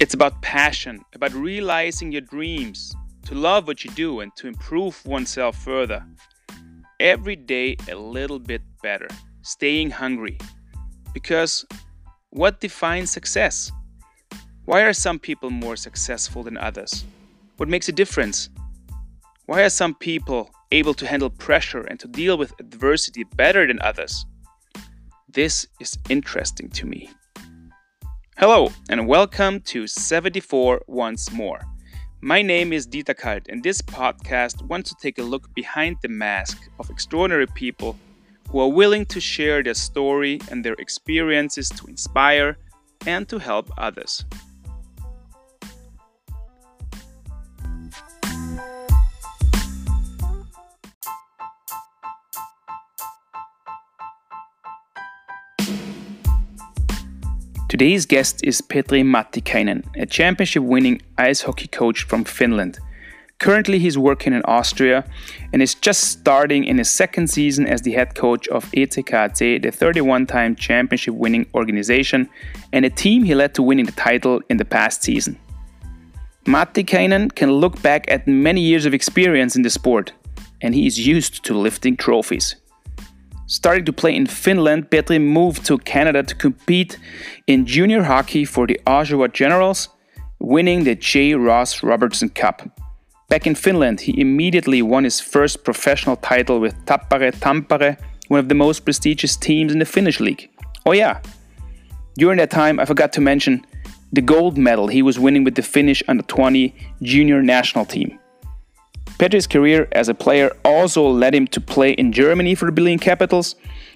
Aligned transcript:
It's 0.00 0.12
about 0.14 0.42
passion, 0.42 1.04
about 1.14 1.32
realizing 1.34 2.10
your 2.10 2.22
dreams, 2.22 2.94
to 3.26 3.34
love 3.34 3.68
what 3.68 3.84
you 3.84 3.90
do, 3.92 4.20
and 4.20 4.34
to 4.36 4.48
improve 4.48 5.04
oneself 5.06 5.56
further. 5.56 6.04
Every 6.98 7.36
day 7.36 7.76
a 7.88 7.94
little 7.94 8.40
bit 8.40 8.62
better, 8.82 9.08
staying 9.42 9.90
hungry. 9.90 10.36
Because 11.12 11.64
what 12.30 12.60
defines 12.60 13.12
success? 13.12 13.70
Why 14.64 14.82
are 14.82 14.92
some 14.92 15.20
people 15.20 15.50
more 15.50 15.76
successful 15.76 16.42
than 16.42 16.58
others? 16.58 17.04
What 17.56 17.68
makes 17.68 17.88
a 17.88 17.92
difference? 17.92 18.48
Why 19.46 19.62
are 19.62 19.70
some 19.70 19.94
people 19.94 20.50
able 20.72 20.94
to 20.94 21.06
handle 21.06 21.30
pressure 21.30 21.82
and 21.82 22.00
to 22.00 22.08
deal 22.08 22.36
with 22.36 22.52
adversity 22.58 23.22
better 23.36 23.64
than 23.64 23.78
others? 23.80 24.26
This 25.28 25.68
is 25.80 25.96
interesting 26.08 26.68
to 26.70 26.86
me. 26.86 27.10
Hello, 28.36 28.72
and 28.90 29.06
welcome 29.06 29.60
to 29.60 29.86
74 29.86 30.82
Once 30.88 31.30
More. 31.30 31.60
My 32.20 32.42
name 32.42 32.72
is 32.72 32.84
Dieter 32.84 33.16
Kalt, 33.16 33.46
and 33.48 33.62
this 33.62 33.80
podcast 33.80 34.60
wants 34.62 34.90
to 34.90 34.96
take 35.00 35.18
a 35.18 35.22
look 35.22 35.54
behind 35.54 35.98
the 36.02 36.08
mask 36.08 36.68
of 36.80 36.90
extraordinary 36.90 37.46
people 37.46 37.96
who 38.50 38.58
are 38.58 38.68
willing 38.68 39.06
to 39.06 39.20
share 39.20 39.62
their 39.62 39.74
story 39.74 40.40
and 40.50 40.64
their 40.64 40.74
experiences 40.80 41.68
to 41.68 41.86
inspire 41.86 42.58
and 43.06 43.28
to 43.28 43.38
help 43.38 43.70
others. 43.78 44.24
Today's 57.74 58.06
guest 58.06 58.44
is 58.44 58.60
Petri 58.60 59.02
Matikainen, 59.02 59.82
a 59.96 60.06
championship 60.06 60.62
winning 60.62 61.02
ice 61.18 61.42
hockey 61.42 61.66
coach 61.66 62.04
from 62.04 62.22
Finland. 62.22 62.78
Currently, 63.40 63.80
he's 63.80 63.98
working 63.98 64.32
in 64.32 64.42
Austria 64.44 65.04
and 65.52 65.60
is 65.60 65.74
just 65.74 66.04
starting 66.04 66.62
in 66.62 66.78
his 66.78 66.88
second 66.88 67.30
season 67.30 67.66
as 67.66 67.82
the 67.82 67.90
head 67.90 68.14
coach 68.14 68.46
of 68.46 68.70
ETKC, 68.70 69.60
the 69.60 69.72
31 69.72 70.26
time 70.26 70.54
championship 70.54 71.14
winning 71.14 71.48
organization, 71.52 72.30
and 72.72 72.84
a 72.84 72.90
team 72.90 73.24
he 73.24 73.34
led 73.34 73.54
to 73.54 73.62
winning 73.64 73.86
the 73.86 73.98
title 74.06 74.40
in 74.48 74.58
the 74.58 74.64
past 74.64 75.02
season. 75.02 75.36
Matikainen 76.44 77.34
can 77.34 77.50
look 77.50 77.82
back 77.82 78.08
at 78.08 78.28
many 78.28 78.60
years 78.60 78.86
of 78.86 78.94
experience 78.94 79.56
in 79.56 79.62
the 79.62 79.68
sport, 79.68 80.12
and 80.60 80.76
he 80.76 80.86
is 80.86 81.04
used 81.04 81.44
to 81.44 81.58
lifting 81.58 81.96
trophies. 81.96 82.54
Starting 83.46 83.84
to 83.84 83.92
play 83.92 84.16
in 84.16 84.26
Finland, 84.26 84.90
Petri 84.90 85.18
moved 85.18 85.66
to 85.66 85.76
Canada 85.78 86.22
to 86.22 86.34
compete 86.34 86.98
in 87.46 87.66
junior 87.66 88.02
hockey 88.02 88.44
for 88.44 88.66
the 88.66 88.80
Oshawa 88.86 89.30
Generals, 89.32 89.88
winning 90.38 90.84
the 90.84 90.94
J. 90.94 91.34
Ross 91.34 91.82
Robertson 91.82 92.30
Cup. 92.30 92.62
Back 93.28 93.46
in 93.46 93.54
Finland, 93.54 94.00
he 94.00 94.18
immediately 94.18 94.80
won 94.80 95.04
his 95.04 95.20
first 95.20 95.62
professional 95.62 96.16
title 96.16 96.58
with 96.58 96.74
Tappara 96.86 97.32
Tampere, 97.32 97.98
one 98.28 98.40
of 98.40 98.48
the 98.48 98.54
most 98.54 98.80
prestigious 98.84 99.36
teams 99.36 99.72
in 99.72 99.78
the 99.78 99.84
Finnish 99.84 100.20
league. 100.20 100.48
Oh, 100.86 100.92
yeah. 100.92 101.20
During 102.16 102.38
that 102.38 102.50
time, 102.50 102.80
I 102.80 102.86
forgot 102.86 103.12
to 103.14 103.20
mention 103.20 103.64
the 104.12 104.22
gold 104.22 104.56
medal 104.56 104.88
he 104.88 105.02
was 105.02 105.18
winning 105.18 105.44
with 105.44 105.54
the 105.54 105.62
Finnish 105.62 106.02
under 106.08 106.22
20 106.22 106.74
junior 107.02 107.42
national 107.42 107.84
team. 107.84 108.18
Petri's 109.18 109.46
career 109.46 109.88
as 109.92 110.08
a 110.08 110.14
player 110.14 110.50
also 110.64 111.06
led 111.06 111.34
him 111.34 111.46
to 111.48 111.60
play 111.60 111.92
in 111.92 112.12
Germany 112.12 112.54
for 112.54 112.66
the 112.66 112.72
Berlin 112.72 112.98
Capitals, 112.98 113.54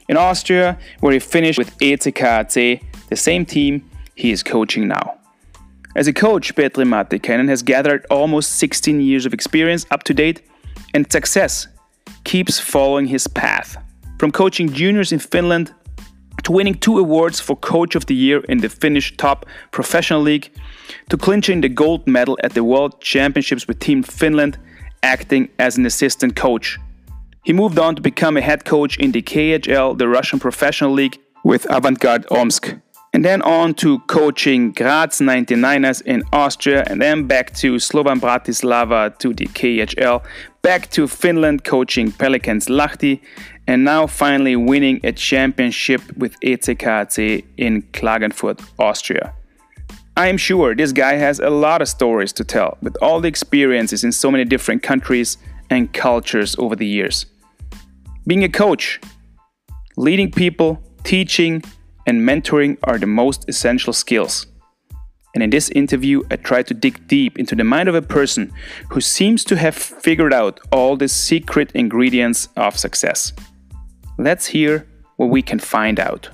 in 0.09 0.17
Austria, 0.17 0.79
where 1.01 1.13
he 1.13 1.19
finished 1.19 1.59
with 1.59 1.77
ETKC, 1.79 2.83
the 3.09 3.17
same 3.17 3.45
team 3.45 3.89
he 4.15 4.31
is 4.31 4.43
coaching 4.43 4.89
now. 4.89 5.19
As 5.95 6.07
a 6.07 6.13
coach, 6.13 6.55
Petri 6.55 6.85
Matikainen 6.85 7.49
has 7.49 7.63
gathered 7.63 8.07
almost 8.11 8.57
16 8.57 9.01
years 9.01 9.27
of 9.27 9.35
experience 9.35 9.87
up 9.91 10.05
to 10.05 10.15
date, 10.15 10.43
and 10.95 11.11
success 11.11 11.67
keeps 12.25 12.59
following 12.59 13.07
his 13.07 13.27
path. 13.27 13.77
From 14.19 14.33
coaching 14.33 14.73
juniors 14.73 15.13
in 15.13 15.19
Finland 15.19 15.75
to 16.45 16.53
winning 16.53 16.75
two 16.75 16.99
awards 16.99 17.41
for 17.41 17.57
Coach 17.57 17.95
of 17.95 18.07
the 18.07 18.15
Year 18.15 18.41
in 18.49 18.59
the 18.59 18.69
Finnish 18.69 19.17
top 19.17 19.45
professional 19.71 20.23
league, 20.23 20.51
to 21.11 21.17
clinching 21.17 21.61
the 21.61 21.69
gold 21.69 22.07
medal 22.07 22.39
at 22.43 22.55
the 22.55 22.65
World 22.65 23.01
Championships 23.01 23.67
with 23.69 23.79
Team 23.79 24.03
Finland 24.03 24.59
acting 25.03 25.49
as 25.59 25.77
an 25.77 25.87
assistant 25.87 26.37
coach. 26.37 26.79
He 27.45 27.53
moved 27.53 27.79
on 27.79 27.97
to 27.97 28.03
become 28.03 28.37
a 28.37 28.41
head 28.41 28.65
coach 28.65 28.99
in 28.99 29.13
the 29.13 29.23
KHL, 29.23 29.97
the 29.97 30.09
Russian 30.09 30.39
professional 30.39 30.93
league, 30.93 31.19
with 31.45 31.65
Avangard 31.65 32.31
Omsk. 32.31 32.77
And 33.15 33.25
then 33.25 33.41
on 33.43 33.73
to 33.75 34.01
coaching 34.01 34.73
Graz 34.73 35.19
99ers 35.19 36.03
in 36.03 36.23
Austria, 36.33 36.85
and 36.89 37.01
then 37.01 37.27
back 37.27 37.55
to 37.55 37.77
Slovan 37.77 38.21
Bratislava 38.21 39.17
to 39.19 39.33
the 39.33 39.47
KHL, 39.47 40.23
back 40.61 40.91
to 40.91 41.09
Finland 41.09 41.65
coaching 41.65 42.13
Pelicans 42.13 42.67
Lahti, 42.67 43.21
and 43.67 43.83
now 43.83 44.07
finally 44.07 44.57
winning 44.57 45.01
a 45.05 45.13
championship 45.13 46.03
with 46.19 46.39
ETKC 46.41 47.45
in 47.57 47.83
Klagenfurt, 47.93 48.61
Austria. 48.79 49.33
I 50.19 50.27
am 50.27 50.37
sure 50.37 50.75
this 50.75 50.91
guy 50.91 51.15
has 51.15 51.39
a 51.39 51.49
lot 51.49 51.81
of 51.81 51.87
stories 51.87 52.33
to 52.33 52.45
tell 52.45 52.77
with 52.83 52.97
all 53.01 53.21
the 53.21 53.29
experiences 53.29 54.03
in 54.03 54.11
so 54.11 54.33
many 54.33 54.45
different 54.45 54.83
countries 54.83 55.39
and 55.71 55.93
cultures 55.93 56.57
over 56.59 56.75
the 56.75 56.89
years. 56.89 57.27
Being 58.27 58.43
a 58.43 58.49
coach, 58.49 59.01
leading 59.97 60.33
people, 60.33 60.83
teaching, 61.05 61.63
and 62.05 62.23
mentoring 62.23 62.79
are 62.83 62.99
the 62.99 63.07
most 63.07 63.49
essential 63.49 63.93
skills. 63.93 64.49
And 65.35 65.43
in 65.45 65.51
this 65.51 65.71
interview, 65.71 66.25
I 66.33 66.35
try 66.35 66.65
to 66.65 66.75
dig 66.75 67.07
deep 67.07 67.39
into 67.39 67.55
the 67.55 67.63
mind 67.63 67.89
of 67.89 67.95
a 67.95 68.03
person 68.03 68.53
who 68.91 69.01
seems 69.01 69.45
to 69.45 69.57
have 69.57 69.77
figured 69.77 70.35
out 70.35 70.59
all 70.73 70.97
the 70.97 71.07
secret 71.07 71.71
ingredients 71.77 72.49
of 72.57 72.77
success. 72.77 73.33
Let's 74.19 74.47
hear 74.47 74.85
what 75.15 75.31
we 75.31 75.43
can 75.43 75.61
find 75.61 76.01
out. 76.01 76.29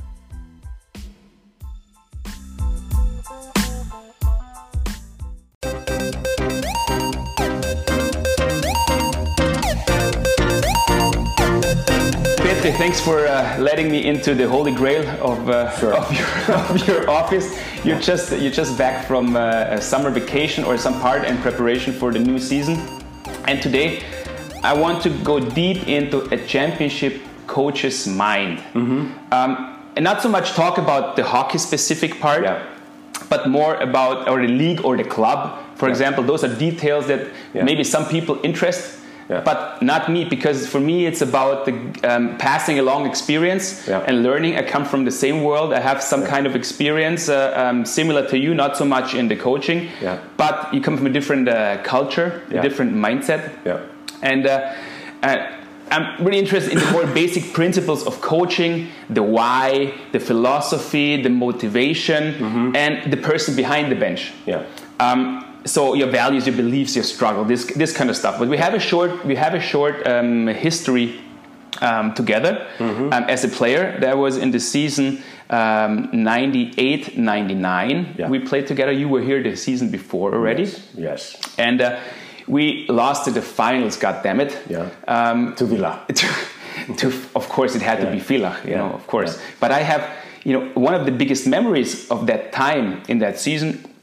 Petri, 12.65 12.79
thanks 12.79 12.99
for 12.99 13.27
uh, 13.27 13.59
letting 13.59 13.91
me 13.91 14.07
into 14.07 14.35
the 14.35 14.49
holy 14.49 14.73
grail 14.73 15.07
of, 15.23 15.51
uh, 15.51 15.71
sure. 15.79 15.93
of, 15.93 16.11
your, 16.11 16.57
of, 16.57 16.89
your, 16.89 17.11
office. 17.11 17.61
You're 17.85 18.01
just 18.01 18.33
you're 18.41 18.51
just 18.51 18.79
back 18.79 19.07
from 19.07 19.37
uh, 19.37 19.67
a 19.69 19.83
summer 19.83 20.09
vacation 20.09 20.65
or 20.65 20.79
some 20.79 20.99
part 20.99 21.25
in 21.25 21.37
preparation 21.43 21.93
for 21.93 22.11
the 22.11 22.19
new 22.19 22.39
season, 22.39 22.81
and 23.47 23.61
today 23.61 24.03
I 24.63 24.73
want 24.73 25.03
to 25.03 25.11
go 25.11 25.41
deep 25.41 25.87
into 25.89 26.23
a 26.33 26.39
championship 26.47 27.21
coach's 27.47 28.07
mind, 28.07 28.61
mm-hmm. 28.73 29.13
um, 29.31 29.79
and 29.95 30.03
not 30.03 30.23
so 30.23 30.31
much 30.31 30.53
talk 30.53 30.79
about 30.79 31.17
the 31.17 31.23
hockey 31.23 31.59
specific 31.59 32.19
part, 32.19 32.45
yeah. 32.45 32.65
but 33.29 33.47
more 33.47 33.75
about 33.77 34.27
or 34.27 34.41
the 34.41 34.49
league 34.49 34.83
or 34.87 34.97
the 34.97 35.05
club. 35.05 35.63
For 35.77 35.85
yeah. 35.85 35.91
example, 35.91 36.25
those 36.25 36.43
are 36.43 36.57
details 36.57 37.09
that 37.09 37.29
yeah. 37.53 37.63
maybe 37.63 37.85
some 37.85 38.07
people 38.07 38.41
interest 38.43 39.04
yeah. 39.29 39.41
but 39.41 39.83
not 39.83 40.11
me 40.11 40.25
because 40.25 40.67
for 40.67 40.81
me 40.81 41.07
it's 41.07 41.23
about 41.23 41.65
the 41.65 41.73
um, 42.05 42.37
passing 42.39 42.79
along 42.79 43.07
experience 43.07 43.87
yeah. 43.89 44.05
and 44.07 44.23
learning 44.23 44.57
i 44.57 44.63
come 44.63 44.85
from 44.85 45.05
the 45.05 45.11
same 45.11 45.43
world 45.43 45.73
i 45.73 45.81
have 45.81 46.03
some 46.03 46.23
yeah. 46.23 46.29
kind 46.29 46.47
of 46.47 46.55
experience 46.55 47.29
uh, 47.29 47.53
um, 47.57 47.85
similar 47.85 48.27
to 48.29 48.39
you 48.39 48.55
not 48.55 48.77
so 48.77 48.85
much 48.85 49.15
in 49.15 49.29
the 49.29 49.37
coaching 49.37 49.89
but 50.37 50.73
you 50.73 50.81
come 50.81 50.97
from 50.97 51.07
a 51.07 51.11
different 51.11 51.49
uh, 51.49 51.83
culture 51.83 52.43
a 52.51 52.63
different 52.63 52.95
mindset 52.95 53.53
and 54.23 54.47
uh, 54.47 54.73
I'm 55.91 56.25
really 56.25 56.39
interested 56.39 56.73
in 56.73 56.79
the 56.79 56.91
more 56.91 57.07
basic 57.23 57.53
principles 57.53 58.07
of 58.07 58.21
coaching, 58.21 58.89
the 59.11 59.23
why, 59.23 59.95
the 60.13 60.21
philosophy, 60.21 61.23
the 61.23 61.31
motivation, 61.31 62.35
mm-hmm. 62.35 62.77
and 62.77 63.13
the 63.13 63.17
person 63.17 63.55
behind 63.55 63.93
the 63.93 63.97
bench. 63.97 64.33
Yeah. 64.47 64.67
Um, 64.99 65.54
so 65.65 65.95
your 65.95 66.09
values, 66.09 66.47
your 66.47 66.57
beliefs, 66.57 66.95
your 66.95 67.05
struggle, 67.05 67.45
this 67.45 67.65
this 67.75 67.97
kind 67.97 68.11
of 68.11 68.17
stuff. 68.17 68.39
But 68.39 68.49
we 68.49 68.59
have 68.59 68.75
a 68.75 68.81
short 68.81 69.25
we 69.25 69.35
have 69.37 69.55
a 69.55 69.61
short 69.61 70.07
um, 70.07 70.47
history 70.47 71.21
um, 71.81 72.15
together 72.15 72.67
mm-hmm. 72.79 73.13
um, 73.13 73.25
as 73.25 73.45
a 73.45 73.49
player. 73.49 73.99
That 74.01 74.19
was 74.19 74.37
in 74.37 74.51
the 74.51 74.61
season 74.61 75.23
um, 75.51 76.11
98 76.13 77.17
99. 77.17 78.15
Yeah. 78.19 78.29
We 78.29 78.41
played 78.41 78.67
together. 78.67 78.93
You 78.93 79.09
were 79.09 79.23
here 79.23 79.43
the 79.43 79.57
season 79.57 79.91
before 79.91 80.35
already. 80.35 80.65
Yes. 80.65 80.91
yes. 80.97 81.55
And 81.59 81.81
uh, 81.81 82.01
we 82.47 82.87
lost 82.89 83.25
to 83.25 83.31
the 83.31 83.43
finals. 83.43 83.97
God 83.97 84.23
damn 84.23 84.41
it. 84.41 84.59
Yeah. 84.69 84.91
Um, 85.09 85.55
to 85.57 85.65
Villa. 85.65 86.07
To, 86.87 86.95
to, 86.97 87.07
of 87.37 87.49
course, 87.49 87.77
it 87.77 87.83
had 87.83 88.01
yeah. 88.01 88.07
to 88.07 88.11
be 88.11 88.19
Villa. 88.19 88.59
You 88.65 88.71
yeah. 88.71 88.79
know, 88.79 88.91
of 88.95 89.07
course. 89.07 89.41
But 89.61 89.71
I 89.71 89.79
have 89.79 90.11
you 90.43 90.53
know 90.53 90.69
one 90.75 90.93
of 90.93 91.07
the 91.07 91.13
biggest 91.13 91.47
memories 91.47 92.11
of 92.11 92.27
that 92.27 92.53
time 92.53 93.01
in 93.07 93.21
that 93.21 93.39
season 93.39 93.94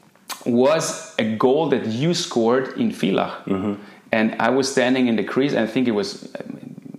was 0.45 1.13
a 1.19 1.35
goal 1.35 1.69
that 1.69 1.85
you 1.85 2.13
scored 2.13 2.77
in 2.77 2.91
Villach. 2.91 3.43
Mm-hmm. 3.45 3.73
And 4.11 4.35
I 4.39 4.49
was 4.49 4.69
standing 4.71 5.07
in 5.07 5.15
the 5.15 5.23
crease, 5.23 5.51
and 5.53 5.61
I 5.61 5.67
think 5.67 5.87
it 5.87 5.91
was 5.91 6.31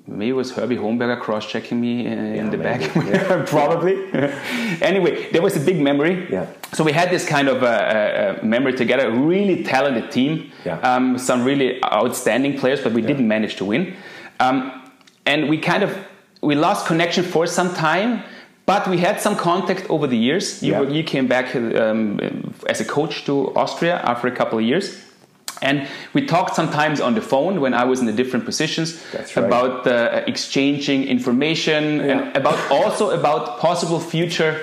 maybe 0.06 0.30
it 0.30 0.34
was 0.34 0.50
Herbie 0.52 0.76
Hohenberger 0.76 1.20
cross-checking 1.20 1.80
me 1.80 2.06
in, 2.06 2.34
Yeah, 2.34 2.50
the 2.50 2.56
maybe. 2.58 2.62
back. 2.62 2.94
Yeah, 2.94 3.44
probably. 3.46 3.94
anyway, 4.82 5.30
there 5.32 5.42
was 5.42 5.56
a 5.56 5.60
big 5.60 5.80
memory. 5.80 6.26
Yeah. 6.30 6.46
So 6.72 6.84
we 6.84 6.92
had 6.92 7.10
this 7.10 7.26
kind 7.26 7.48
of 7.48 7.62
uh, 7.62 7.66
uh, 7.66 8.38
uh, 8.42 8.44
memory 8.44 8.74
together. 8.74 9.08
A 9.08 9.10
really 9.10 9.64
talented 9.64 10.10
team. 10.10 10.50
Yeah. 10.64 10.78
Um, 10.80 11.18
some 11.18 11.44
really 11.44 11.82
outstanding 11.84 12.58
players, 12.58 12.80
but 12.80 12.92
we 12.92 13.02
didn't 13.02 13.26
manage 13.26 13.56
to 13.56 13.64
win. 13.64 13.94
Um, 14.40 14.82
and 15.26 15.48
we 15.48 15.58
kind 15.58 15.82
of 15.82 15.96
we 16.40 16.54
lost 16.54 16.86
connection 16.86 17.24
for 17.24 17.46
some 17.46 17.72
time. 17.74 18.22
But 18.66 18.86
we 18.88 18.98
had 18.98 19.20
some 19.20 19.36
contact 19.36 19.84
over 19.90 20.06
the 20.06 20.16
years. 20.16 20.62
You, 20.62 20.72
Yeah. 20.72 20.80
were- 20.80 20.90
you 20.90 21.02
came 21.02 21.26
back 21.26 21.54
um, 21.56 22.18
as 22.68 22.80
a 22.80 22.84
coach 22.84 23.24
to 23.24 23.52
Austria 23.56 24.00
after 24.04 24.28
a 24.28 24.30
couple 24.36 24.58
of 24.58 24.64
years. 24.64 24.96
And 25.60 25.86
we 26.14 26.26
talked 26.26 26.54
sometimes 26.56 27.00
on 27.00 27.14
the 27.14 27.20
phone 27.20 27.60
when 27.60 27.72
I 27.74 27.84
was 27.84 28.00
in 28.00 28.06
the 28.06 28.12
different 28.12 28.44
positions 28.44 28.88
right. 29.14 29.36
about 29.36 29.86
uh, 29.86 30.22
exchanging 30.26 31.04
information 31.04 31.82
Yeah. 31.98 32.04
and 32.10 32.36
about 32.36 32.58
also 32.70 33.10
about 33.10 33.58
possible 33.60 34.00
future 34.00 34.54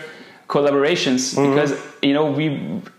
collaborations 0.47 1.35
Mm-hmm. 1.35 1.49
because 1.53 1.71
you 2.01 2.13
know 2.13 2.25
we 2.31 2.45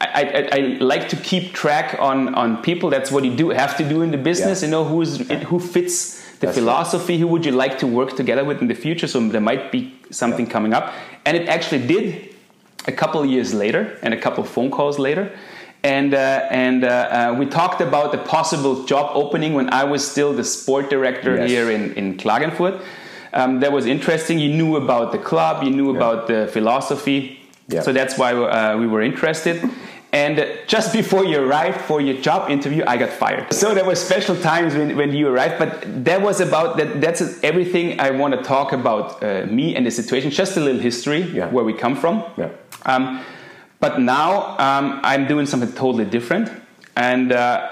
I, 0.00 0.22
I, 0.38 0.48
I 0.58 0.58
like 0.80 1.08
to 1.08 1.16
keep 1.16 1.52
track 1.52 1.96
on 1.98 2.34
on 2.34 2.62
people 2.62 2.90
that's 2.90 3.10
what 3.10 3.24
you 3.24 3.34
do 3.34 3.50
have 3.50 3.76
to 3.78 3.84
do 3.84 4.02
in 4.02 4.10
the 4.12 4.18
business 4.30 4.60
Yeah. 4.60 4.68
you 4.68 4.70
know 4.74 4.84
who's 4.84 5.18
who 5.50 5.58
fits 5.58 5.96
the 6.40 6.46
That's 6.46 6.56
philosophy 6.58 7.18
who 7.18 7.26
would 7.26 7.44
you 7.44 7.52
like 7.64 7.78
to 7.78 7.86
work 7.86 8.14
together 8.16 8.44
with 8.44 8.60
in 8.62 8.68
the 8.68 8.74
future 8.86 9.08
so 9.08 9.18
there 9.28 9.40
might 9.40 9.72
be 9.72 9.80
something 10.10 10.46
coming 10.46 10.72
up 10.74 10.92
and 11.24 11.36
it 11.36 11.48
actually 11.48 11.86
did 11.86 12.34
a 12.86 12.92
couple 12.92 13.24
years 13.24 13.52
later 13.54 13.98
and 14.02 14.12
a 14.14 14.20
couple 14.20 14.42
of 14.44 14.50
phone 14.50 14.70
calls 14.70 14.98
later 14.98 15.30
and 15.82 16.12
uh, 16.14 16.46
and 16.50 16.84
uh, 16.84 16.88
uh, 16.88 17.36
we 17.38 17.46
talked 17.46 17.80
about 17.80 18.12
the 18.12 18.18
possible 18.18 18.84
job 18.84 19.12
opening 19.14 19.54
when 19.54 19.72
I 19.72 19.84
was 19.84 20.06
still 20.06 20.32
the 20.34 20.44
sport 20.44 20.90
director 20.90 21.36
Yes. 21.36 21.48
here 21.50 21.70
in 21.70 21.94
in 21.94 22.16
Klagenfurt. 22.18 22.82
Um, 23.32 23.60
that 23.60 23.72
was 23.72 23.86
interesting. 23.86 24.38
You 24.40 24.52
knew 24.52 24.76
about 24.76 25.12
the 25.12 25.18
club, 25.18 25.62
you 25.62 25.70
knew 25.70 25.96
about 25.96 26.26
the 26.26 26.48
philosophy, 26.52 27.38
Yeah. 27.68 27.82
so 27.82 27.92
that's 27.92 28.18
why 28.18 28.32
uh, 28.34 28.76
we 28.76 28.86
were 28.88 29.00
interested. 29.02 29.56
And 30.12 30.44
just 30.66 30.92
before 30.92 31.24
you 31.24 31.38
arrived 31.40 31.80
for 31.82 32.00
your 32.00 32.20
job 32.20 32.50
interview, 32.50 32.82
I 32.84 32.96
got 32.96 33.10
fired. 33.10 33.52
So 33.54 33.74
there 33.74 33.84
were 33.84 33.94
special 33.94 34.34
times 34.34 34.74
when, 34.74 34.96
when 34.96 35.12
you 35.14 35.28
arrived, 35.28 35.56
but 35.58 36.04
that 36.04 36.20
was 36.20 36.40
about 36.40 36.76
that. 36.78 37.00
That's 37.00 37.22
everything 37.44 38.00
I 38.00 38.10
want 38.10 38.34
to 38.34 38.42
talk 38.42 38.72
about 38.72 39.22
uh, 39.22 39.46
me 39.46 39.76
and 39.76 39.86
the 39.86 39.90
situation. 39.92 40.30
Just 40.32 40.56
a 40.56 40.60
little 40.60 40.80
history 40.80 41.20
Yeah. 41.22 41.48
where 41.50 41.64
we 41.64 41.72
come 41.72 41.94
from. 41.94 42.24
Yeah. 42.36 42.48
Um, 42.86 43.20
but 43.78 44.00
now 44.00 44.56
um, 44.58 45.00
I'm 45.04 45.28
doing 45.28 45.46
something 45.46 45.72
totally 45.72 46.04
different, 46.04 46.50
and 46.96 47.30
uh, 47.32 47.68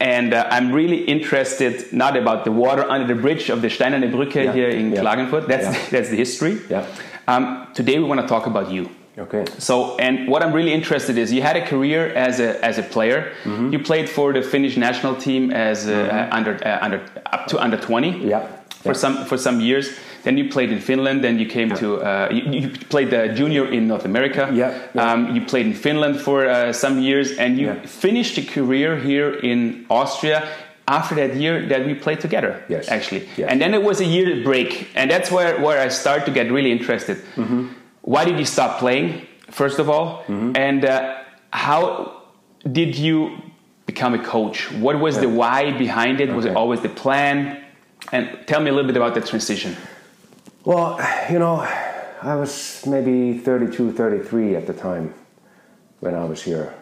and 0.00 0.34
uh, 0.34 0.46
I'm 0.50 0.72
really 0.72 1.04
interested 1.04 1.92
not 1.92 2.16
about 2.16 2.44
the 2.44 2.52
water 2.52 2.84
under 2.90 3.06
the 3.14 3.20
bridge 3.20 3.50
of 3.50 3.62
the 3.62 3.68
Steinerne 3.68 4.10
Brücke 4.12 4.34
Yeah. 4.44 4.52
here 4.52 4.68
in 4.68 4.92
Yeah. 4.92 5.00
Klagenfurt. 5.02 5.46
That's 5.46 5.64
Yeah. 5.66 5.90
that's 5.90 6.10
the 6.10 6.16
history. 6.16 6.58
Yeah. 6.68 6.84
Um, 7.28 7.68
today 7.72 7.98
we 7.98 8.04
want 8.04 8.20
to 8.20 8.26
talk 8.26 8.46
about 8.46 8.70
you. 8.70 8.90
Okay. 9.18 9.44
So, 9.58 9.96
and 9.98 10.28
what 10.28 10.42
I'm 10.42 10.52
really 10.52 10.72
interested 10.72 11.18
is 11.18 11.32
you 11.32 11.42
had 11.42 11.56
a 11.56 11.66
career 11.66 12.06
as 12.14 12.40
a 12.40 12.64
as 12.64 12.78
a 12.78 12.82
player. 12.82 13.32
Mm-hmm. 13.44 13.72
You 13.72 13.78
played 13.80 14.08
for 14.08 14.32
the 14.32 14.42
Finnish 14.42 14.76
national 14.76 15.14
team 15.16 15.50
as 15.50 15.86
uh, 15.88 15.92
uh, 15.92 16.36
under 16.36 16.52
uh, 16.64 16.78
under 16.84 17.00
up 17.32 17.46
to 17.48 17.58
under 17.58 17.76
20 17.76 18.28
Yeah. 18.28 18.46
for 18.82 18.88
Yeah. 18.92 18.92
some 18.94 19.24
for 19.24 19.36
some 19.38 19.60
years. 19.60 19.90
Then 20.24 20.36
you 20.38 20.48
played 20.50 20.70
in 20.72 20.80
Finland. 20.80 21.22
Then 21.22 21.38
you 21.38 21.46
came 21.46 21.70
to 21.76 21.86
uh, 22.02 22.28
you, 22.30 22.42
you 22.60 22.68
played 22.90 23.10
the 23.10 23.28
junior 23.34 23.66
in 23.72 23.86
North 23.88 24.04
America. 24.04 24.50
Yeah, 24.52 24.72
yeah. 24.94 25.12
Um, 25.12 25.34
you 25.34 25.44
played 25.46 25.66
in 25.66 25.74
Finland 25.74 26.20
for 26.20 26.46
uh, 26.46 26.72
some 26.72 27.00
years, 27.00 27.36
and 27.38 27.58
you 27.58 27.66
Yeah. 27.66 27.86
finished 27.86 28.38
a 28.38 28.42
career 28.54 28.96
here 28.96 29.30
in 29.42 29.84
Austria. 29.88 30.42
After 30.90 31.14
that 31.16 31.36
year 31.36 31.68
that 31.68 31.84
we 31.86 31.94
played 31.94 32.18
together, 32.20 32.52
Yes. 32.68 32.88
actually, 32.88 33.22
Yes. 33.36 33.50
and 33.50 33.60
then 33.60 33.74
it 33.74 33.82
was 33.82 34.00
a 34.00 34.04
year 34.06 34.42
break, 34.42 34.88
and 34.96 35.10
that's 35.10 35.30
where 35.30 35.52
where 35.60 35.86
I 35.86 35.90
start 35.90 36.24
to 36.24 36.32
get 36.32 36.50
really 36.50 36.70
interested. 36.72 37.16
Mm-hmm. 37.36 37.62
Why 38.08 38.24
did 38.24 38.38
you 38.38 38.46
stop 38.46 38.78
playing? 38.78 39.26
First 39.50 39.78
of 39.78 39.86
all, 39.90 40.06
Mm-hmm. 40.28 40.56
and 40.56 40.84
uh, 40.84 41.22
how 41.52 42.22
did 42.64 42.96
you 42.96 43.36
become 43.86 44.14
a 44.14 44.22
coach? 44.24 44.70
What 44.72 44.98
was 44.98 45.18
the 45.18 45.28
why 45.28 45.72
behind 45.76 46.20
it? 46.20 46.28
Was 46.32 46.44
it 46.46 46.56
always 46.56 46.80
the 46.80 46.88
plan? 46.88 47.62
And 48.12 48.24
tell 48.46 48.60
me 48.60 48.70
a 48.70 48.74
little 48.74 48.88
bit 48.92 48.96
about 48.96 49.14
the 49.14 49.20
transition. 49.20 49.76
Well, 50.64 50.96
you 51.30 51.38
know, 51.38 51.56
I 52.22 52.34
was 52.36 52.82
maybe 52.86 53.36
32, 53.38 53.92
33 53.92 54.56
at 54.56 54.66
the 54.66 54.72
time 54.72 55.12
when 56.00 56.14
I 56.14 56.24
was 56.24 56.42
here 56.42 56.72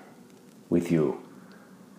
with 0.71 0.93
you. 0.93 1.19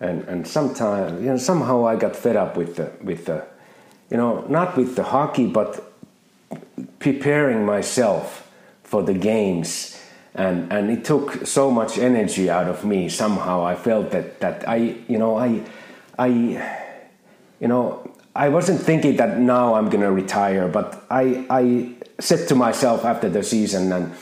And 0.00 0.24
and 0.28 0.46
sometime, 0.46 1.20
you 1.24 1.30
know, 1.30 1.36
somehow 1.38 1.86
I 1.86 1.96
got 1.96 2.16
fed 2.16 2.36
up 2.36 2.56
with 2.56 2.76
the 2.76 2.92
with 3.02 3.24
the 3.26 3.44
you 4.10 4.16
know, 4.16 4.44
not 4.48 4.76
with 4.76 4.96
the 4.96 5.02
hockey 5.04 5.46
but 5.46 5.84
preparing 6.98 7.66
myself 7.66 8.47
for 8.90 9.02
the 9.02 9.14
games 9.14 10.00
and 10.34 10.72
and 10.72 10.90
it 10.90 11.04
took 11.04 11.46
so 11.46 11.70
much 11.70 11.98
energy 11.98 12.50
out 12.50 12.68
of 12.68 12.84
me 12.84 13.08
somehow 13.08 13.64
I 13.64 13.74
felt 13.74 14.10
that 14.10 14.40
that 14.40 14.68
I 14.68 14.96
you 15.08 15.18
know 15.18 15.36
I 15.36 15.62
I 16.18 16.28
you 17.60 17.68
know, 17.68 18.10
I 18.34 18.48
wasn't 18.48 18.80
thinking 18.80 19.16
that 19.16 19.38
now 19.38 19.74
I'm 19.74 19.88
going 19.88 20.02
to 20.02 20.12
retire, 20.12 20.68
but 20.68 21.04
I, 21.10 21.44
I 21.50 21.94
said 22.20 22.48
to 22.48 22.54
myself 22.54 23.04
after 23.04 23.28
the 23.28 23.42
season 23.42 23.92
and 23.92 24.14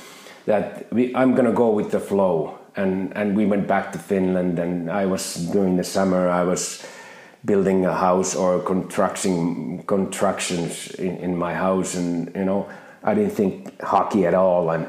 that 0.46 0.90
we, 0.92 1.14
I'm 1.14 1.34
going 1.34 1.46
to 1.46 1.52
go 1.52 1.70
with 1.70 1.90
the 1.90 2.00
flow. 2.00 2.58
And, 2.76 3.16
and 3.16 3.34
we 3.34 3.46
went 3.46 3.66
back 3.66 3.92
to 3.92 3.98
Finland, 3.98 4.58
and 4.58 4.90
I 4.90 5.06
was 5.06 5.34
during 5.50 5.78
the 5.78 5.84
summer, 5.84 6.28
I 6.28 6.42
was 6.42 6.86
building 7.42 7.86
a 7.86 7.94
house 7.94 8.34
or 8.34 8.60
construction 8.60 9.82
constructions 9.84 10.90
in, 10.96 11.16
in 11.16 11.36
my 11.36 11.54
house, 11.54 11.94
and 11.94 12.30
you 12.36 12.44
know, 12.44 12.68
I 13.06 13.14
didn't 13.14 13.30
think 13.30 13.80
hockey 13.80 14.26
at 14.26 14.34
all, 14.34 14.70
and 14.70 14.88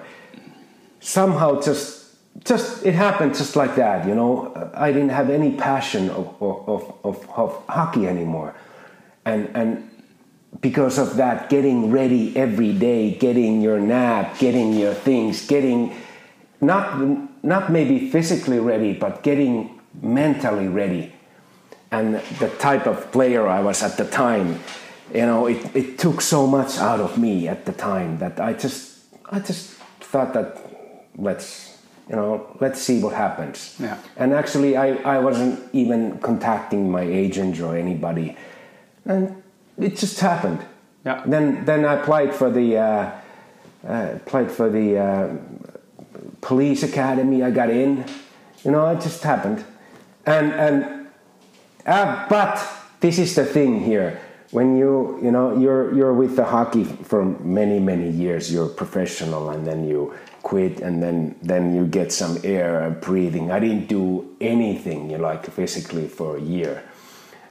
somehow 0.99 1.61
just 1.61 1.97
just 2.43 2.85
it 2.85 2.93
happened 2.93 3.35
just 3.35 3.55
like 3.55 3.75
that 3.75 4.07
you 4.07 4.15
know? 4.15 4.53
I 4.73 4.91
didn't 4.91 5.09
have 5.09 5.29
any 5.29 5.51
passion 5.55 6.09
of, 6.09 6.35
of, 6.41 6.93
of, 7.03 7.29
of, 7.35 7.65
hockey 7.65 8.07
anymore. 8.07 8.53
And 9.25 9.49
and 9.55 9.89
because 10.61 10.97
of 10.97 11.17
that 11.17 11.49
getting 11.49 11.91
ready 11.91 12.35
every 12.37 12.73
day 12.73 13.11
getting 13.11 13.61
your 13.61 13.79
nap 13.79 14.37
getting 14.39 14.73
your 14.73 14.93
things 14.93 15.45
getting 15.45 15.95
not 16.61 16.99
not 17.43 17.71
maybe 17.71 18.09
physically 18.09 18.59
ready 18.59 18.93
but 18.93 19.23
getting 19.23 19.79
mentally 20.01 20.67
ready. 20.67 21.13
And 21.91 22.15
the 22.39 22.49
type 22.59 22.85
of 22.87 23.11
player 23.11 23.47
i 23.47 23.61
was 23.61 23.83
at 23.83 23.97
the 23.97 24.05
time 24.05 24.59
you 25.13 25.25
know 25.25 25.47
it, 25.47 25.75
it 25.75 25.97
took 25.97 26.21
so 26.21 26.47
much 26.47 26.77
out 26.77 26.99
of 26.99 27.17
me 27.17 27.47
at 27.47 27.65
the 27.65 27.71
time 27.71 28.17
that 28.19 28.39
i 28.39 28.53
just 28.53 28.99
i 29.31 29.39
just 29.39 29.71
thought 29.99 30.33
that 30.33 30.57
let's 31.17 31.77
you 32.09 32.15
know 32.15 32.55
let's 32.59 32.81
see 32.81 33.01
what 33.01 33.13
happens. 33.13 33.75
Yeah. 33.79 33.97
and 34.15 34.33
actually 34.33 34.77
I, 34.77 34.95
I 35.15 35.19
wasn't 35.19 35.59
even 35.73 36.19
contacting 36.19 36.89
my 36.89 37.01
agent 37.01 37.59
or 37.59 37.75
anybody. 37.75 38.37
And 39.05 39.43
it 39.77 39.97
just 39.97 40.19
happened. 40.19 40.65
Yeah. 41.05 41.23
then 41.25 41.65
then 41.65 41.85
i 41.85 41.93
applied 41.93 42.33
for 42.33 42.49
the 42.49 42.77
uh, 42.77 43.11
uh, 43.87 44.09
applied 44.15 44.51
for 44.51 44.69
the 44.69 44.97
uh, 44.97 45.35
police 46.41 46.83
academy. 46.83 47.43
I 47.43 47.51
got 47.51 47.69
in. 47.69 48.05
You 48.63 48.71
know 48.71 48.87
it 48.89 49.01
just 49.01 49.23
happened. 49.23 49.63
And 50.25 50.53
and 50.53 51.07
uh, 51.85 52.27
but 52.29 52.65
this 52.99 53.19
is 53.19 53.35
the 53.35 53.45
thing 53.45 53.81
here 53.83 54.19
when 54.51 54.77
you 54.77 55.19
you 55.21 55.31
know 55.31 55.57
you're 55.57 55.93
you're 55.93 56.13
with 56.13 56.35
the 56.35 56.45
hockey 56.45 56.83
for 56.83 57.25
many 57.25 57.79
many 57.79 58.09
years 58.09 58.51
you're 58.51 58.69
professional 58.69 59.49
and 59.49 59.67
then 59.67 59.87
you 59.87 60.13
quit 60.43 60.79
and 60.79 61.03
then 61.03 61.35
then 61.41 61.75
you 61.75 61.85
get 61.85 62.11
some 62.11 62.37
air 62.43 62.81
and 62.81 63.01
breathing. 63.01 63.51
I 63.51 63.59
didn't 63.59 63.87
do 63.87 64.33
anything 64.39 65.09
you 65.09 65.17
know, 65.17 65.23
like 65.23 65.45
physically 65.51 66.07
for 66.07 66.37
a 66.37 66.41
year. 66.41 66.83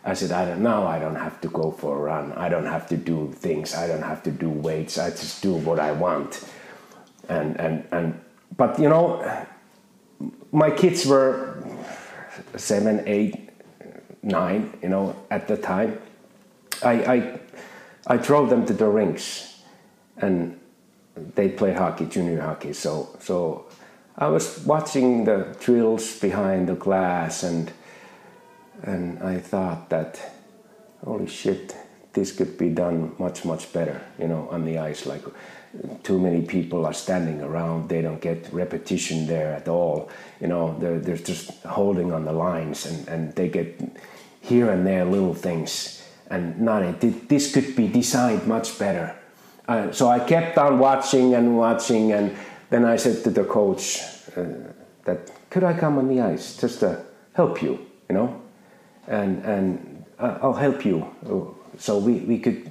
I 0.04 0.14
said 0.14 0.30
i 0.30 0.44
don't 0.46 0.62
know 0.62 0.86
i 0.86 0.98
don't 0.98 1.16
have 1.16 1.40
to 1.42 1.48
go 1.48 1.70
for 1.70 1.96
a 1.96 2.00
run. 2.00 2.32
I 2.32 2.48
don't 2.48 2.66
have 2.66 2.88
to 2.88 2.96
do 2.96 3.32
things. 3.32 3.74
I 3.74 3.86
don't 3.86 4.02
have 4.02 4.22
to 4.22 4.30
do 4.30 4.48
weights. 4.48 4.98
I 4.98 5.10
just 5.10 5.42
do 5.42 5.52
what 5.52 5.78
i 5.78 5.92
want. 5.92 6.48
And 7.28 7.60
and 7.60 7.84
and 7.92 8.20
but 8.56 8.78
you 8.78 8.88
know 8.88 9.06
my 10.52 10.70
kids 10.70 11.04
were 11.04 11.62
seven 12.56 13.02
eight 13.06 13.50
nine 14.22 14.72
you 14.82 14.88
know 14.88 15.14
at 15.30 15.46
the 15.48 15.56
time 15.56 15.98
I, 16.82 16.92
I, 16.92 17.40
I 18.06 18.16
drove 18.16 18.50
them 18.50 18.66
to 18.66 18.72
the 18.72 18.86
rinks, 18.86 19.60
and 20.18 20.58
they 21.34 21.48
play 21.48 21.72
hockey, 21.72 22.06
junior 22.06 22.40
hockey. 22.40 22.72
So, 22.72 23.16
so 23.20 23.66
I 24.16 24.28
was 24.28 24.64
watching 24.64 25.24
the 25.24 25.56
drills 25.60 26.18
behind 26.20 26.68
the 26.68 26.74
glass, 26.74 27.42
and 27.42 27.72
and 28.82 29.22
I 29.22 29.38
thought 29.38 29.88
that, 29.88 30.20
holy 31.02 31.26
shit, 31.26 31.74
this 32.12 32.30
could 32.32 32.58
be 32.58 32.68
done 32.68 33.14
much 33.18 33.44
much 33.44 33.72
better. 33.72 34.00
You 34.18 34.28
know, 34.28 34.48
on 34.50 34.64
the 34.64 34.78
ice, 34.78 35.06
like 35.06 35.24
too 36.02 36.18
many 36.18 36.42
people 36.42 36.86
are 36.86 36.94
standing 36.94 37.42
around. 37.42 37.88
They 37.88 38.02
don't 38.02 38.20
get 38.20 38.52
repetition 38.52 39.26
there 39.26 39.52
at 39.52 39.68
all. 39.68 40.10
You 40.40 40.48
know, 40.48 40.78
they're 40.78 40.98
they're 40.98 41.16
just 41.16 41.50
holding 41.64 42.12
on 42.12 42.24
the 42.24 42.32
lines, 42.32 42.86
and 42.86 43.08
and 43.08 43.34
they 43.34 43.48
get 43.48 43.80
here 44.40 44.70
and 44.70 44.86
there 44.86 45.04
little 45.04 45.34
things 45.34 45.95
and 46.30 46.60
Nani, 46.60 46.92
this 47.28 47.52
could 47.52 47.76
be 47.76 47.88
designed 47.88 48.46
much 48.46 48.78
better. 48.78 49.14
Uh, 49.68 49.90
so 49.92 50.08
I 50.08 50.20
kept 50.20 50.58
on 50.58 50.78
watching 50.78 51.34
and 51.34 51.56
watching, 51.56 52.12
and 52.12 52.36
then 52.70 52.84
I 52.84 52.96
said 52.96 53.24
to 53.24 53.30
the 53.30 53.44
coach 53.44 54.02
uh, 54.36 54.44
that 55.04 55.30
could 55.50 55.64
I 55.64 55.72
come 55.72 55.98
on 55.98 56.08
the 56.08 56.20
ice 56.20 56.56
just 56.56 56.80
to 56.80 57.04
help 57.32 57.62
you, 57.62 57.78
you 58.08 58.14
know, 58.14 58.42
and 59.06 59.44
and 59.44 60.04
I'll 60.18 60.52
help 60.52 60.84
you. 60.84 61.06
So 61.78 61.98
we, 61.98 62.14
we 62.20 62.38
could, 62.38 62.70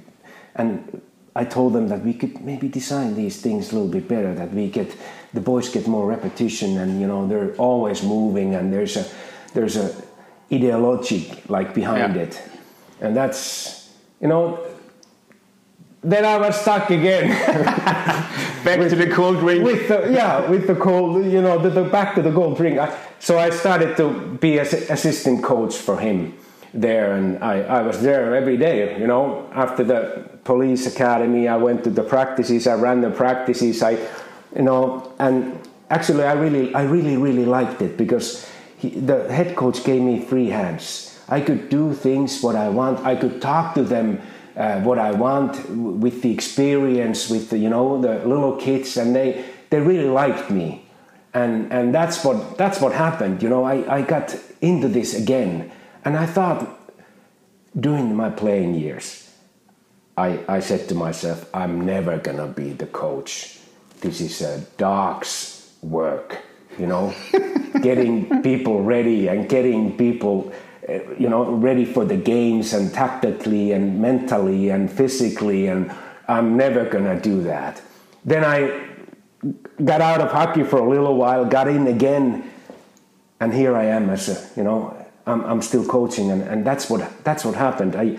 and 0.56 1.00
I 1.36 1.44
told 1.44 1.74
them 1.74 1.88
that 1.88 2.02
we 2.04 2.12
could 2.14 2.40
maybe 2.40 2.68
design 2.68 3.14
these 3.14 3.40
things 3.40 3.70
a 3.70 3.74
little 3.74 3.90
bit 3.90 4.08
better, 4.08 4.34
that 4.34 4.52
we 4.52 4.68
get 4.68 4.94
the 5.32 5.40
boys 5.40 5.68
get 5.68 5.86
more 5.86 6.06
repetition, 6.06 6.78
and 6.78 7.00
you 7.00 7.06
know 7.06 7.26
they're 7.26 7.54
always 7.56 8.02
moving, 8.02 8.54
and 8.54 8.72
there's 8.72 8.96
a 8.96 9.04
there's 9.52 9.76
a 9.76 9.94
ideology 10.52 11.32
like 11.48 11.74
behind 11.74 12.16
yeah. 12.16 12.22
it, 12.22 12.42
and 13.00 13.16
that's 13.16 13.90
you 14.20 14.28
know 14.28 14.58
then 16.02 16.24
I 16.24 16.38
was 16.38 16.60
stuck 16.60 16.90
again. 16.90 17.30
back 18.66 18.78
with, 18.78 18.90
to 18.90 18.96
the 18.96 19.10
cold 19.10 19.38
drink. 19.38 19.64
With 19.64 19.88
the, 19.88 20.10
yeah, 20.12 20.48
with 20.50 20.66
the 20.66 20.74
cold, 20.74 21.24
you 21.24 21.40
know, 21.40 21.58
the, 21.58 21.70
the 21.70 21.84
back 21.84 22.14
to 22.16 22.22
the 22.22 22.32
cold 22.32 22.56
drink. 22.56 22.78
I, 22.78 22.96
so 23.18 23.38
I 23.38 23.50
started 23.50 23.96
to 23.96 24.36
be 24.40 24.58
an 24.58 24.66
assistant 24.66 25.42
coach 25.42 25.76
for 25.76 25.98
him 25.98 26.36
there, 26.74 27.12
and 27.12 27.42
I, 27.42 27.60
I 27.62 27.82
was 27.82 28.02
there 28.02 28.34
every 28.34 28.56
day. 28.56 28.98
You 28.98 29.06
know, 29.06 29.48
after 29.52 29.84
the 29.84 30.28
police 30.44 30.86
academy, 30.86 31.48
I 31.48 31.56
went 31.56 31.84
to 31.84 31.90
the 31.90 32.02
practices. 32.02 32.66
I 32.66 32.74
ran 32.74 33.00
the 33.00 33.10
practices. 33.10 33.82
I, 33.82 33.92
you 34.54 34.62
know, 34.62 35.12
and 35.18 35.58
actually, 35.90 36.24
I 36.24 36.34
really, 36.34 36.74
I 36.74 36.82
really, 36.82 37.16
really 37.16 37.46
liked 37.46 37.80
it 37.82 37.96
because 37.96 38.48
he, 38.78 38.90
the 38.90 39.32
head 39.32 39.56
coach 39.56 39.84
gave 39.84 40.02
me 40.02 40.20
free 40.20 40.48
hands. 40.48 41.05
I 41.28 41.40
could 41.40 41.68
do 41.68 41.92
things 41.92 42.42
what 42.42 42.56
I 42.56 42.68
want. 42.68 43.00
I 43.04 43.16
could 43.16 43.42
talk 43.42 43.74
to 43.74 43.82
them 43.82 44.20
uh, 44.56 44.80
what 44.80 44.98
I 44.98 45.12
want 45.12 45.68
with 45.68 46.22
the 46.22 46.32
experience 46.32 47.28
with 47.28 47.50
the, 47.50 47.58
you 47.58 47.68
know 47.68 48.00
the 48.00 48.24
little 48.26 48.56
kids, 48.56 48.96
and 48.96 49.14
they 49.14 49.44
they 49.70 49.80
really 49.80 50.08
liked 50.08 50.50
me, 50.50 50.86
and 51.34 51.72
and 51.72 51.94
that's 51.94 52.24
what 52.24 52.56
that's 52.56 52.80
what 52.80 52.92
happened. 52.92 53.42
You 53.42 53.48
know, 53.48 53.64
I 53.64 53.98
I 53.98 54.02
got 54.02 54.34
into 54.60 54.88
this 54.88 55.14
again, 55.14 55.70
and 56.04 56.16
I 56.16 56.26
thought 56.26 56.66
during 57.78 58.14
my 58.14 58.30
playing 58.30 58.74
years, 58.74 59.30
I 60.16 60.40
I 60.48 60.60
said 60.60 60.88
to 60.88 60.94
myself, 60.94 61.50
I'm 61.52 61.84
never 61.84 62.16
gonna 62.18 62.46
be 62.46 62.70
the 62.70 62.86
coach. 62.86 63.58
This 64.00 64.20
is 64.20 64.40
a 64.40 64.60
dog's 64.78 65.70
work. 65.82 66.38
You 66.78 66.86
know, 66.86 67.14
getting 67.82 68.42
people 68.42 68.82
ready 68.82 69.28
and 69.28 69.48
getting 69.48 69.96
people 69.96 70.52
you 70.88 71.28
know, 71.28 71.50
ready 71.52 71.84
for 71.84 72.04
the 72.04 72.16
games 72.16 72.72
and 72.72 72.92
tactically 72.92 73.72
and 73.72 74.00
mentally 74.00 74.70
and 74.70 74.90
physically, 74.90 75.66
and 75.66 75.92
I'm 76.28 76.56
never 76.56 76.84
gonna 76.84 77.20
do 77.20 77.42
that. 77.42 77.82
Then 78.24 78.44
I 78.44 78.88
got 79.84 80.00
out 80.00 80.20
of 80.20 80.30
hockey 80.30 80.64
for 80.64 80.78
a 80.78 80.88
little 80.88 81.16
while, 81.16 81.44
got 81.44 81.68
in 81.68 81.86
again, 81.86 82.50
and 83.40 83.52
here 83.52 83.76
I 83.76 83.84
am 83.84 84.10
as 84.10 84.28
a, 84.28 84.58
you 84.58 84.64
know, 84.64 84.94
I'm, 85.26 85.44
I'm 85.44 85.62
still 85.62 85.84
coaching, 85.84 86.30
and, 86.30 86.42
and 86.42 86.64
that's 86.64 86.88
what 86.88 87.24
that's 87.24 87.44
what 87.44 87.54
happened. 87.56 87.96
I 87.96 88.18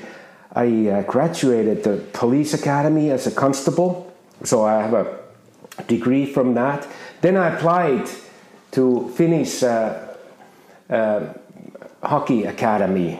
I 0.53 0.87
uh, 0.89 1.01
graduated 1.03 1.83
the 1.83 1.97
police 2.13 2.53
academy 2.53 3.11
as 3.11 3.27
a 3.27 3.31
constable, 3.31 4.13
so 4.43 4.65
I 4.65 4.81
have 4.81 4.93
a 4.93 5.83
degree 5.87 6.25
from 6.25 6.53
that. 6.55 6.85
Then 7.21 7.37
I 7.37 7.55
applied 7.55 8.09
to 8.71 9.09
finish. 9.15 9.63
Uh, 9.63 10.03
uh, 10.89 11.33
hockey 12.03 12.45
academy 12.45 13.19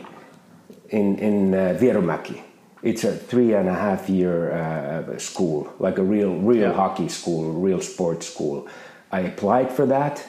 in 0.90 1.18
in 1.18 1.54
uh, 1.54 1.78
Vierumäki. 1.80 2.42
It's 2.82 3.04
a 3.04 3.12
three 3.12 3.54
and 3.54 3.68
a 3.68 3.74
half 3.74 4.08
year 4.08 4.52
uh, 4.52 5.18
school, 5.18 5.72
like 5.78 5.98
a 5.98 6.02
real 6.02 6.34
real 6.36 6.70
yeah. 6.70 6.72
hockey 6.72 7.08
school, 7.08 7.52
real 7.52 7.80
sports 7.80 8.26
school. 8.26 8.68
I 9.10 9.20
applied 9.20 9.72
for 9.72 9.86
that, 9.86 10.24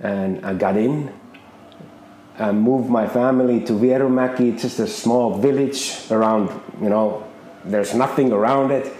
and 0.00 0.44
I 0.44 0.54
got 0.54 0.76
in. 0.76 1.12
I 2.38 2.52
moved 2.52 2.90
my 2.90 3.06
family 3.06 3.64
to 3.64 3.72
Vierumäki. 3.72 4.52
It's 4.52 4.62
just 4.62 4.80
a 4.80 4.86
small 4.86 5.38
village 5.38 5.96
around. 6.10 6.50
You 6.82 6.90
know, 6.90 7.24
there's 7.64 7.94
nothing 7.94 8.32
around 8.32 8.70
it, 8.70 8.92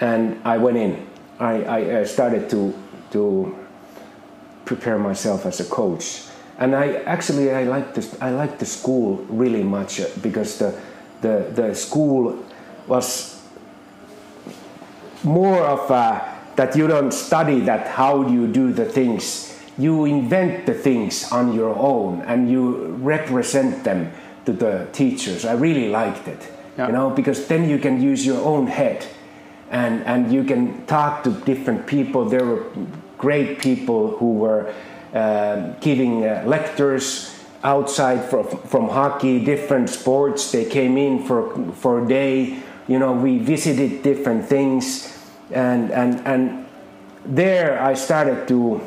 and 0.00 0.40
I 0.44 0.58
went 0.58 0.76
in. 0.76 1.06
I, 1.40 1.98
I 2.00 2.04
started 2.04 2.48
to 2.50 2.72
to 3.10 3.56
prepare 4.64 4.98
myself 4.98 5.44
as 5.44 5.60
a 5.60 5.64
coach 5.64 6.22
and 6.62 6.76
I 6.76 7.02
actually 7.06 7.50
I 7.50 7.64
like 7.64 7.94
this 7.94 8.16
I 8.20 8.30
like 8.30 8.58
the 8.58 8.66
school 8.66 9.16
really 9.28 9.64
much 9.64 10.00
uh, 10.00 10.06
because 10.22 10.58
the 10.58 10.78
the 11.20 11.50
the 11.52 11.74
school 11.74 12.38
was 12.86 13.42
more 15.24 15.64
of 15.64 15.90
a, 15.90 16.38
that 16.56 16.76
you 16.76 16.86
don't 16.86 17.12
study 17.12 17.60
that 17.60 17.88
how 17.88 18.28
you 18.28 18.46
do 18.46 18.72
the 18.72 18.84
things. 18.84 19.48
You 19.78 20.04
invent 20.04 20.66
the 20.66 20.74
things 20.74 21.32
on 21.32 21.52
your 21.52 21.74
own 21.74 22.22
and 22.22 22.50
you 22.50 22.94
represent 23.00 23.84
them 23.84 24.12
to 24.44 24.52
the 24.52 24.86
teachers. 24.92 25.44
I 25.44 25.54
really 25.54 25.88
liked 25.88 26.28
it 26.28 26.42
yeah. 26.78 26.86
you 26.86 26.92
know 26.92 27.10
because 27.10 27.46
then 27.46 27.68
you 27.68 27.78
can 27.78 28.00
use 28.00 28.24
your 28.24 28.40
own 28.44 28.66
head 28.66 29.06
and 29.70 30.04
and 30.04 30.32
you 30.32 30.44
can 30.44 30.86
talk 30.86 31.24
to 31.24 31.30
different 31.30 31.86
people. 31.86 32.24
There 32.24 32.44
were 32.44 32.62
great 33.18 33.58
people 33.58 34.16
who 34.18 34.34
were 34.34 34.72
um, 35.14 35.76
giving 35.80 36.24
uh, 36.24 36.42
lectures 36.46 37.38
outside 37.62 38.24
from, 38.28 38.46
from 38.46 38.88
hockey, 38.88 39.44
different 39.44 39.90
sports. 39.90 40.50
They 40.50 40.64
came 40.64 40.96
in 40.96 41.24
for, 41.24 41.72
for 41.74 42.04
a 42.04 42.08
day. 42.08 42.62
You 42.88 42.98
know, 42.98 43.12
we 43.12 43.38
visited 43.38 44.02
different 44.02 44.46
things. 44.46 45.16
And, 45.50 45.90
and, 45.90 46.26
and 46.26 46.66
there 47.24 47.80
I 47.80 47.94
started 47.94 48.48
to, 48.48 48.80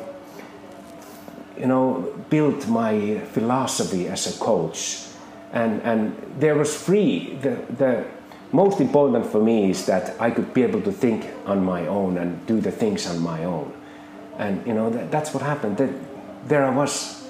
you 1.58 1.68
know, 1.68 2.14
build 2.30 2.68
my 2.68 3.20
philosophy 3.32 4.08
as 4.08 4.36
a 4.36 4.40
coach. 4.40 5.06
And, 5.54 5.82
and 5.84 6.36
there 6.40 6.56
was 6.56 6.76
free. 6.76 7.38
The, 7.42 7.62
the 7.78 8.06
most 8.52 8.82
important 8.82 9.26
for 9.26 9.42
me 9.42 9.70
is 9.70 9.86
that 9.86 10.20
I 10.20 10.32
could 10.32 10.54
be 10.54 10.64
able 10.64 10.82
to 10.82 10.92
think 10.92 11.26
on 11.46 11.64
my 11.64 11.88
own 11.88 12.18
and 12.18 12.46
do 12.46 12.60
the 12.60 12.72
things 12.72 13.08
on 13.08 13.22
my 13.22 13.44
own. 13.46 13.72
And, 14.38 14.66
you 14.68 14.74
know, 14.74 14.90
that, 14.90 15.12
that's 15.12 15.34
what 15.34 15.44
happened. 15.44 15.78
That, 15.78 15.90
there 16.46 16.64
I 16.66 16.70
was. 16.70 17.30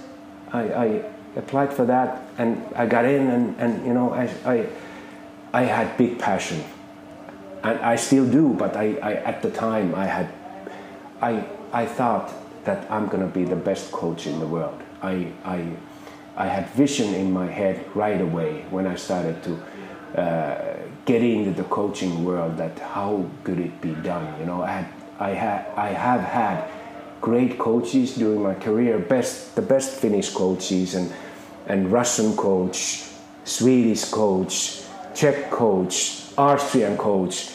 I, 0.52 0.62
I, 0.74 1.04
applied 1.36 1.74
for 1.74 1.84
that 1.86 2.24
and 2.38 2.64
I 2.76 2.86
got 2.86 3.04
in 3.04 3.30
and, 3.30 3.60
and 3.60 3.86
you 3.86 3.94
know 3.94 4.14
I, 4.14 4.30
I, 4.46 4.70
I 5.52 5.64
had 5.64 5.98
big 5.98 6.18
passion. 6.18 6.64
And 7.64 7.80
I 7.80 7.98
still 7.98 8.26
do 8.26 8.54
but 8.54 8.76
I, 8.78 8.96
I 9.02 9.14
at 9.16 9.42
the 9.42 9.52
time 9.52 9.94
I 9.96 10.06
had 10.06 10.32
I, 11.22 11.46
I 11.74 11.86
thought 11.86 12.32
that 12.66 12.90
I'm 12.90 13.08
gonna 13.08 13.28
be 13.28 13.44
the 13.44 13.56
best 13.56 13.92
coach 13.92 14.28
in 14.28 14.40
the 14.40 14.48
world. 14.48 14.82
I, 15.02 15.32
I, 15.44 15.68
I 16.36 16.48
had 16.48 16.70
vision 16.70 17.14
in 17.14 17.32
my 17.32 17.48
head 17.48 17.86
right 17.96 18.20
away 18.20 18.66
when 18.70 18.88
I 18.88 18.96
started 18.96 19.44
to 19.44 20.22
uh, 20.22 20.78
get 21.06 21.22
into 21.22 21.52
the 21.52 21.64
coaching 21.66 22.26
world 22.26 22.58
that 22.58 22.80
how 22.80 23.30
could 23.44 23.60
it 23.60 23.82
be 23.82 23.94
done 23.96 24.40
you 24.40 24.46
know? 24.46 24.62
I, 24.64 24.72
had, 24.72 24.88
I, 25.20 25.30
had, 25.30 25.66
I 25.76 25.88
have 25.90 26.22
had 26.22 26.70
great 27.22 27.58
coaches 27.58 28.16
during 28.16 28.42
my 28.44 28.54
career, 28.54 29.00
best 29.00 29.56
the 29.56 29.62
best 29.62 30.00
Finnish 30.00 30.30
coaches 30.30 30.96
and 30.96 31.12
and 31.68 31.92
Russian 31.92 32.36
coach, 32.38 33.04
Swedish 33.44 34.06
coach, 34.06 34.82
Czech 35.14 35.50
coach, 35.50 36.24
Austrian 36.38 36.98
coach, 36.98 37.52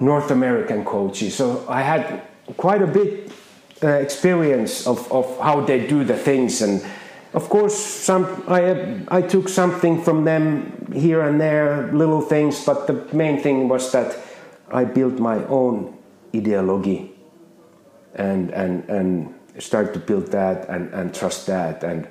North 0.00 0.30
American 0.30 0.84
coaches. 0.84 1.34
So 1.34 1.64
I 1.68 1.82
had 1.82 2.22
quite 2.56 2.82
a 2.82 2.86
bit 2.86 3.32
uh, 3.82 3.88
experience 3.88 4.86
of, 4.86 5.10
of 5.12 5.38
how 5.40 5.60
they 5.60 5.86
do 5.86 6.04
the 6.04 6.16
things 6.16 6.62
and 6.62 6.82
of 7.32 7.48
course 7.48 7.74
some 7.76 8.44
I, 8.46 9.00
I 9.08 9.20
took 9.22 9.48
something 9.48 10.02
from 10.02 10.24
them 10.24 10.92
here 10.94 11.22
and 11.22 11.40
there 11.40 11.92
little 11.92 12.20
things 12.20 12.64
but 12.64 12.86
the 12.86 13.04
main 13.14 13.42
thing 13.42 13.68
was 13.68 13.90
that 13.92 14.16
I 14.70 14.84
built 14.84 15.18
my 15.18 15.44
own 15.46 15.98
ideology 16.34 17.13
and 18.14 18.50
and 18.50 18.88
and 18.88 19.34
start 19.58 19.92
to 19.94 20.00
build 20.00 20.26
that 20.32 20.68
and, 20.68 20.92
and 20.94 21.14
trust 21.14 21.46
that 21.46 21.84
and 21.84 22.08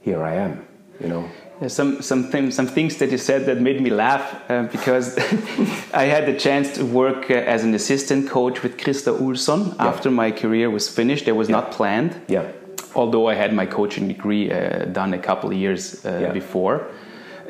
here 0.00 0.22
I 0.22 0.34
am 0.34 0.66
you 1.00 1.08
know 1.08 1.30
some 1.68 2.00
some 2.00 2.24
things 2.24 2.54
some 2.54 2.66
things 2.66 2.96
that 2.96 3.10
you 3.10 3.18
said 3.18 3.44
that 3.46 3.60
made 3.60 3.80
me 3.80 3.90
laugh 3.90 4.42
uh, 4.48 4.62
because 4.64 5.18
I 5.94 6.04
had 6.04 6.26
the 6.26 6.38
chance 6.38 6.74
to 6.76 6.84
work 6.84 7.30
uh, 7.30 7.34
as 7.34 7.64
an 7.64 7.74
assistant 7.74 8.30
coach 8.30 8.62
with 8.62 8.78
Christer 8.78 9.12
Olsson 9.12 9.76
yeah. 9.76 9.86
after 9.86 10.10
my 10.10 10.30
career 10.30 10.70
was 10.70 10.88
finished. 10.88 11.28
It 11.28 11.32
was 11.32 11.48
yeah. 11.48 11.56
not 11.56 11.72
planned. 11.72 12.18
Yeah. 12.28 12.50
Although 12.94 13.28
I 13.28 13.34
had 13.34 13.52
my 13.52 13.66
coaching 13.66 14.08
degree 14.08 14.50
uh, 14.50 14.86
done 14.86 15.12
a 15.12 15.18
couple 15.18 15.50
of 15.50 15.56
years 15.56 16.04
uh, 16.04 16.18
yeah. 16.22 16.32
before, 16.32 16.88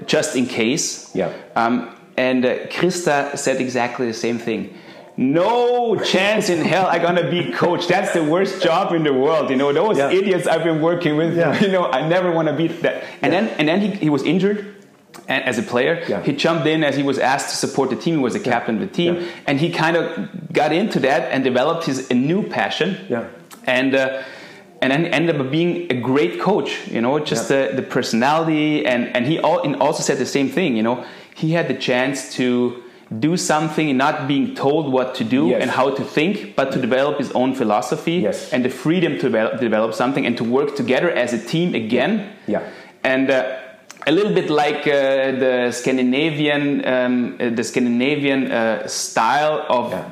just 0.07 0.35
in 0.37 0.47
case. 0.47 1.15
Yeah. 1.15 1.33
Um, 1.55 1.97
and 2.17 2.45
uh, 2.45 2.67
Christer 2.67 3.37
said 3.39 3.61
exactly 3.61 4.07
the 4.07 4.19
same 4.27 4.39
thing 4.39 4.75
no 5.21 5.97
chance 5.97 6.49
in 6.49 6.65
hell 6.65 6.87
I'm 6.87 7.03
gonna 7.03 7.31
be 7.31 7.53
coach. 7.53 7.87
That's 7.87 8.15
the 8.15 8.25
worst 8.25 8.63
job 8.63 8.95
in 8.95 9.05
the 9.05 9.13
world. 9.13 9.51
You 9.51 9.57
know, 9.57 9.71
those 9.71 9.99
yeah. 9.99 10.11
idiots 10.11 10.47
I've 10.47 10.65
been 10.65 10.81
working 10.81 11.17
with. 11.17 11.37
Yeah. 11.37 11.61
You 11.61 11.69
know, 11.69 11.91
I 11.91 12.09
never 12.09 12.33
want 12.33 12.49
to 12.49 12.55
be 12.55 12.69
that. 12.69 13.05
And 13.21 13.31
yeah. 13.33 13.43
then 13.43 13.49
and 13.59 13.69
then 13.69 13.81
he, 13.83 13.91
he 13.91 14.09
was 14.09 14.23
injured, 14.23 14.75
and 15.29 15.45
as 15.45 15.59
a 15.59 15.63
player. 15.63 16.03
Yeah. 16.09 16.23
He 16.23 16.33
jumped 16.33 16.67
in 16.67 16.83
as 16.83 16.97
he 16.97 17.03
was 17.03 17.19
asked 17.19 17.51
to 17.51 17.57
support 17.57 17.91
the 17.91 17.97
team. 17.97 18.15
He 18.17 18.23
was 18.23 18.33
the 18.33 18.41
captain 18.41 18.77
of 18.77 18.81
the 18.81 18.87
team, 18.87 19.29
and 19.47 19.61
he 19.61 19.71
kind 19.71 19.99
of 19.99 20.53
got 20.55 20.73
into 20.73 21.01
that 21.01 21.31
and 21.31 21.45
developed 21.45 21.85
his 21.85 22.11
a 22.11 22.15
new 22.15 22.43
passion. 22.49 22.97
Yeah. 23.11 23.29
And 23.67 23.95
uh, 23.95 24.23
and 24.81 24.91
then 24.91 25.05
ended 25.05 25.39
up 25.39 25.51
being 25.51 25.93
a 25.93 26.01
great 26.01 26.41
coach. 26.41 26.89
You 26.89 27.03
know, 27.03 27.19
just 27.19 27.49
the, 27.49 27.73
the 27.75 27.83
personality 27.83 28.87
and 28.87 29.15
and 29.15 29.27
he 29.27 29.39
al- 29.39 29.63
and 29.63 29.77
also 29.77 30.03
said 30.03 30.17
the 30.17 30.25
same 30.25 30.49
thing. 30.49 30.79
You 30.79 30.83
know, 30.83 31.05
he 31.35 31.53
had 31.53 31.69
the 31.69 31.75
chance 31.75 32.33
to 32.37 32.83
do 33.19 33.37
something 33.37 33.89
and 33.89 33.99
not 33.99 34.29
being 34.29 34.55
told 34.55 34.93
what 34.93 35.15
to 35.17 35.25
do 35.25 35.49
Yes. 35.49 35.63
and 35.63 35.71
how 35.71 35.91
to 35.91 36.05
think, 36.05 36.55
but 36.55 36.71
to 36.73 36.79
develop 36.81 37.19
his 37.19 37.33
own 37.33 37.55
philosophy 37.55 38.19
Yes. 38.23 38.53
and 38.53 38.65
the 38.65 38.71
freedom 38.71 39.15
to 39.19 39.23
develop, 39.23 39.61
develop 39.61 39.95
something 39.95 40.25
and 40.27 40.37
to 40.37 40.45
work 40.45 40.77
together 40.77 41.11
as 41.11 41.33
a 41.33 41.39
team 41.39 41.75
again. 41.75 42.29
Yeah. 42.47 42.61
And 43.03 43.31
uh, 43.31 43.45
a 44.07 44.13
little 44.13 44.33
bit 44.33 44.49
like 44.49 44.87
uh, 44.87 45.33
the 45.45 45.73
Scandinavian, 45.73 46.87
um, 46.87 47.37
uh, 47.41 47.51
the 47.51 47.65
Scandinavian 47.65 48.51
uh, 48.53 48.87
style 48.87 49.65
of 49.69 49.91
Yeah. 49.93 50.05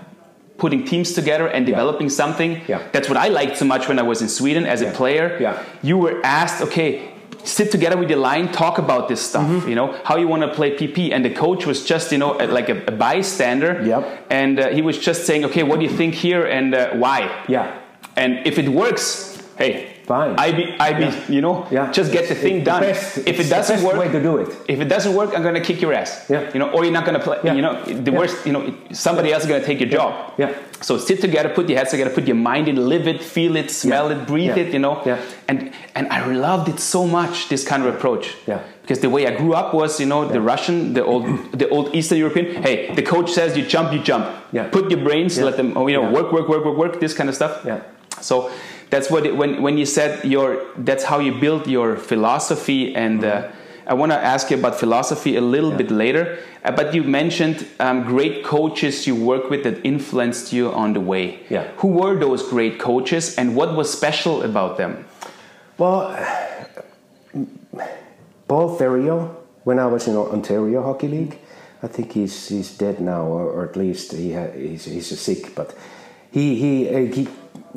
putting 0.57 0.85
teams 0.85 1.12
together 1.12 1.47
and 1.47 1.64
developing 1.67 2.09
something. 2.11 2.61
Yeah. 2.67 2.81
That's 2.93 3.09
what 3.09 3.17
I 3.17 3.28
liked 3.28 3.57
so 3.59 3.64
much 3.64 3.87
when 3.88 3.99
I 4.00 4.02
was 4.02 4.21
in 4.23 4.28
Sweden 4.28 4.67
as 4.67 4.83
a 4.83 4.87
player. 4.90 5.37
Yeah. 5.40 5.62
You 5.83 5.99
were 5.99 6.21
asked, 6.25 6.61
okay, 6.62 7.00
sit 7.45 7.71
together 7.71 7.97
with 7.97 8.11
your 8.11 8.18
line, 8.18 8.52
talk 8.52 8.78
about 8.78 9.09
this 9.09 9.21
stuff. 9.21 9.49
Mm-hmm. 9.49 9.68
You 9.68 9.75
know 9.75 10.00
how 10.04 10.16
you 10.16 10.28
want 10.28 10.42
to 10.42 10.52
play 10.52 10.76
PP, 10.76 11.12
and 11.12 11.25
the 11.25 11.30
coach 11.30 11.66
was 11.66 11.85
just 11.85 12.12
you 12.12 12.18
know 12.18 12.33
like 12.33 12.68
a, 12.68 12.85
a 12.87 12.92
bystander. 12.92 13.83
Yep. 13.83 14.26
And 14.30 14.61
uh, 14.61 14.68
he 14.68 14.83
was 14.83 14.99
just 14.99 15.26
saying, 15.26 15.45
okay, 15.47 15.62
what 15.62 15.78
do 15.80 15.85
you 15.85 15.90
think 15.90 16.14
here 16.14 16.47
and 16.47 16.75
uh, 16.75 16.95
why? 16.95 17.45
Yeah. 17.49 17.80
And 18.16 18.47
if 18.47 18.59
it 18.59 18.68
works, 18.68 19.40
hey, 19.57 19.98
Fine. 20.09 20.37
I 20.38 20.53
be, 20.53 20.65
I 20.81 20.91
be, 20.95 21.05
Yeah. 21.05 21.35
you 21.37 21.41
know, 21.43 21.67
Yeah. 21.71 21.93
just 21.99 22.11
get 22.17 22.25
the 22.29 22.35
thing 22.45 22.57
the 22.61 22.71
done. 22.71 22.81
best- 22.83 23.19
if 23.33 23.37
it 23.43 23.49
doesn't 23.57 23.77
best 23.77 23.87
work, 23.88 23.99
way 24.03 24.09
to 24.17 24.21
do 24.29 24.33
it. 24.43 24.49
If 24.67 24.81
it 24.85 24.88
doesn't 24.95 25.15
work, 25.21 25.31
I'm 25.37 25.43
gonna 25.43 25.61
kick 25.69 25.79
your 25.85 25.93
ass. 25.93 26.11
Yeah. 26.31 26.41
You 26.55 26.61
know, 26.61 26.69
or 26.75 26.83
you're 26.85 26.97
not 27.00 27.05
gonna 27.09 27.25
play. 27.29 27.37
Yeah. 27.45 27.53
You 27.57 27.62
know, 27.67 27.75
the 28.07 28.11
Yeah. 28.12 28.19
worst. 28.19 28.37
You 28.47 28.53
know, 28.55 28.62
somebody 29.07 29.29
else 29.33 29.43
is 29.45 29.49
gonna 29.50 29.69
take 29.71 29.81
your 29.85 29.91
job. 29.99 30.11
Yeah. 30.38 30.50
So 30.81 30.97
sit 30.97 31.21
together, 31.21 31.50
put 31.50 31.69
your 31.69 31.77
heads 31.79 31.91
together, 31.91 32.11
put 32.19 32.27
your 32.27 32.41
mind 32.50 32.69
in, 32.69 32.77
live 32.88 33.07
it, 33.12 33.21
feel 33.23 33.55
it, 33.62 33.71
smell 33.71 34.07
it, 34.15 34.27
breathe 34.27 34.57
it. 34.57 34.69
You 34.73 34.79
know. 34.87 34.95
Yeah. 35.05 35.19
And 35.50 35.59
and 35.95 36.05
I 36.11 36.21
loved 36.49 36.67
it 36.73 36.81
so 36.81 37.00
much. 37.19 37.35
This 37.53 37.62
kind 37.71 37.81
of 37.85 37.88
approach. 37.95 38.27
Yeah. 38.47 38.61
Because 38.83 39.00
the 39.00 39.11
way 39.11 39.23
I 39.27 39.33
grew 39.41 39.53
up 39.53 39.75
was, 39.75 40.00
you 40.00 40.07
know, 40.07 40.21
the 40.37 40.41
Russian, 40.41 40.95
the 40.95 41.05
old, 41.05 41.25
the 41.53 41.69
old 41.69 41.95
Eastern 41.95 42.17
European. 42.25 42.47
Hey, 42.67 42.77
the 42.95 43.03
coach 43.03 43.29
says 43.38 43.55
you 43.59 43.65
jump, 43.75 43.93
you 43.93 43.99
jump. 44.11 44.25
Yeah. 44.53 44.65
Put 44.77 44.91
your 44.91 45.00
brains, 45.09 45.38
let 45.38 45.57
them, 45.59 45.69
oh, 45.77 45.87
you 45.88 45.97
know, 46.00 46.09
work, 46.19 46.33
work, 46.33 46.49
work, 46.49 46.65
work, 46.65 46.77
work. 46.79 46.93
This 47.05 47.12
kind 47.12 47.29
of 47.29 47.35
stuff. 47.35 47.53
Yeah. 47.67 47.81
So 48.23 48.49
that's 48.90 49.11
what 49.11 49.26
it, 49.26 49.37
when 49.37 49.62
when 49.62 49.78
you 49.78 49.87
said 49.87 50.25
your 50.25 50.64
that's 50.78 51.04
how 51.04 51.18
you 51.18 51.33
build 51.33 51.66
your 51.66 51.97
philosophy 51.97 52.95
and. 52.95 53.25
Uh, 53.25 53.50
I 53.88 53.95
want 53.95 54.12
to 54.12 54.18
ask 54.18 54.50
you 54.50 54.59
about 54.59 54.78
philosophy 54.78 55.37
a 55.37 55.40
little 55.40 55.71
bit 55.71 55.90
later, 55.90 56.38
uh, 56.62 56.73
but 56.73 56.95
you 56.95 57.02
mentioned 57.04 57.66
um, 57.80 58.04
great 58.04 58.45
coaches 58.45 59.07
you 59.07 59.14
work 59.14 59.49
with 59.49 59.64
that 59.64 59.83
influenced 59.83 60.52
you 60.52 60.71
on 60.71 60.92
the 60.92 61.00
way. 61.00 61.40
Yeah. 61.49 61.66
Who 61.78 61.88
were 61.88 62.14
those 62.18 62.42
great 62.42 62.78
coaches, 62.78 63.35
and 63.37 63.57
what 63.57 63.75
was 63.75 63.90
special 63.90 64.42
about 64.42 64.76
them? 64.76 65.07
Well, 65.78 66.12
Paul 68.47 68.78
Theriault, 68.78 69.35
when 69.64 69.78
I 69.78 69.87
was 69.87 70.07
in 70.07 70.16
Ontario 70.16 70.83
Hockey 70.83 71.09
League, 71.09 71.38
I 71.83 71.87
think 71.87 72.12
he's 72.12 72.49
he's 72.49 72.76
dead 72.76 73.00
now, 73.00 73.23
or, 73.23 73.49
or 73.50 73.64
at 73.64 73.75
least 73.75 74.12
he 74.12 74.35
ha, 74.35 74.49
he's, 74.54 74.85
he's 74.85 75.18
sick. 75.18 75.54
But 75.54 75.75
he 76.30 76.57
he, 76.57 76.88
uh, 76.95 77.14
he 77.14 77.28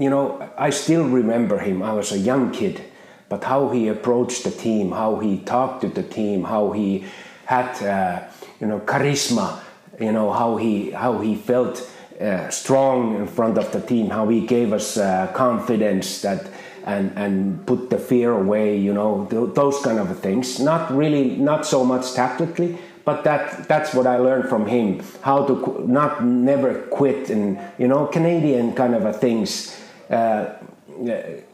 you 0.01 0.09
know 0.09 0.49
I 0.57 0.69
still 0.71 1.07
remember 1.07 1.59
him. 1.59 1.81
I 1.83 1.93
was 1.93 2.11
a 2.11 2.17
young 2.17 2.51
kid, 2.51 2.81
but 3.29 3.43
how 3.43 3.69
he 3.69 3.87
approached 3.87 4.43
the 4.43 4.51
team, 4.51 4.91
how 4.91 5.19
he 5.19 5.39
talked 5.39 5.81
to 5.81 5.89
the 5.89 6.03
team, 6.03 6.43
how 6.43 6.71
he 6.71 7.05
had 7.45 7.71
uh, 7.83 8.23
you 8.59 8.67
know 8.67 8.79
charisma, 8.79 9.59
you 9.99 10.11
know 10.11 10.31
how 10.31 10.57
he 10.57 10.91
how 10.91 11.19
he 11.19 11.35
felt 11.35 11.89
uh, 12.19 12.49
strong 12.49 13.15
in 13.15 13.27
front 13.27 13.57
of 13.57 13.71
the 13.71 13.81
team, 13.81 14.09
how 14.09 14.27
he 14.27 14.45
gave 14.45 14.73
us 14.73 14.97
uh, 14.97 15.31
confidence 15.33 16.21
that 16.21 16.49
and 16.85 17.11
and 17.15 17.65
put 17.65 17.89
the 17.89 17.97
fear 17.97 18.31
away, 18.31 18.77
you 18.77 18.93
know, 18.93 19.27
th- 19.29 19.53
those 19.53 19.79
kind 19.81 19.99
of 19.99 20.17
things. 20.19 20.59
Not 20.59 20.91
really, 20.91 21.35
not 21.37 21.65
so 21.65 21.83
much 21.83 22.13
tactically, 22.13 22.77
but 23.05 23.23
that 23.23 23.67
that's 23.67 23.93
what 23.93 24.07
I 24.07 24.17
learned 24.17 24.49
from 24.49 24.65
him. 24.67 25.03
How 25.21 25.45
to 25.45 25.61
qu- 25.61 25.87
not 25.87 26.23
never 26.23 26.73
quit, 26.89 27.29
and 27.29 27.59
you 27.77 27.87
know, 27.87 28.07
Canadian 28.07 28.73
kind 28.73 28.95
of 28.95 29.05
a 29.05 29.13
things. 29.13 29.77
Uh, 30.11 30.45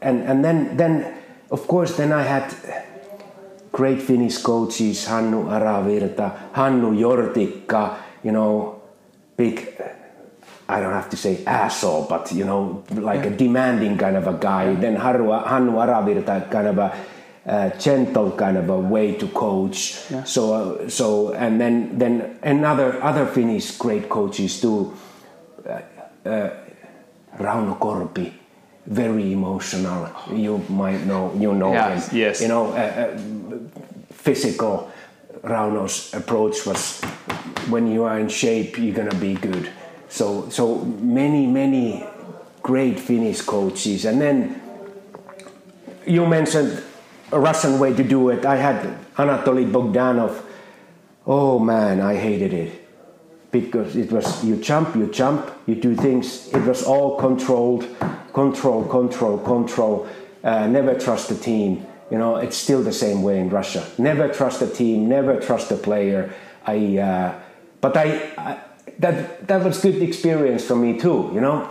and 0.02 0.22
and 0.22 0.44
then 0.44 0.76
then 0.76 1.14
of 1.50 1.66
course 1.68 1.96
then 1.96 2.12
I 2.12 2.22
had 2.22 2.54
great 3.72 4.02
Finnish 4.02 4.38
coaches, 4.38 5.06
Hannu 5.06 5.46
Aravirta, 5.46 6.52
Hannu 6.52 6.98
Jortikka, 6.98 7.96
you 8.24 8.32
know, 8.32 8.82
big 9.36 9.78
I 10.68 10.80
don't 10.80 10.92
have 10.92 11.08
to 11.10 11.16
say 11.16 11.44
asshole, 11.46 12.06
but 12.08 12.30
you 12.32 12.44
know, 12.44 12.84
like 12.90 13.24
a 13.24 13.30
demanding 13.30 13.96
kind 13.96 14.16
of 14.16 14.26
a 14.26 14.34
guy. 14.34 14.74
Then 14.74 14.96
Haru, 14.96 15.30
Hannu 15.30 15.72
Aravirta, 15.72 16.50
kind 16.50 16.68
of 16.68 16.78
a 16.78 16.98
uh, 17.46 17.70
gentle 17.78 18.32
kind 18.32 18.58
of 18.58 18.68
a 18.68 18.78
way 18.78 19.14
to 19.14 19.26
coach. 19.28 19.94
So, 20.26 20.52
uh, 20.52 20.88
so, 20.90 21.32
and 21.32 21.58
then 21.58 21.98
then 21.98 22.38
another 22.42 23.02
other 23.02 23.24
Finnish 23.24 23.78
great 23.78 24.10
coaches 24.10 24.60
too. 24.60 24.92
Uh, 25.66 25.80
uh, 26.28 26.50
Rauno 27.38 27.78
Korpi, 27.78 28.32
very 28.88 29.32
emotional. 29.32 30.08
You 30.32 30.64
might 30.68 31.04
know, 31.06 31.32
you 31.38 31.52
know 31.54 31.72
Yes, 31.72 32.08
him. 32.08 32.18
yes. 32.18 32.40
You 32.40 32.48
know, 32.48 32.72
uh, 32.72 32.76
uh, 33.14 33.18
physical. 34.10 34.90
Rauno's 35.42 36.12
approach 36.14 36.66
was 36.66 37.00
when 37.70 37.86
you 37.86 38.02
are 38.04 38.18
in 38.18 38.28
shape, 38.28 38.76
you're 38.78 38.94
gonna 38.94 39.14
be 39.14 39.34
good. 39.34 39.70
So, 40.08 40.48
so 40.48 40.78
many, 41.00 41.46
many 41.46 42.04
great 42.62 42.98
Finnish 42.98 43.42
coaches, 43.42 44.04
and 44.04 44.20
then 44.20 44.60
you 46.06 46.26
mentioned 46.26 46.82
a 47.30 47.38
Russian 47.38 47.78
way 47.78 47.94
to 47.94 48.02
do 48.02 48.30
it. 48.30 48.44
I 48.46 48.56
had 48.56 48.82
Anatoly 49.16 49.70
Bogdanov. 49.70 50.42
Oh 51.26 51.58
man, 51.58 52.00
I 52.00 52.16
hated 52.16 52.52
it 52.54 52.72
because 53.52 53.94
it 53.96 54.10
was 54.10 54.42
you 54.44 54.56
jump, 54.56 54.96
you 54.96 55.06
jump, 55.06 55.50
you 55.66 55.74
do 55.76 55.94
things. 55.94 56.48
It 56.52 56.62
was 56.64 56.82
all 56.82 57.16
controlled, 57.18 57.86
control, 58.32 58.84
control, 58.84 59.38
control. 59.38 60.06
Uh, 60.42 60.66
never 60.66 60.98
trust 60.98 61.28
the 61.28 61.34
team. 61.34 61.86
You 62.10 62.18
know, 62.18 62.36
it's 62.36 62.56
still 62.56 62.82
the 62.82 62.92
same 62.92 63.22
way 63.22 63.38
in 63.38 63.50
Russia. 63.50 63.86
Never 63.98 64.28
trust 64.28 64.60
the 64.60 64.70
team. 64.70 65.08
Never 65.08 65.38
trust 65.40 65.68
the 65.68 65.76
player. 65.76 66.32
I, 66.66 66.98
uh, 66.98 67.40
but 67.80 67.96
I, 67.96 68.32
I 68.38 68.58
that 68.98 69.46
that 69.46 69.64
was 69.64 69.80
good 69.80 70.02
experience 70.02 70.64
for 70.64 70.76
me 70.76 70.98
too. 70.98 71.30
You 71.34 71.40
know, 71.40 71.68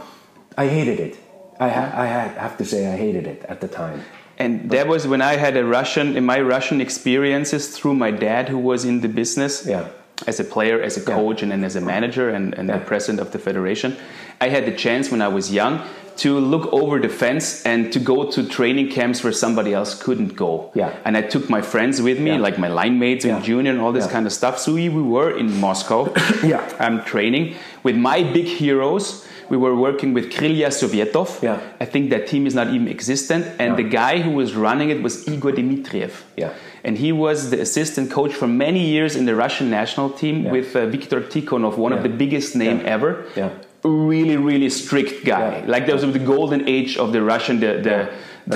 I 0.58 0.68
hated 0.68 1.00
it. 1.00 1.18
I 1.60 1.70
ha- 1.70 1.92
I 1.94 2.08
ha- 2.08 2.34
have 2.40 2.58
to 2.58 2.66
say 2.66 2.88
I 2.94 2.96
hated 2.96 3.26
it 3.28 3.44
at 3.50 3.62
the 3.62 3.68
time. 3.68 4.04
And 4.40 4.70
that 4.70 4.88
was 4.88 5.08
when 5.08 5.22
I 5.22 5.36
had 5.38 5.58
a 5.58 5.66
Russian, 5.66 6.16
in 6.16 6.24
my 6.24 6.40
Russian 6.40 6.80
experiences 6.80 7.76
through 7.76 7.96
my 7.96 8.12
dad, 8.12 8.50
who 8.50 8.60
was 8.60 8.86
in 8.86 9.02
the 9.02 9.10
business 9.10 9.66
Yeah. 9.66 9.88
As 10.26 10.40
a 10.40 10.44
player, 10.44 10.82
as 10.82 10.98
a 10.98 11.02
coach, 11.02 11.44
and 11.44 11.52
then 11.52 11.64
as 11.64 11.76
a 11.76 11.82
manager 11.82 12.30
and, 12.30 12.54
and 12.56 12.68
the 12.70 12.80
president 12.80 13.20
of 13.20 13.32
the 13.32 13.40
federation. 13.40 13.96
I 14.42 14.50
had 14.50 14.66
the 14.66 14.72
chance 14.76 15.12
when 15.12 15.22
I 15.22 15.28
was 15.28 15.52
young 15.52 15.86
to 16.18 16.40
look 16.40 16.74
over 16.74 16.98
the 17.00 17.10
fence 17.10 17.64
and 17.64 17.94
to 17.94 18.00
go 18.00 18.32
to 18.32 18.48
training 18.48 18.90
camps 18.90 19.24
where 19.24 19.32
somebody 19.32 19.74
else 19.76 19.94
couldn't 20.02 20.36
go. 20.36 20.72
Yeah. 20.74 20.96
And 21.06 21.16
I 21.16 21.22
took 21.22 21.48
my 21.48 21.62
friends 21.62 22.02
with 22.02 22.20
me, 22.20 22.32
Yeah. 22.32 22.38
like 22.40 22.58
my 22.58 22.68
line 22.70 22.98
mates 22.98 23.24
in 23.24 23.36
Yeah. 23.36 23.42
junior 23.42 23.72
and 23.72 23.80
all 23.80 23.92
this 23.92 24.06
Yeah. 24.06 24.12
kind 24.14 24.26
of 24.26 24.34
stuff. 24.34 24.58
So 24.58 24.74
we, 24.74 24.90
we 24.90 25.04
were 25.04 25.38
in 25.38 25.60
Moscow. 25.60 26.12
Yeah. 26.44 26.68
I'm 26.80 27.04
training 27.04 27.56
with 27.84 27.96
my 27.96 28.24
big 28.24 28.46
heroes. 28.46 29.28
We 29.50 29.58
were 29.58 29.76
working 29.76 30.14
with 30.14 30.26
Krylia 30.32 30.70
Sovietov. 30.82 31.42
Yeah. 31.42 31.60
I 31.80 31.86
think 31.86 32.10
that 32.10 32.28
team 32.28 32.46
is 32.48 32.54
not 32.54 32.68
even 32.68 32.88
existent. 32.88 33.46
And 33.60 33.70
Yeah. 33.72 33.76
the 33.84 33.90
guy 34.02 34.20
who 34.20 34.32
was 34.32 34.56
running 34.56 34.90
it 34.90 35.02
was 35.02 35.28
Igor 35.28 35.52
Dmitriev. 35.54 36.12
Yeah. 36.36 36.50
And 36.84 36.98
he 36.98 37.12
was 37.12 37.50
the 37.50 37.60
assistant 37.62 38.12
coach 38.12 38.34
for 38.34 38.48
many 38.48 38.80
years 38.96 39.16
in 39.16 39.26
the 39.26 39.36
Russian 39.36 39.70
national 39.70 40.10
team 40.10 40.36
Yeah. 40.46 40.52
with 40.52 40.76
uh, 40.76 40.86
Viktor 40.86 41.22
Tikhonov, 41.22 41.78
one 41.78 41.94
of 41.94 42.02
the 42.04 42.10
biggest 42.10 42.56
name 42.56 42.82
ever. 42.86 43.26
Yeah. 43.36 43.50
Really, 43.84 44.38
really 44.38 44.70
strict 44.70 45.24
guy. 45.26 45.64
Like 45.66 45.86
those 45.88 46.04
of 46.04 46.12
the 46.14 46.20
golden 46.20 46.68
age 46.68 46.98
of 46.98 47.12
the 47.14 47.22
Russian, 47.22 47.60
the, 47.60 47.72
the, 47.88 47.98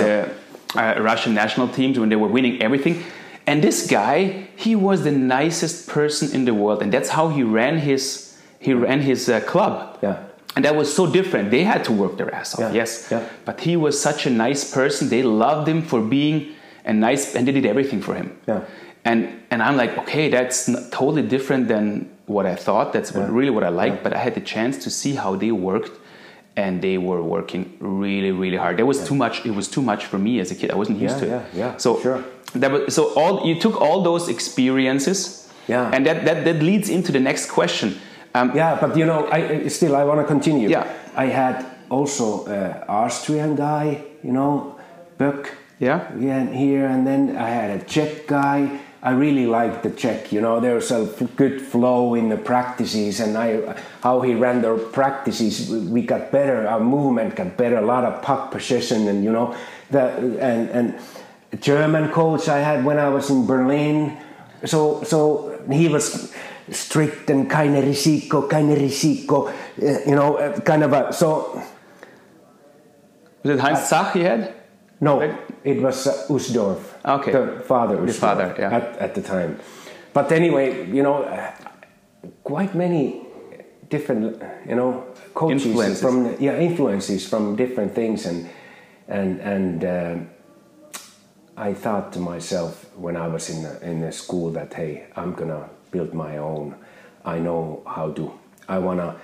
the 0.00 0.28
uh, 0.76 1.00
Russian 1.00 1.32
national 1.34 1.68
teams 1.68 1.98
when 1.98 2.08
they 2.08 2.16
were 2.16 2.28
winning 2.28 2.60
everything. 2.62 3.02
And 3.46 3.62
this 3.62 3.86
guy, 3.86 4.46
he 4.56 4.76
was 4.76 5.02
the 5.02 5.10
nicest 5.10 5.88
person 5.88 6.32
in 6.36 6.44
the 6.44 6.54
world, 6.54 6.80
and 6.82 6.92
that's 6.92 7.08
how 7.10 7.28
he 7.28 7.42
ran 7.42 7.78
his 7.78 8.28
he 8.60 8.72
ran 8.72 9.00
his 9.00 9.28
uh, 9.28 9.40
club. 9.40 9.98
Yeah. 10.00 10.16
And 10.54 10.64
that 10.64 10.76
was 10.76 10.94
so 10.94 11.06
different. 11.06 11.50
They 11.50 11.64
had 11.64 11.82
to 11.84 11.92
work 11.92 12.16
their 12.18 12.32
ass 12.34 12.54
off, 12.54 12.60
Yeah, 12.60 12.72
yes. 12.72 13.08
yeah. 13.10 13.26
But 13.44 13.60
he 13.60 13.76
was 13.76 14.00
such 14.00 14.26
a 14.26 14.30
nice 14.30 14.70
person. 14.70 15.08
They 15.08 15.22
loved 15.22 15.66
him 15.68 15.80
for 15.82 16.00
being 16.02 16.54
a 16.84 16.92
nice, 16.92 17.34
and 17.34 17.46
they 17.48 17.52
did 17.52 17.64
everything 17.66 18.00
for 18.02 18.14
him. 18.14 18.36
Yeah. 18.46 18.60
And 19.04 19.20
and 19.50 19.62
I'm 19.62 19.76
like, 19.76 19.96
okay, 20.02 20.28
that's 20.28 20.66
totally 20.90 21.22
different 21.22 21.68
than 21.68 22.08
what 22.26 22.44
I 22.46 22.54
thought. 22.54 22.92
That's 22.92 23.12
what, 23.12 23.30
really 23.32 23.50
what 23.50 23.64
I 23.64 23.68
liked. 23.70 24.02
But 24.04 24.12
I 24.12 24.18
had 24.18 24.34
the 24.34 24.40
chance 24.54 24.74
to 24.84 24.90
see 24.90 25.14
how 25.14 25.36
they 25.36 25.50
worked, 25.52 25.90
and 26.56 26.80
they 26.82 26.98
were 26.98 27.22
working 27.22 27.62
really, 27.80 28.30
really 28.30 28.56
hard. 28.56 28.76
There 28.76 28.86
was 28.86 29.06
too 29.08 29.14
much. 29.16 29.44
It 29.46 29.54
was 29.54 29.68
too 29.68 29.82
much 29.82 30.04
for 30.06 30.18
me 30.18 30.38
as 30.38 30.50
a 30.50 30.54
kid. 30.54 30.70
I 30.70 30.76
wasn't 30.76 30.98
used 31.00 31.18
to 31.20 31.24
it. 31.26 31.30
yeah, 31.30 31.44
yeah, 31.54 31.76
So 31.78 32.00
sure. 32.00 32.22
that 32.54 32.70
was 32.70 32.94
so 32.94 33.12
all. 33.14 33.44
You 33.46 33.58
took 33.58 33.80
all 33.80 34.02
those 34.02 34.28
experiences. 34.28 35.48
Yeah. 35.68 35.90
And 35.94 36.04
that, 36.06 36.24
that, 36.24 36.44
that 36.44 36.62
leads 36.62 36.88
into 36.88 37.12
the 37.12 37.20
next 37.20 37.50
question. 37.50 37.98
Um, 38.34 38.52
yeah, 38.54 38.78
but 38.80 38.96
you 38.96 39.04
know, 39.04 39.28
I 39.30 39.68
still 39.68 39.94
I 39.96 40.04
want 40.04 40.20
to 40.20 40.26
continue. 40.26 40.68
Yeah. 40.68 40.90
I 41.14 41.26
had 41.26 41.66
also 41.90 42.46
uh, 42.46 42.84
Austrian 42.88 43.54
guy, 43.54 44.02
you 44.22 44.32
know, 44.32 44.78
Buck. 45.18 45.50
Yeah. 45.78 46.10
Yeah, 46.16 46.46
here 46.46 46.86
and 46.86 47.06
then 47.06 47.36
I 47.36 47.48
had 47.48 47.80
a 47.80 47.84
Czech 47.84 48.26
guy. 48.26 48.80
I 49.02 49.10
really 49.10 49.46
liked 49.46 49.82
the 49.82 49.90
Czech. 49.90 50.32
You 50.32 50.40
know, 50.40 50.60
there 50.60 50.76
was 50.76 50.92
a 50.92 51.06
good 51.36 51.60
flow 51.60 52.14
in 52.14 52.28
the 52.28 52.36
practices, 52.36 53.18
and 53.18 53.36
I 53.36 53.74
how 54.00 54.20
he 54.20 54.34
ran 54.34 54.62
the 54.62 54.78
practices. 54.92 55.68
We 55.70 56.02
got 56.02 56.30
better. 56.30 56.68
Our 56.68 56.78
movement 56.78 57.34
got 57.34 57.56
better. 57.56 57.78
A 57.78 57.86
lot 57.86 58.04
of 58.04 58.22
puck 58.22 58.52
possession, 58.52 59.08
and 59.08 59.24
you 59.24 59.32
know, 59.32 59.56
the 59.90 60.08
and 60.40 60.70
and 60.70 60.94
German 61.60 62.12
coach 62.12 62.48
I 62.48 62.60
had 62.60 62.84
when 62.84 62.98
I 62.98 63.08
was 63.08 63.28
in 63.28 63.44
Berlin. 63.44 64.16
So 64.64 65.02
so 65.02 65.58
he 65.68 65.88
was 65.88 66.32
strict 66.70 67.30
and 67.30 67.50
kind 67.50 67.76
of 67.76 67.84
risiko, 67.84 68.48
kind 68.48 68.70
of 68.70 68.78
risiko, 68.78 69.48
uh, 69.48 69.52
you 70.06 70.14
know, 70.14 70.36
uh, 70.36 70.60
kind 70.60 70.84
of 70.84 70.92
a 70.92 71.12
so. 71.12 71.62
Was 73.42 73.56
it 73.56 73.60
Hans 73.60 73.88
Zach 73.88 74.14
you 74.14 74.24
had? 74.24 74.54
No, 75.00 75.20
it 75.64 75.82
was 75.82 76.06
uh, 76.06 76.26
Ustorf. 76.28 76.78
Okay. 77.04 77.32
The 77.32 77.62
father. 77.66 78.06
The 78.06 78.12
father, 78.12 78.54
yeah. 78.58 78.70
At, 78.70 78.96
at 78.98 79.14
the 79.14 79.22
time. 79.22 79.58
But 80.12 80.30
anyway, 80.30 80.86
you 80.90 81.02
know, 81.02 81.24
uh, 81.24 81.50
quite 82.44 82.74
many 82.74 83.26
different, 83.88 84.40
you 84.68 84.76
know, 84.76 85.04
coaches 85.34 85.66
Influences. 85.66 86.00
from 86.00 86.36
yeah 86.38 86.56
influences 86.58 87.28
from 87.28 87.56
different 87.56 87.94
things 87.94 88.26
and 88.26 88.48
and 89.08 89.40
and. 89.40 89.84
Uh, 89.84 90.16
I 91.56 91.74
thought 91.74 92.12
to 92.14 92.18
myself 92.18 92.86
when 92.96 93.16
I 93.16 93.28
was 93.28 93.50
in 93.50 93.62
the, 93.62 93.78
in 93.86 94.00
the 94.00 94.10
school 94.10 94.50
that 94.52 94.72
hey, 94.72 95.06
I'm 95.14 95.34
gonna 95.34 95.68
build 95.92 96.12
my 96.12 96.38
own. 96.38 96.74
I 97.24 97.38
know 97.38 97.82
how 97.86 98.10
to. 98.12 98.32
I 98.68 98.78
wanna 98.78 99.16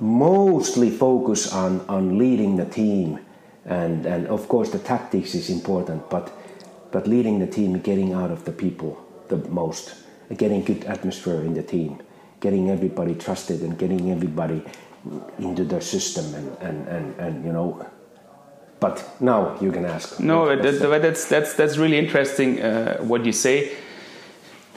mostly 0.00 0.90
focus 0.90 1.52
on 1.52 1.80
on 1.88 2.18
leading 2.18 2.56
the 2.56 2.64
team, 2.64 3.18
and 3.66 4.06
and 4.06 4.26
of 4.28 4.48
course 4.48 4.70
the 4.70 4.78
tactics 4.78 5.34
is 5.34 5.50
important, 5.50 6.08
but 6.08 6.32
but 6.92 7.06
leading 7.06 7.38
the 7.38 7.46
team, 7.46 7.78
getting 7.80 8.14
out 8.14 8.30
of 8.30 8.44
the 8.44 8.52
people 8.52 8.96
the 9.28 9.36
most, 9.36 9.94
getting 10.36 10.64
good 10.64 10.84
atmosphere 10.84 11.42
in 11.42 11.52
the 11.54 11.62
team, 11.62 12.00
getting 12.40 12.70
everybody 12.70 13.14
trusted, 13.14 13.60
and 13.60 13.76
getting 13.78 14.10
everybody 14.10 14.62
into 15.38 15.64
the 15.64 15.80
system, 15.80 16.34
and 16.34 16.56
and 16.60 16.88
and, 16.88 17.20
and 17.20 17.44
you 17.44 17.52
know 17.52 17.86
but 18.80 19.02
now 19.20 19.56
you 19.60 19.72
can 19.72 19.84
ask. 19.84 20.20
No, 20.20 20.54
that, 20.54 21.02
that's 21.02 21.24
that's 21.26 21.54
that's 21.54 21.76
really 21.78 21.98
interesting 21.98 22.60
uh, 22.60 22.98
what 22.98 23.24
you 23.24 23.32
say, 23.32 23.72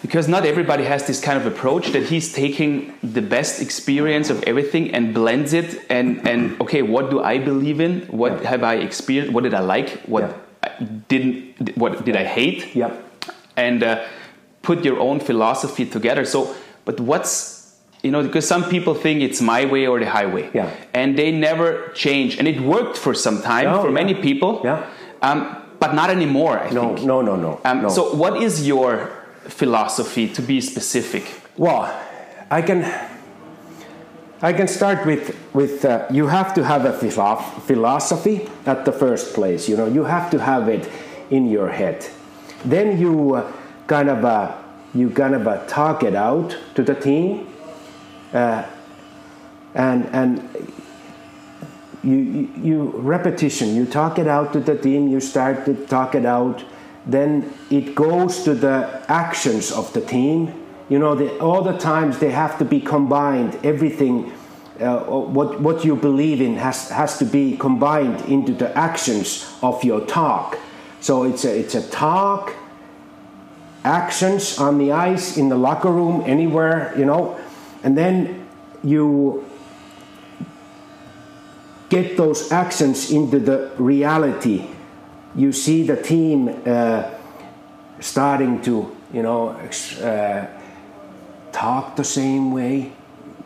because 0.01 0.27
not 0.27 0.45
everybody 0.45 0.83
has 0.85 1.05
this 1.07 1.19
kind 1.21 1.37
of 1.37 1.45
approach 1.45 1.91
that 1.91 2.03
he's 2.03 2.31
taking 2.33 2.93
the 3.03 3.21
best 3.21 3.61
experience 3.61 4.29
of 4.29 4.41
everything 4.43 4.93
and 4.95 5.13
blends 5.13 5.53
it 5.53 5.81
and 5.89 6.27
and 6.27 6.59
okay, 6.61 6.81
what 6.81 7.09
do 7.09 7.21
I 7.21 7.37
believe 7.39 7.79
in? 7.81 8.01
What 8.21 8.31
Yeah. 8.41 8.49
have 8.49 8.63
I 8.63 8.75
experienced? 8.75 9.33
What 9.33 9.43
did 9.43 9.53
I 9.53 9.59
like? 9.75 9.89
What 10.07 10.23
Yeah. 10.23 10.33
I 10.63 10.83
didn't? 11.11 11.77
What 11.77 12.05
did 12.05 12.15
I 12.15 12.23
hate? 12.23 12.75
yeah 12.75 12.91
And 13.57 13.83
uh, 13.83 13.97
put 14.61 14.85
your 14.85 14.99
own 14.99 15.19
philosophy 15.19 15.85
together. 15.85 16.23
So, 16.25 16.39
but 16.85 16.99
what's 16.99 17.57
you 18.03 18.11
know 18.11 18.23
because 18.23 18.47
some 18.47 18.63
people 18.63 18.93
think 18.95 19.21
it's 19.21 19.41
my 19.41 19.65
way 19.65 19.85
or 19.91 19.99
the 19.99 20.09
highway 20.09 20.49
Yeah. 20.53 20.69
and 20.93 21.17
they 21.17 21.31
never 21.31 21.91
change 21.93 22.39
and 22.39 22.47
it 22.47 22.59
worked 22.61 22.97
for 22.97 23.13
some 23.13 23.41
time 23.41 23.67
for 23.81 23.91
many 23.91 24.13
people 24.13 24.61
Yeah. 24.63 24.85
um, 25.21 25.39
but 25.83 25.91
not 25.93 26.09
anymore 26.09 26.55
i 26.59 26.69
No, 26.71 26.81
think 26.95 27.05
no, 27.05 27.21
no, 27.21 27.35
no. 27.35 27.59
um, 27.65 27.81
no. 27.81 27.89
so 27.89 28.01
what 28.15 28.33
is 28.41 28.65
your 28.65 28.91
philosophy 29.49 30.27
to 30.27 30.41
be 30.41 30.61
specific 30.61 31.39
well, 31.59 31.93
I 32.49 32.61
can. 32.61 32.89
I 34.41 34.53
can 34.53 34.69
start 34.69 35.05
with 35.05 35.35
with 35.53 35.83
uh, 35.83 36.07
you 36.09 36.27
have 36.27 36.53
to 36.53 36.63
have 36.63 36.85
a 36.85 36.93
philo- 36.93 37.43
philosophy 37.67 38.49
at 38.65 38.85
the 38.85 38.93
first 38.93 39.33
place. 39.33 39.67
You 39.67 39.75
know, 39.75 39.85
you 39.85 40.05
have 40.05 40.31
to 40.31 40.39
have 40.39 40.69
it 40.69 40.89
in 41.29 41.49
your 41.49 41.67
head. 41.67 42.07
Then 42.63 42.97
you 42.97 43.35
uh, 43.35 43.51
kind 43.87 44.09
of 44.09 44.23
uh, 44.23 44.55
you 44.95 45.09
kind 45.09 45.35
of 45.35 45.45
uh, 45.45 45.65
talk 45.65 46.03
it 46.03 46.15
out 46.15 46.55
to 46.75 46.81
the 46.81 46.95
team, 46.95 47.53
uh, 48.31 48.63
and 49.75 50.05
and 50.13 50.73
you, 52.01 52.49
you 52.55 52.93
repetition 52.95 53.75
you 53.75 53.85
talk 53.85 54.17
it 54.17 54.27
out 54.27 54.53
to 54.53 54.61
the 54.61 54.77
team 54.77 55.09
you 55.09 55.19
start 55.19 55.65
to 55.65 55.75
talk 55.87 56.15
it 56.15 56.25
out 56.25 56.63
then 57.13 57.53
it 57.69 57.95
goes 57.95 58.43
to 58.43 58.53
the 58.53 59.03
actions 59.07 59.71
of 59.71 59.91
the 59.93 60.01
team 60.01 60.53
you 60.89 60.99
know 60.99 61.15
the, 61.15 61.37
all 61.39 61.61
the 61.61 61.77
times 61.77 62.19
they 62.19 62.31
have 62.31 62.57
to 62.57 62.65
be 62.65 62.79
combined 62.79 63.57
everything 63.63 64.31
uh, 64.79 64.99
what, 65.03 65.59
what 65.59 65.83
you 65.83 65.95
believe 65.95 66.39
in 66.39 66.55
has, 66.55 66.89
has 66.89 67.17
to 67.17 67.25
be 67.25 67.57
combined 67.57 68.21
into 68.29 68.53
the 68.53 68.75
actions 68.77 69.53
of 69.61 69.83
your 69.83 70.05
talk 70.05 70.57
so 71.01 71.23
it's 71.23 71.45
a, 71.45 71.59
it's 71.59 71.75
a 71.75 71.89
talk 71.89 72.55
actions 73.83 74.57
on 74.57 74.77
the 74.77 74.91
ice 74.91 75.37
in 75.37 75.49
the 75.49 75.55
locker 75.55 75.91
room 75.91 76.23
anywhere 76.25 76.93
you 76.97 77.05
know 77.05 77.39
and 77.83 77.97
then 77.97 78.47
you 78.83 79.45
get 81.89 82.15
those 82.15 82.51
actions 82.51 83.11
into 83.11 83.39
the 83.39 83.71
reality. 83.77 84.69
You 85.35 85.51
see 85.51 85.83
the 85.83 85.95
team 85.95 86.49
uh, 86.65 87.09
starting 87.99 88.61
to, 88.63 88.95
you 89.13 89.21
know, 89.21 89.49
uh, 89.49 90.47
talk 91.51 91.95
the 91.95 92.03
same 92.03 92.51
way, 92.51 92.91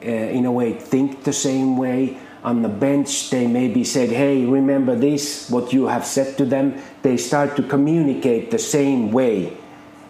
uh, 0.01 0.07
in 0.07 0.45
a 0.45 0.51
way, 0.51 0.73
think 0.73 1.23
the 1.23 1.33
same 1.33 1.77
way. 1.77 2.17
On 2.43 2.61
the 2.61 2.69
bench, 2.69 3.29
they 3.29 3.47
maybe 3.47 3.85
said, 3.85 4.09
"Hey, 4.09 4.43
remember 4.43 4.95
this? 4.95 5.49
What 5.49 5.71
you 5.71 5.87
have 5.87 6.05
said 6.05 6.37
to 6.37 6.45
them." 6.45 6.75
They 7.01 7.15
start 7.15 7.55
to 7.55 7.63
communicate 7.63 8.51
the 8.51 8.59
same 8.59 9.13
way, 9.13 9.55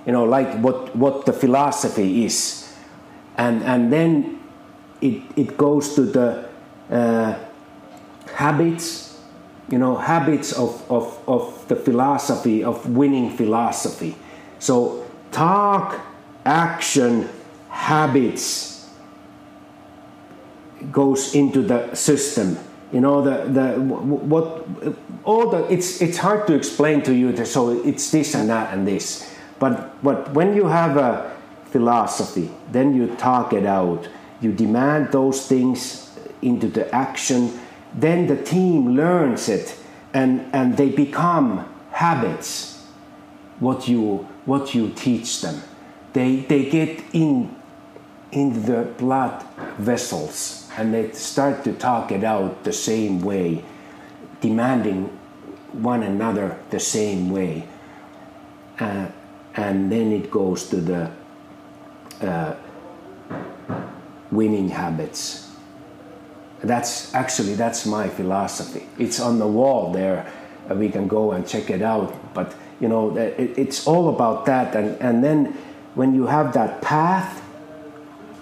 you 0.05 0.11
know, 0.11 0.25
like 0.25 0.57
what 0.57 0.95
what 0.95 1.27
the 1.27 1.33
philosophy 1.33 2.25
is, 2.25 2.73
and 3.37 3.61
and 3.63 3.93
then 3.93 4.39
it 4.99 5.21
it 5.35 5.57
goes 5.57 5.93
to 5.93 6.01
the 6.09 6.49
uh, 6.89 7.37
habits, 8.33 9.12
you 9.69 9.77
know, 9.77 9.95
habits 9.95 10.53
of, 10.53 10.89
of, 10.91 11.17
of 11.27 11.67
the 11.67 11.75
philosophy, 11.75 12.63
of 12.63 12.89
winning 12.89 13.29
philosophy. 13.29 14.15
So, 14.59 15.05
talk, 15.31 15.99
action, 16.45 17.29
habits 17.69 18.89
goes 20.91 21.33
into 21.33 21.61
the 21.61 21.95
system. 21.95 22.57
You 22.91 23.01
know, 23.01 23.21
the, 23.23 23.49
the 23.51 23.81
what 23.81 24.67
all 25.23 25.49
the 25.49 25.71
it's 25.71 26.01
it's 26.01 26.17
hard 26.17 26.45
to 26.47 26.53
explain 26.53 27.01
to 27.03 27.13
you. 27.13 27.33
So 27.45 27.71
it's 27.83 28.11
this 28.11 28.35
and 28.35 28.49
that 28.49 28.73
and 28.73 28.87
this, 28.87 29.33
but 29.57 30.01
but 30.03 30.31
when 30.33 30.55
you 30.55 30.67
have 30.67 30.97
a 30.97 31.35
philosophy, 31.65 32.51
then 32.71 32.93
you 32.93 33.15
talk 33.15 33.53
it 33.53 33.65
out. 33.65 34.07
You 34.41 34.51
demand 34.51 35.11
those 35.11 35.47
things 35.47 36.11
into 36.41 36.67
the 36.67 36.93
action 36.93 37.59
then 37.93 38.27
the 38.27 38.41
team 38.41 38.95
learns 38.95 39.49
it 39.49 39.77
and, 40.13 40.45
and 40.53 40.77
they 40.77 40.89
become 40.89 41.69
habits 41.91 42.85
what 43.59 43.87
you 43.87 44.27
what 44.45 44.75
you 44.75 44.89
teach 44.89 45.41
them. 45.41 45.61
They 46.13 46.37
they 46.37 46.69
get 46.69 47.03
in 47.13 47.55
in 48.31 48.65
the 48.65 48.83
blood 48.97 49.45
vessels 49.77 50.69
and 50.75 50.93
they 50.93 51.11
start 51.11 51.63
to 51.63 51.73
talk 51.73 52.11
it 52.11 52.23
out 52.23 52.63
the 52.63 52.73
same 52.73 53.21
way 53.21 53.63
demanding 54.41 55.05
one 55.71 56.03
another 56.03 56.59
the 56.69 56.79
same 56.79 57.29
way. 57.29 57.67
Uh, 58.79 59.07
and 59.55 59.91
then 59.91 60.11
it 60.11 60.29
goes 60.29 60.67
to 60.67 60.77
the 60.77 61.11
uh, 62.21 62.55
winning 64.31 64.67
habits 64.69 65.42
that's 66.63 67.13
actually 67.13 67.55
that's 67.55 67.85
my 67.85 68.07
philosophy. 68.07 68.87
It's 68.97 69.19
on 69.19 69.39
the 69.39 69.47
wall 69.47 69.91
there. 69.91 70.31
Uh, 70.69 70.75
we 70.75 70.89
can 70.89 71.07
go 71.07 71.31
and 71.33 71.47
check 71.47 71.69
it 71.69 71.81
out. 71.81 72.33
But 72.33 72.55
you 72.79 72.87
know 72.87 73.15
it, 73.17 73.57
it's 73.57 73.85
all 73.85 74.09
about 74.09 74.45
that. 74.45 74.75
And 74.75 74.99
and 75.01 75.23
then 75.23 75.57
when 75.95 76.15
you 76.15 76.27
have 76.27 76.53
that 76.53 76.81
path 76.81 77.41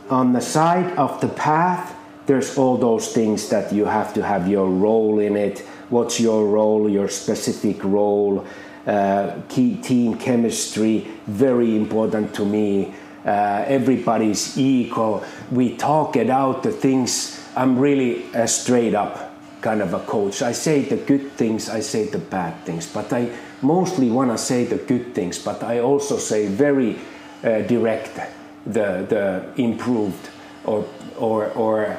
on 0.10 0.34
the 0.34 0.42
side 0.42 0.98
of 0.98 1.20
the 1.22 1.30
path 1.30 1.96
there's 2.28 2.58
all 2.58 2.78
those 2.78 3.12
things 3.12 3.50
that 3.50 3.74
you 3.74 3.86
have 3.86 4.14
to 4.14 4.24
have 4.24 4.48
your 4.48 4.70
role 4.70 5.20
in 5.20 5.36
it. 5.36 5.60
What's 5.90 6.20
your 6.20 6.48
role 6.48 6.90
your 6.90 7.10
specific 7.10 7.84
role? 7.84 8.46
Uh, 8.88 9.36
key 9.50 9.76
team 9.78 10.18
chemistry 10.18 11.08
very 11.28 11.76
important 11.76 12.34
to 12.36 12.46
me. 12.46 12.94
Uh, 13.26 13.66
everybody's 13.68 14.58
equal. 14.58 15.24
We 15.52 15.76
talk 15.76 16.16
it 16.16 16.30
out 16.30 16.64
the 16.64 16.72
things 16.72 17.41
I'm 17.56 17.78
really 17.78 18.26
a 18.34 18.48
straight 18.48 18.96
up 18.96 19.30
kind 19.62 19.82
of 19.82 19.94
a 19.94 20.00
coach. 20.00 20.42
I 20.42 20.54
say 20.54 20.82
the 20.82 20.98
good 20.98 21.34
things, 21.34 21.70
I 21.70 21.82
say 21.82 22.06
the 22.06 22.18
bad 22.18 22.66
things, 22.66 22.88
but 22.88 23.14
I 23.14 23.30
mostly 23.62 24.10
want 24.10 24.32
to 24.32 24.38
say 24.38 24.66
the 24.66 24.78
good 24.78 25.14
things, 25.14 25.38
but 25.38 25.64
I 25.64 25.80
also 25.80 26.18
say 26.18 26.48
very 26.48 26.98
uh, 27.44 27.62
direct. 27.62 28.20
the 28.66 29.06
the 29.10 29.62
improved 29.62 30.30
or 30.66 30.86
or 31.18 31.50
or 31.54 31.98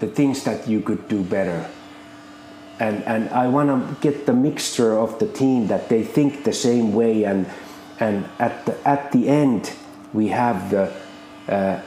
the 0.00 0.06
things 0.06 0.44
that 0.44 0.66
you 0.68 0.80
could 0.80 1.08
do 1.08 1.22
better. 1.22 1.68
And 2.80 3.04
and 3.04 3.28
I 3.30 3.48
want 3.48 3.68
to 3.68 3.96
get 4.00 4.26
the 4.26 4.32
mixture 4.32 4.98
of 4.98 5.18
the 5.18 5.26
team 5.26 5.68
that 5.68 5.88
they 5.88 6.02
think 6.02 6.44
the 6.44 6.52
same 6.52 6.92
way 6.92 7.24
and 7.24 7.46
and 8.00 8.24
at 8.38 8.66
the 8.66 8.74
at 8.88 9.12
the 9.12 9.28
end 9.28 9.72
we 10.12 10.28
have 10.28 10.70
the 10.70 10.90
uh, 11.48 11.80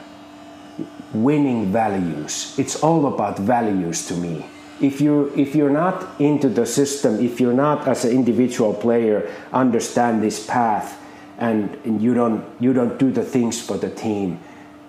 winning 1.12 1.72
values. 1.72 2.54
It's 2.58 2.82
all 2.82 3.06
about 3.06 3.38
values 3.38 4.06
to 4.08 4.14
me. 4.14 4.46
If 4.80 5.00
you 5.00 5.32
if 5.36 5.54
you're 5.54 5.70
not 5.70 6.20
into 6.20 6.48
the 6.48 6.64
system, 6.64 7.18
if 7.18 7.40
you're 7.40 7.56
not 7.56 7.88
as 7.88 8.04
an 8.04 8.12
individual 8.12 8.74
player 8.74 9.28
understand 9.52 10.22
this 10.22 10.46
path, 10.46 11.02
and, 11.38 11.74
and 11.84 12.00
you 12.02 12.14
don't 12.14 12.44
you 12.60 12.72
don't 12.72 12.98
do 12.98 13.10
the 13.10 13.24
things 13.24 13.60
for 13.60 13.76
the 13.76 13.90
team, 13.90 14.38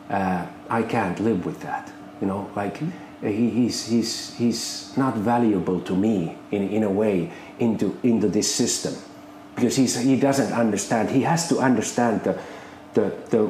uh, 0.09 0.45
I 0.69 0.83
can't 0.83 1.19
live 1.19 1.45
with 1.45 1.61
that. 1.61 1.91
You 2.21 2.27
know, 2.27 2.51
like 2.55 2.77
he, 3.21 3.49
he's 3.49 3.87
he's 3.87 4.35
he's 4.35 4.95
not 4.95 5.15
valuable 5.15 5.79
to 5.81 5.95
me 5.95 6.37
in 6.51 6.69
in 6.69 6.83
a 6.83 6.91
way 6.91 7.31
into 7.57 7.97
into 8.03 8.27
this 8.27 8.53
system 8.53 8.93
because 9.55 9.75
he's 9.75 9.97
he 9.97 10.19
doesn't 10.19 10.53
understand. 10.53 11.09
He 11.09 11.21
has 11.21 11.49
to 11.49 11.59
understand 11.59 12.23
the 12.23 12.37
the, 12.93 13.13
the, 13.29 13.49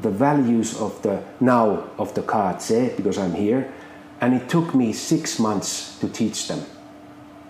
the 0.00 0.10
values 0.10 0.76
of 0.80 1.00
the 1.02 1.22
now 1.40 1.90
of 1.98 2.14
the 2.14 2.22
cards 2.22 2.70
eh, 2.70 2.92
because 2.96 3.18
I'm 3.18 3.34
here. 3.34 3.72
And 4.20 4.34
it 4.34 4.48
took 4.48 4.74
me 4.74 4.92
six 4.92 5.38
months 5.38 5.98
to 6.00 6.08
teach 6.08 6.48
them 6.48 6.64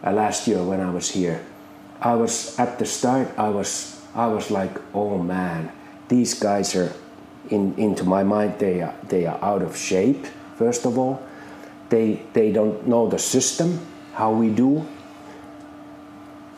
uh, 0.05 0.13
last 0.13 0.47
year 0.47 0.63
when 0.63 0.81
I 0.81 0.91
was 0.91 1.11
here. 1.11 1.45
I 2.01 2.15
was 2.15 2.59
at 2.59 2.79
the 2.79 2.87
start, 2.87 3.29
I 3.39 3.49
was, 3.49 4.01
I 4.15 4.27
was 4.27 4.51
like, 4.51 4.77
oh 4.95 5.19
man, 5.19 5.73
these 6.09 6.35
guys 6.35 6.77
are, 6.77 6.93
in, 7.51 7.75
into 7.77 8.05
my 8.05 8.23
mind, 8.23 8.59
they 8.59 8.83
are, 8.83 8.95
they 9.09 9.27
are 9.27 9.43
out 9.43 9.63
of 9.63 9.77
shape, 9.77 10.27
first 10.57 10.85
of 10.85 10.99
all. 10.99 11.23
They, 11.89 12.23
they 12.35 12.53
don't 12.53 12.87
know 12.87 13.09
the 13.09 13.19
system, 13.19 13.81
how 14.13 14.33
we 14.33 14.51
do, 14.51 14.87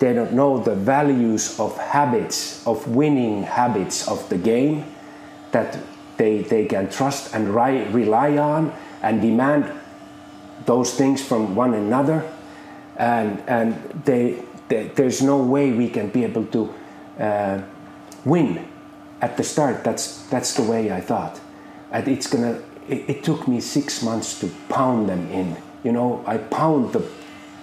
they 0.01 0.15
don't 0.15 0.33
know 0.33 0.59
the 0.59 0.75
values 0.75 1.61
of 1.61 1.77
habits, 1.77 2.67
of 2.67 2.89
winning 2.89 3.43
habits 3.43 4.09
of 4.09 4.27
the 4.31 4.39
game 4.39 4.85
that 5.53 5.79
they, 6.17 6.43
they 6.43 6.65
can 6.65 6.91
trust 6.91 7.35
and 7.35 7.55
ri- 7.55 7.85
rely 7.89 8.37
on 8.39 8.73
and 9.03 9.21
demand 9.21 9.71
those 10.65 10.95
things 10.95 11.23
from 11.23 11.55
one 11.55 11.75
another. 11.75 12.27
And, 12.97 13.43
and 13.47 13.75
they, 14.07 14.43
they, 14.69 14.89
there's 14.89 15.21
no 15.21 15.43
way 15.43 15.71
we 15.73 15.89
can 15.91 16.09
be 16.09 16.25
able 16.25 16.47
to 16.47 16.75
uh, 17.19 17.63
win 18.25 18.67
at 19.21 19.37
the 19.37 19.45
start. 19.45 19.85
That's, 19.85 20.23
that's 20.29 20.55
the 20.55 20.63
way 20.63 20.91
I 20.91 21.03
thought. 21.03 21.39
And 21.93 22.09
it's 22.09 22.27
gonna, 22.27 22.63
it, 22.89 23.09
it 23.09 23.25
took 23.25 23.47
me 23.47 23.61
six 23.61 24.03
months 24.03 24.41
to 24.41 24.51
pound 24.71 25.11
them 25.11 25.31
in. 25.31 25.59
You 25.85 25.93
know, 25.93 26.25
I 26.27 26.39
pound 26.39 26.95
the 26.95 27.01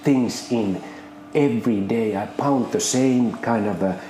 things 0.03 0.51
in 0.51 0.83
every 1.33 1.81
day. 1.81 2.15
I 2.15 2.25
pound 2.25 2.71
the 2.71 2.79
same 2.79 3.33
kind 3.37 3.67
of 3.67 3.81
a, 3.81 4.01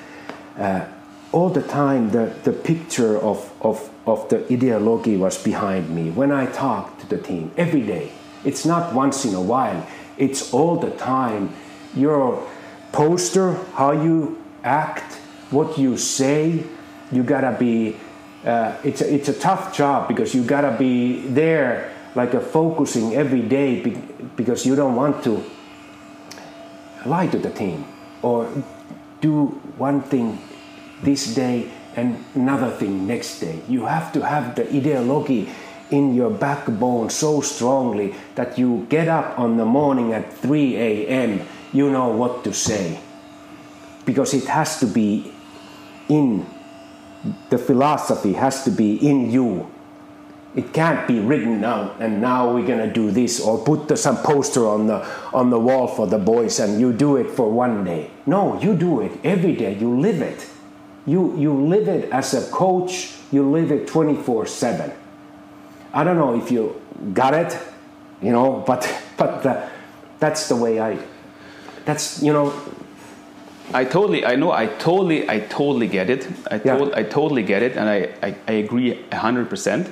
uh, 0.58 0.86
all 1.32 1.49
the 1.49 1.62
time 1.62 2.12
the, 2.12 2.34
the 2.43 2.53
picture 2.53 3.17
of, 3.19 3.51
of, 3.62 3.89
of 4.06 4.30
the 4.30 4.45
ideology 4.51 5.17
was 5.17 5.41
behind 5.43 5.89
me 5.89 6.10
when 6.10 6.32
I 6.32 6.45
talk 6.47 6.99
to 6.99 7.08
the 7.08 7.17
team 7.17 7.51
every 7.58 7.82
day. 7.82 8.12
It's 8.45 8.65
not 8.65 8.93
once 8.93 9.25
in 9.25 9.34
a 9.36 9.41
while, 9.41 9.86
it's 10.17 10.53
all 10.53 10.77
the 10.77 10.91
time. 10.91 11.53
Your 11.95 12.47
poster, 12.91 13.53
how 13.73 13.91
you 13.91 14.43
act, 14.63 15.15
what 15.51 15.77
you 15.77 15.97
say, 15.97 16.63
you 17.12 17.23
gotta 17.23 17.56
be, 17.58 17.97
uh, 18.45 18.77
it's, 18.84 19.01
a, 19.01 19.13
it's 19.13 19.30
a 19.30 19.34
tough 19.34 19.75
job 19.75 20.08
because 20.08 20.34
you 20.34 20.43
gotta 20.43 20.75
be 20.77 21.27
there 21.27 21.93
like 22.15 22.34
a 22.34 22.41
focusing 22.41 23.15
every 23.15 23.41
day 23.41 23.82
because 24.36 24.65
you 24.65 24.75
don't 24.75 24.95
want 24.95 25.23
to 25.23 25.43
lie 27.05 27.27
to 27.27 27.38
the 27.38 27.49
team 27.49 27.86
or 28.21 28.49
do 29.21 29.47
one 29.77 30.01
thing 30.01 30.39
this 31.03 31.33
day 31.33 31.71
and 31.95 32.23
another 32.36 32.71
thing 32.71 33.07
next 33.07 33.39
day. 33.39 33.60
You 33.67 33.86
have 33.86 34.13
to 34.13 34.25
have 34.25 34.55
the 34.55 34.67
ideology 34.67 35.49
in 35.89 36.13
your 36.13 36.29
backbone 36.29 37.10
so 37.10 37.41
strongly 37.41 38.13
that 38.36 38.57
you 38.57 38.86
get 38.89 39.07
up 39.07 39.39
on 39.39 39.57
the 39.57 39.65
morning 39.65 40.13
at 40.13 40.31
3 40.33 40.75
a.m. 40.75 41.41
you 41.71 41.89
know 41.89 42.10
what 42.10 42.43
to 42.43 42.53
say 42.53 42.99
because 44.05 44.33
it 44.33 44.45
has 44.45 44.79
to 44.79 44.86
be 44.86 45.31
in 46.10 46.45
the 47.49 47.57
philosophy 47.57 48.33
has 48.33 48.63
to 48.63 48.71
be 48.71 48.95
in 48.95 49.31
you 49.31 49.69
it 50.58 50.74
can't 50.74 51.08
be 51.08 51.20
written 51.20 51.63
out 51.63 51.96
and 52.00 52.20
now 52.20 52.52
we're 52.52 52.65
going 52.65 52.80
to 52.80 52.91
do 52.91 53.12
this 53.12 53.39
or 53.39 53.63
put 53.63 53.88
the, 53.88 53.96
some 53.96 54.17
poster 54.17 54.67
on 54.67 54.88
the 54.88 55.08
on 55.32 55.52
the 55.52 55.60
wall 55.60 55.88
for 55.88 56.08
the 56.08 56.17
boys 56.17 56.60
and 56.60 56.82
you 56.82 56.91
do 56.91 57.15
it 57.15 57.30
for 57.30 57.52
one 57.52 57.84
day 57.84 58.10
no 58.26 58.60
you 58.60 58.76
do 58.76 59.02
it 59.02 59.12
every 59.24 59.56
day 59.56 59.78
you 59.78 60.00
live 60.00 60.20
it 60.20 60.50
you 61.06 61.38
you 61.38 61.54
live 61.54 61.88
it 61.88 62.10
as 62.12 62.34
a 62.34 62.52
coach 62.52 63.13
you 63.32 63.48
live 63.48 63.72
it 63.72 63.88
24 63.88 64.48
7 64.48 64.91
i 65.93 66.04
don't 66.04 66.17
know 66.17 66.36
if 66.36 66.50
you 66.50 66.82
got 67.13 67.36
it 67.36 67.56
you 68.20 68.32
know 68.32 68.63
but 68.65 68.82
but 69.15 69.43
the, 69.43 69.70
that's 70.17 70.50
the 70.50 70.56
way 70.56 70.80
i 70.80 70.98
that's 71.86 72.24
you 72.24 72.34
know 72.34 72.52
I 73.74 73.84
totally, 73.84 74.26
I 74.26 74.38
know, 74.38 74.54
I 74.54 74.67
totally, 74.67 75.30
I 75.30 75.41
totally 75.41 75.88
get 75.88 76.10
it. 76.10 76.26
I, 76.50 76.62
Yeah. 76.63 76.89
I 76.96 77.04
totally 77.04 77.43
get 77.43 77.62
it, 77.62 77.76
and 77.76 77.89
I, 77.89 78.13
I, 78.24 78.36
I 78.48 78.52
agree 78.54 79.04
hundred 79.12 79.50
percent. 79.50 79.89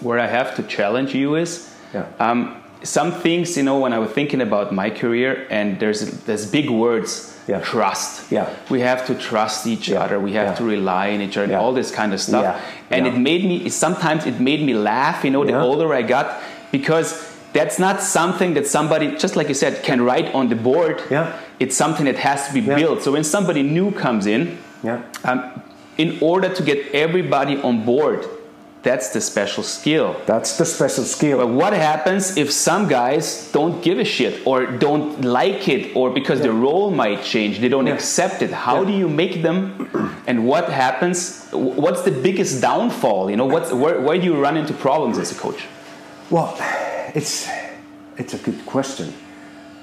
Where 0.00 0.18
I 0.18 0.26
have 0.26 0.54
to 0.56 0.62
challenge 0.62 1.14
you 1.14 1.36
is, 1.36 1.70
Yeah. 1.94 2.04
um, 2.20 2.56
some 2.82 3.12
things, 3.12 3.56
you 3.56 3.62
know, 3.62 3.78
when 3.78 3.92
I 3.92 3.98
was 3.98 4.10
thinking 4.10 4.40
about 4.40 4.72
my 4.72 4.90
career, 4.90 5.46
and 5.50 5.78
there's 5.80 6.00
there's 6.26 6.46
big 6.46 6.68
words, 6.70 7.32
Yeah. 7.48 7.60
trust. 7.60 8.30
Yeah. 8.30 8.46
We 8.70 8.80
have 8.80 9.06
to 9.06 9.14
trust 9.14 9.66
each 9.66 9.88
Yeah. 9.88 10.02
other. 10.04 10.18
We 10.20 10.32
have 10.32 10.48
Yeah. 10.48 10.54
to 10.58 10.64
rely 10.64 11.14
on 11.14 11.20
each 11.20 11.36
other. 11.38 11.56
All 11.56 11.72
this 11.72 11.90
kind 11.90 12.12
of 12.12 12.20
stuff. 12.20 12.42
Yeah. 12.44 12.96
And 12.96 13.06
it 13.06 13.16
made 13.16 13.44
me. 13.44 13.68
Sometimes 13.70 14.26
it 14.26 14.38
made 14.40 14.62
me 14.62 14.74
laugh. 14.74 15.24
You 15.24 15.30
know, 15.30 15.44
the 15.44 15.58
older 15.58 15.94
I 15.94 16.02
got, 16.02 16.26
because 16.72 17.14
that's 17.52 17.78
not 17.78 18.02
something 18.02 18.54
that 18.54 18.66
somebody, 18.66 19.06
just 19.16 19.34
like 19.36 19.48
you 19.48 19.54
said, 19.54 19.82
can 19.82 20.00
write 20.04 20.28
on 20.34 20.48
the 20.48 20.56
board. 20.56 21.00
Yeah. 21.10 21.26
It's 21.58 21.76
something 21.76 22.04
that 22.06 22.18
has 22.18 22.46
to 22.48 22.52
be 22.54 22.60
built. 22.60 23.02
So 23.02 23.12
when 23.12 23.24
somebody 23.24 23.62
new 23.62 23.90
comes 23.92 24.26
in, 24.26 24.58
yeah 24.82 24.98
um, 25.24 25.40
in 25.96 26.18
order 26.20 26.48
to 26.50 26.62
get 26.62 26.78
everybody 26.92 27.56
on 27.62 27.84
board, 27.84 28.20
that's 28.86 29.08
the 29.16 29.20
special 29.20 29.64
skill. 29.76 30.08
that's 30.32 30.50
the 30.60 30.64
special 30.76 31.04
skill 31.14 31.36
But 31.42 31.50
what 31.62 31.72
happens 31.90 32.22
if 32.42 32.48
some 32.52 32.82
guys 32.98 33.50
don't 33.56 33.76
give 33.86 33.98
a 33.98 34.08
shit 34.16 34.34
or 34.50 34.56
don't 34.86 35.08
like 35.40 35.62
it 35.74 35.82
or 35.98 36.06
because 36.18 36.38
the 36.48 36.52
role 36.66 36.88
might 37.02 37.20
change, 37.32 37.52
they 37.62 37.68
don't 37.74 37.88
Yeah. 37.88 37.98
accept 37.98 38.36
it? 38.46 38.50
How 38.66 38.78
Yeah. 38.80 38.90
do 38.90 38.92
you 39.02 39.08
make 39.22 39.34
them 39.46 39.56
and 40.30 40.36
what 40.50 40.64
happens? 40.84 41.18
What's 41.84 42.02
the 42.08 42.14
biggest 42.26 42.52
downfall? 42.68 43.22
You 43.32 43.36
know, 43.40 43.48
what's, 43.54 43.70
where, 43.82 43.96
where 44.06 44.18
do 44.20 44.24
you 44.30 44.36
run 44.46 44.56
into 44.62 44.72
problems 44.86 45.16
as 45.18 45.28
a 45.36 45.38
coach? 45.44 45.60
Well, 46.30 46.48
it's 47.20 47.34
it's 48.22 48.34
a 48.38 48.40
good 48.46 48.60
question. 48.74 49.08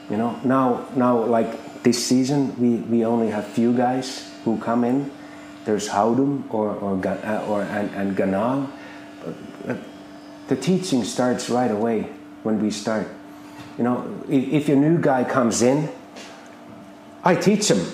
You 0.09 0.17
know, 0.21 0.31
now 0.55 0.65
now 0.95 1.13
like 1.37 1.51
this 1.83 1.99
season, 2.11 2.39
we, 2.61 2.71
we 2.91 2.99
only 3.13 3.29
have 3.35 3.45
few 3.59 3.71
guys 3.85 4.07
who 4.45 4.53
come 4.67 4.81
in. 4.91 4.97
There's 5.65 5.87
Haudum 5.95 6.31
or 6.57 6.67
or, 6.85 6.93
or 7.51 7.59
and, 7.77 7.87
and 7.99 8.07
Ganahl. 8.19 8.67
The 10.47 10.55
teaching 10.55 11.03
starts 11.03 11.49
right 11.49 11.71
away 11.71 12.09
when 12.43 12.61
we 12.61 12.71
start. 12.71 13.07
You 13.77 13.83
know, 13.83 14.23
if, 14.29 14.69
a 14.69 14.75
new 14.75 14.99
guy 14.99 15.23
comes 15.23 15.61
in, 15.61 15.89
I 17.23 17.35
teach 17.35 17.71
him. 17.71 17.85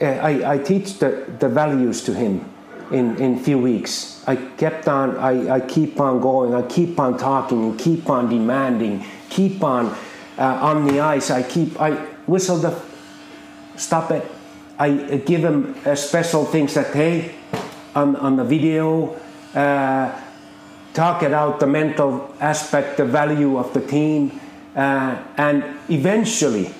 Uh, 0.00 0.04
I, 0.04 0.54
I 0.54 0.58
teach 0.58 0.98
the, 0.98 1.24
the 1.38 1.48
values 1.48 2.02
to 2.04 2.14
him 2.14 2.44
in, 2.90 3.16
in 3.16 3.38
few 3.38 3.58
weeks. 3.58 4.22
I 4.26 4.36
kept 4.36 4.88
on, 4.88 5.16
I, 5.16 5.54
I 5.54 5.60
keep 5.60 5.98
on 6.00 6.20
going, 6.20 6.54
I 6.54 6.62
keep 6.62 6.98
on 6.98 7.16
talking, 7.16 7.62
and 7.70 7.78
keep 7.78 8.10
on 8.10 8.28
demanding, 8.28 9.04
keep 9.30 9.62
on 9.62 9.96
uh, 10.38 10.42
on 10.42 10.86
the 10.86 11.00
ice. 11.00 11.30
I 11.30 11.42
keep, 11.42 11.80
I 11.80 11.92
whistle 12.26 12.58
the, 12.58 12.80
stop 13.76 14.10
it. 14.10 14.24
I 14.78 14.90
give 15.18 15.44
him 15.44 15.76
special 15.94 16.44
things 16.44 16.74
that, 16.74 16.92
hey, 16.92 17.34
on, 17.94 18.16
on 18.16 18.36
the 18.36 18.44
video, 18.44 19.14
uh, 19.54 20.21
talk 20.94 21.22
it 21.22 21.32
out, 21.32 21.60
the 21.60 21.66
mental 21.66 22.34
aspect, 22.40 22.96
the 22.96 23.04
value 23.04 23.58
of 23.58 23.72
the 23.72 23.80
team. 23.80 24.40
Uh, 24.74 25.22
and 25.36 25.64
eventually, 25.88 26.74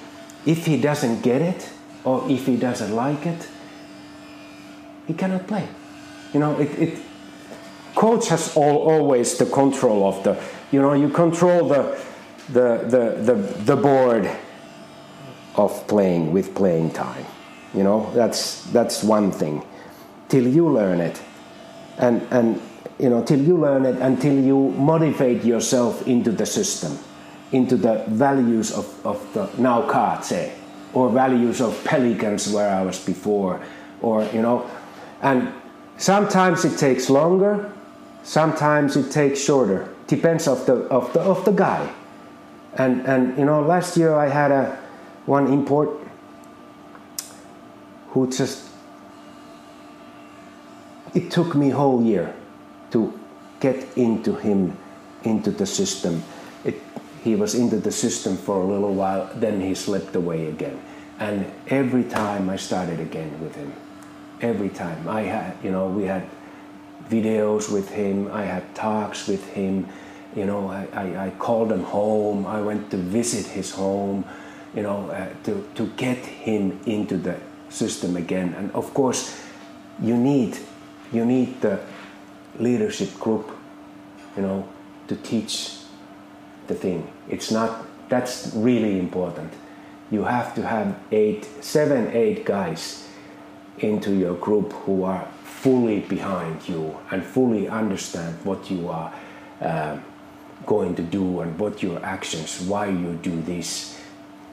if 0.46 0.66
he 0.66 0.80
doesn't 0.80 1.22
get 1.22 1.42
it 1.42 1.70
or 2.04 2.28
if 2.30 2.46
he 2.46 2.56
doesn't 2.56 2.94
like 2.94 3.26
it, 3.26 3.48
he 5.06 5.14
cannot 5.14 5.46
play. 5.46 5.68
You 6.32 6.40
know, 6.40 6.58
it, 6.58 6.70
it 6.78 6.98
coach 7.94 8.28
has 8.28 8.56
all, 8.56 8.78
always 8.78 9.36
the 9.36 9.46
control 9.46 10.06
of 10.06 10.22
the, 10.24 10.42
you 10.70 10.80
know, 10.80 10.94
you 10.94 11.08
control 11.08 11.68
the, 11.68 12.00
the, 12.48 12.78
the, 12.88 13.34
the, 13.34 13.34
the 13.64 13.76
board 13.76 14.30
of 15.56 15.86
playing 15.86 16.32
with 16.32 16.54
playing 16.54 16.90
time. 16.92 17.26
You 17.74 17.82
know, 17.82 18.10
that's, 18.14 18.64
that's 18.72 19.02
one 19.02 19.30
thing. 19.32 19.62
Till 20.28 20.46
you 20.46 20.68
learn 20.68 21.00
it. 21.00 21.20
And, 21.98 22.26
and 22.30 22.60
you 22.98 23.10
know, 23.10 23.22
till 23.22 23.40
you 23.40 23.56
learn 23.56 23.84
it, 23.84 23.96
until 23.96 24.32
you 24.32 24.70
motivate 24.72 25.44
yourself 25.44 26.06
into 26.06 26.30
the 26.30 26.46
system, 26.46 26.98
into 27.50 27.76
the 27.76 28.04
values 28.08 28.72
of, 28.72 29.06
of 29.06 29.32
the 29.34 29.50
now 29.58 29.82
Kaatse, 29.88 30.52
or 30.94 31.10
values 31.10 31.60
of 31.60 31.82
Pelicans 31.84 32.52
where 32.52 32.68
I 32.68 32.82
was 32.82 33.04
before, 33.04 33.60
or 34.00 34.24
you 34.26 34.42
know, 34.42 34.70
and 35.20 35.52
sometimes 35.96 36.64
it 36.64 36.78
takes 36.78 37.10
longer, 37.10 37.72
sometimes 38.22 38.96
it 38.96 39.10
takes 39.10 39.40
shorter. 39.40 39.88
Depends 40.06 40.46
of 40.46 40.64
the 40.66 40.74
of 40.88 41.12
the 41.12 41.20
of 41.20 41.44
the 41.44 41.52
guy. 41.52 41.90
And 42.74 43.06
and 43.06 43.36
you 43.38 43.44
know, 43.44 43.62
last 43.62 43.96
year 43.96 44.14
I 44.14 44.28
had 44.28 44.50
a 44.50 44.78
one 45.26 45.52
import 45.52 45.90
who 48.10 48.30
just 48.30 48.68
it 51.14 51.30
took 51.30 51.54
me 51.54 51.70
whole 51.70 52.02
year 52.02 52.34
to 52.92 53.18
get 53.60 53.86
into 53.96 54.34
him 54.34 54.76
into 55.24 55.50
the 55.50 55.66
system. 55.66 56.22
It, 56.64 56.80
he 57.22 57.36
was 57.36 57.54
into 57.54 57.76
the 57.76 57.92
system 57.92 58.36
for 58.36 58.60
a 58.60 58.64
little 58.64 58.94
while 58.94 59.30
then 59.34 59.60
he 59.60 59.74
slipped 59.74 60.16
away 60.16 60.46
again. 60.46 60.80
And 61.18 61.46
every 61.68 62.04
time 62.04 62.50
i 62.50 62.56
started 62.56 62.98
again 62.98 63.40
with 63.40 63.54
him 63.54 63.72
every 64.40 64.70
time 64.70 65.06
i 65.06 65.22
had 65.22 65.56
you 65.62 65.70
know 65.70 65.86
we 65.86 66.02
had 66.02 66.28
videos 67.08 67.70
with 67.70 67.88
him 67.90 68.28
i 68.32 68.42
had 68.42 68.74
talks 68.74 69.28
with 69.28 69.46
him 69.50 69.86
you 70.34 70.44
know 70.44 70.66
i, 70.68 70.88
I, 70.92 71.26
I 71.26 71.30
called 71.38 71.70
him 71.70 71.84
home 71.84 72.44
i 72.44 72.60
went 72.60 72.90
to 72.90 72.96
visit 72.96 73.46
his 73.46 73.70
home 73.70 74.24
you 74.74 74.82
know 74.82 75.10
uh, 75.10 75.28
to, 75.44 75.68
to 75.76 75.86
get 75.96 76.18
him 76.18 76.80
into 76.86 77.16
the 77.16 77.36
system 77.68 78.16
again. 78.16 78.54
And 78.54 78.70
of 78.72 78.92
course 78.94 79.40
you 80.00 80.16
need 80.16 80.58
you 81.12 81.24
need 81.24 81.60
the 81.60 81.80
leadership 82.58 83.12
group, 83.18 83.50
you 84.36 84.42
know, 84.42 84.68
to 85.08 85.16
teach 85.16 85.78
the 86.66 86.74
thing. 86.74 87.10
It's 87.28 87.50
not, 87.50 87.86
that's 88.08 88.52
really 88.54 88.98
important. 88.98 89.52
You 90.10 90.24
have 90.24 90.54
to 90.54 90.66
have 90.66 90.98
eight, 91.10 91.48
seven, 91.62 92.10
eight 92.12 92.44
guys 92.44 93.08
into 93.78 94.14
your 94.14 94.34
group 94.34 94.72
who 94.84 95.04
are 95.04 95.26
fully 95.44 96.00
behind 96.00 96.68
you 96.68 96.98
and 97.10 97.24
fully 97.24 97.68
understand 97.68 98.36
what 98.44 98.70
you 98.70 98.88
are 98.88 99.12
uh, 99.60 99.98
going 100.66 100.94
to 100.96 101.02
do 101.02 101.40
and 101.40 101.58
what 101.58 101.82
your 101.82 102.04
actions, 102.04 102.60
why 102.60 102.86
you 102.86 103.18
do 103.22 103.40
this. 103.42 103.98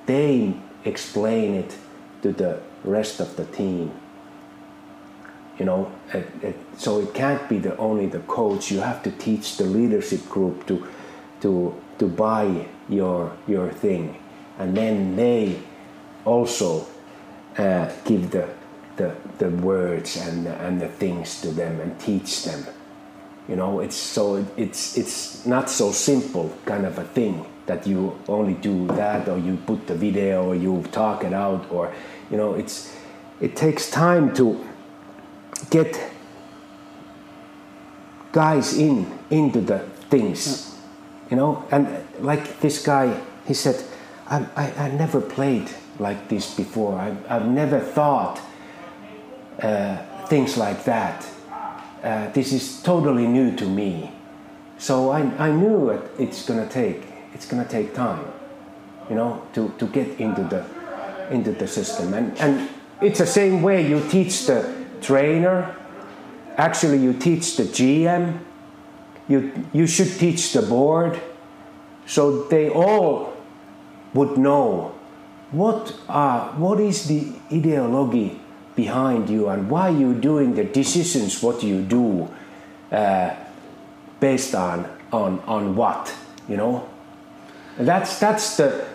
They 0.05 0.55
explain 0.85 1.55
it 1.55 1.75
to 2.21 2.31
the 2.31 2.61
rest 2.83 3.19
of 3.19 3.35
the 3.35 3.45
team 3.45 3.91
you 5.59 5.65
know 5.65 5.91
it, 6.13 6.27
it, 6.41 6.55
so 6.79 7.01
it 7.01 7.13
can't 7.13 7.49
be 7.49 7.57
the 7.59 7.75
only 7.75 8.07
the 8.07 8.19
coach. 8.19 8.71
You 8.71 8.79
have 8.79 9.03
to 9.03 9.11
teach 9.11 9.57
the 9.57 9.65
leadership 9.65 10.27
group 10.29 10.65
to 10.67 10.87
to 11.41 11.75
to 11.99 12.07
buy 12.07 12.67
your 12.87 13.35
your 13.47 13.69
thing. 13.69 14.17
And 14.57 14.75
then 14.75 15.15
they 15.17 15.59
also 16.23 16.87
uh, 17.57 17.91
give 18.05 18.31
the, 18.31 18.47
the 18.95 19.13
the 19.39 19.49
words 19.49 20.15
and 20.15 20.45
the, 20.45 20.55
and 20.55 20.79
the 20.79 20.87
things 20.87 21.41
to 21.41 21.51
them 21.51 21.81
and 21.81 21.99
teach 21.99 22.45
them. 22.45 22.65
You 23.49 23.57
know 23.57 23.81
it's 23.81 23.97
so 23.97 24.45
it's 24.55 24.97
it's 24.97 25.45
not 25.45 25.69
so 25.69 25.91
simple 25.91 26.49
kind 26.65 26.85
of 26.85 26.97
a 26.97 27.03
thing 27.03 27.45
that 27.65 27.85
you 27.85 28.17
only 28.29 28.53
do 28.53 28.87
that 28.87 29.27
or 29.27 29.37
you 29.37 29.57
put 29.67 29.85
the 29.85 29.95
video 29.95 30.45
or 30.45 30.55
you 30.55 30.81
talk 30.93 31.25
it 31.25 31.33
out 31.33 31.69
or 31.71 31.93
you 32.31 32.37
know 32.37 32.53
it's 32.53 32.95
it 33.41 33.57
takes 33.57 33.91
time 33.91 34.33
to 34.35 34.65
get 35.69 35.99
guys 38.31 38.77
in 38.77 39.19
into 39.29 39.61
the 39.61 39.79
things 40.09 40.75
you 41.29 41.37
know? 41.37 41.63
And 41.71 41.87
like 42.19 42.59
this 42.59 42.83
guy 42.83 43.21
he 43.45 43.53
said 43.53 43.83
I, 44.27 44.45
I, 44.55 44.71
I 44.85 44.91
never 44.91 45.21
played 45.21 45.69
like 45.97 46.29
this 46.29 46.55
before. 46.55 46.97
I, 46.97 47.15
I've 47.27 47.47
never 47.47 47.79
thought 47.79 48.39
uh, 49.61 49.97
things 50.27 50.55
like 50.55 50.83
that. 50.85 51.25
Uh, 52.03 52.29
this 52.31 52.53
is 52.53 52.81
totally 52.83 53.27
new 53.27 53.55
to 53.57 53.65
me. 53.65 54.11
So 54.77 55.09
I, 55.09 55.21
I 55.37 55.51
knew 55.51 55.89
it, 55.89 56.01
it's 56.17 56.45
gonna 56.45 56.69
take. 56.69 57.03
It's 57.33 57.45
gonna 57.45 57.67
take 57.67 57.93
time 57.93 58.25
you 59.09 59.15
know 59.15 59.41
to, 59.53 59.73
to 59.79 59.87
get 59.87 60.07
into 60.19 60.43
the 60.43 60.65
into 61.31 61.51
the 61.51 61.67
system. 61.67 62.13
And, 62.13 62.37
and 62.39 62.69
it's 63.01 63.19
the 63.19 63.27
same 63.27 63.61
way 63.61 63.87
you 63.87 64.01
teach 64.09 64.45
the 64.45 64.73
trainer. 65.01 65.75
Actually, 66.59 66.97
you 66.97 67.13
teach 67.13 67.55
the 67.55 67.63
GM. 67.63 68.37
You, 69.29 69.65
you 69.71 69.87
should 69.87 70.11
teach 70.19 70.51
the 70.51 70.61
board. 70.61 71.17
So 72.05 72.43
they 72.43 72.69
all 72.69 73.31
would 74.13 74.37
know 74.37 74.93
what, 75.51 75.95
are, 76.09 76.49
what 76.57 76.81
is 76.81 77.07
the 77.07 77.31
ideology 77.49 78.41
behind 78.75 79.29
you 79.29 79.47
and 79.47 79.69
why 79.69 79.87
you're 79.87 80.19
doing 80.19 80.55
the 80.55 80.65
decisions 80.65 81.41
what 81.41 81.63
you 81.63 81.81
do 81.81 82.29
uh, 82.91 83.35
based 84.19 84.53
on, 84.53 84.85
on, 85.13 85.39
on 85.47 85.77
what, 85.77 86.13
you 86.49 86.57
know? 86.57 86.89
That's, 87.77 88.19
that's 88.19 88.57
the 88.57 88.85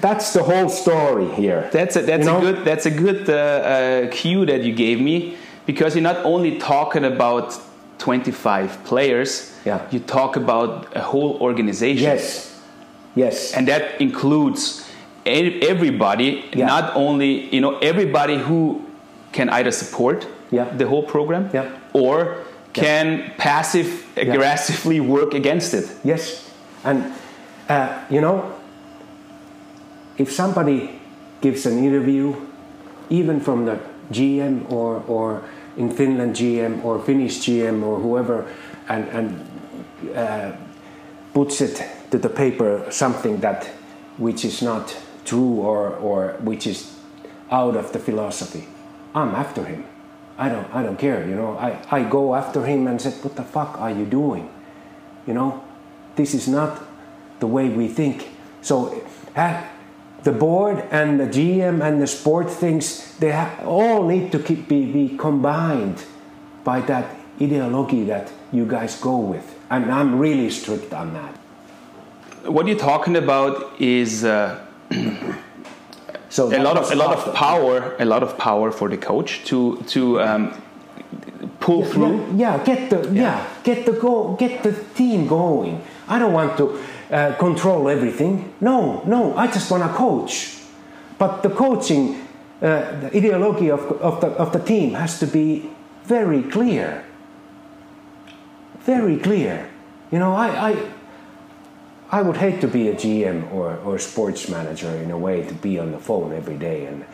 that's 0.00 0.32
the 0.32 0.44
whole 0.44 0.68
story 0.68 1.28
here. 1.34 1.68
That's 1.72 1.96
a, 1.96 2.02
that's 2.02 2.24
you 2.24 2.30
know? 2.30 2.38
a 2.38 2.40
good 2.40 2.64
that's 2.64 2.86
a 2.86 2.90
good 2.90 3.28
uh, 3.28 3.32
uh, 3.32 4.10
cue 4.12 4.46
that 4.46 4.62
you 4.62 4.72
gave 4.72 5.00
me 5.00 5.36
because 5.66 5.94
you're 5.94 6.02
not 6.02 6.24
only 6.24 6.58
talking 6.58 7.04
about 7.04 7.58
25 7.98 8.84
players. 8.84 9.56
Yeah. 9.64 9.86
You 9.90 10.00
talk 10.00 10.36
about 10.36 10.96
a 10.96 11.00
whole 11.00 11.38
organization. 11.40 12.02
Yes. 12.02 12.60
Yes. 13.14 13.54
And 13.54 13.68
that 13.68 14.00
includes 14.00 14.88
everybody, 15.24 16.44
yeah. 16.52 16.66
not 16.66 16.96
only 16.96 17.54
you 17.54 17.60
know 17.60 17.78
everybody 17.78 18.38
who 18.38 18.84
can 19.30 19.48
either 19.50 19.70
support 19.70 20.26
yeah. 20.50 20.64
the 20.76 20.86
whole 20.86 21.04
program 21.04 21.48
yeah. 21.52 21.78
or 21.92 22.38
can 22.72 23.18
yeah. 23.18 23.34
passive 23.38 24.04
aggressively 24.16 24.98
work 24.98 25.34
against 25.34 25.74
it. 25.74 25.88
Yes. 26.02 26.50
And 26.82 27.14
uh, 27.68 28.04
you 28.10 28.20
know 28.20 28.52
if 30.18 30.32
somebody 30.32 31.00
gives 31.40 31.66
an 31.66 31.78
interview, 31.78 32.34
even 33.10 33.40
from 33.40 33.66
the 33.66 33.78
GM 34.10 34.70
or, 34.70 35.02
or 35.06 35.44
in 35.76 35.90
Finland 35.90 36.34
GM 36.34 36.84
or 36.84 36.98
Finnish 36.98 37.38
GM 37.40 37.82
or 37.82 37.98
whoever, 37.98 38.46
and, 38.88 39.08
and 39.08 40.16
uh, 40.16 40.52
puts 41.32 41.60
it 41.60 41.82
to 42.10 42.18
the 42.18 42.28
paper 42.28 42.84
something 42.90 43.40
that 43.40 43.66
which 44.18 44.44
is 44.44 44.62
not 44.62 44.96
true 45.24 45.60
or, 45.60 45.90
or 45.96 46.36
which 46.40 46.66
is 46.66 46.98
out 47.50 47.76
of 47.76 47.92
the 47.92 47.98
philosophy, 47.98 48.66
I'm 49.14 49.34
after 49.34 49.64
him. 49.64 49.84
I 50.38 50.48
don't, 50.48 50.74
I 50.74 50.82
don't 50.82 50.98
care, 50.98 51.28
you 51.28 51.34
know. 51.34 51.56
I, 51.58 51.78
I 51.90 52.02
go 52.04 52.34
after 52.34 52.64
him 52.64 52.86
and 52.86 53.00
said, 53.00 53.12
what 53.22 53.36
the 53.36 53.42
fuck 53.42 53.78
are 53.78 53.90
you 53.90 54.04
doing? 54.06 54.50
You 55.26 55.34
know, 55.34 55.62
this 56.16 56.34
is 56.34 56.48
not 56.48 56.82
the 57.40 57.46
way 57.46 57.68
we 57.68 57.88
think. 57.88 58.28
So, 58.62 59.04
uh, 59.36 59.62
the 60.22 60.32
board 60.32 60.84
and 60.90 61.18
the 61.18 61.26
GM 61.26 61.82
and 61.82 62.00
the 62.00 62.06
sport 62.06 62.50
things, 62.50 63.16
they 63.18 63.32
all 63.64 64.06
need 64.06 64.30
to 64.32 64.38
keep, 64.38 64.68
be, 64.68 64.86
be 64.86 65.16
combined 65.16 66.04
by 66.64 66.80
that 66.82 67.16
ideology 67.40 68.04
that 68.04 68.32
you 68.52 68.64
guys 68.64 69.00
go 69.00 69.16
with. 69.16 69.58
And 69.70 69.90
I'm 69.90 70.18
really 70.18 70.50
strict 70.50 70.92
on 70.92 71.14
that. 71.14 71.34
What 72.44 72.66
you're 72.66 72.78
talking 72.78 73.16
about 73.16 73.80
is 73.80 74.24
uh, 74.24 74.64
so 76.28 76.48
a 76.54 76.62
lot 76.62 76.76
of 76.76 76.90
a 76.90 76.94
lot 76.94 77.16
of 77.16 77.34
power, 77.34 77.96
a 77.98 78.04
lot 78.04 78.22
of 78.22 78.36
power 78.36 78.70
for 78.72 78.88
the 78.88 78.96
coach 78.96 79.44
to 79.44 79.76
to 79.88 80.20
um, 80.20 80.62
pull 81.60 81.80
yeah, 81.80 81.92
through. 81.92 82.16
Yeah, 82.16 82.56
yeah, 82.56 82.64
get 82.64 82.90
the 82.90 83.08
yeah. 83.12 83.22
yeah 83.22 83.46
get 83.62 83.86
the 83.86 83.92
go 83.92 84.34
get 84.36 84.62
the 84.62 84.72
team 84.94 85.28
going. 85.28 85.82
I 86.08 86.18
don't 86.18 86.32
want 86.32 86.56
to 86.58 86.82
uh, 87.12 87.34
control 87.36 87.88
everything. 87.88 88.54
No, 88.60 89.02
no, 89.04 89.36
I 89.36 89.46
just 89.46 89.70
want 89.70 89.82
to 89.82 89.88
coach. 89.90 90.58
But 91.18 91.42
the 91.42 91.50
coaching, 91.50 92.26
uh, 92.60 93.00
the 93.00 93.10
ideology 93.16 93.70
of, 93.70 93.80
of, 94.00 94.20
the, 94.20 94.28
of 94.28 94.52
the 94.52 94.58
team 94.58 94.94
has 94.94 95.20
to 95.20 95.26
be 95.26 95.70
very 96.04 96.42
clear. 96.42 97.04
Very 98.80 99.18
clear. 99.18 99.70
You 100.10 100.18
know, 100.18 100.34
I, 100.34 100.70
I, 100.70 100.92
I 102.10 102.22
would 102.22 102.36
hate 102.36 102.60
to 102.62 102.68
be 102.68 102.88
a 102.88 102.94
GM 102.94 103.52
or, 103.52 103.76
or 103.78 103.98
sports 103.98 104.48
manager 104.48 104.90
in 104.96 105.10
a 105.10 105.18
way 105.18 105.44
to 105.46 105.54
be 105.54 105.78
on 105.78 105.92
the 105.92 105.98
phone 105.98 106.32
every 106.32 106.56
day 106.56 106.86
and 106.86 107.04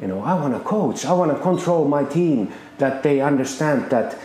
you 0.00 0.06
know 0.06 0.22
i 0.22 0.34
want 0.34 0.52
to 0.52 0.60
coach 0.60 1.04
i 1.04 1.12
want 1.12 1.34
to 1.34 1.42
control 1.42 1.86
my 1.88 2.04
team 2.04 2.52
that 2.78 3.02
they 3.02 3.20
understand 3.20 3.90
that 3.90 4.18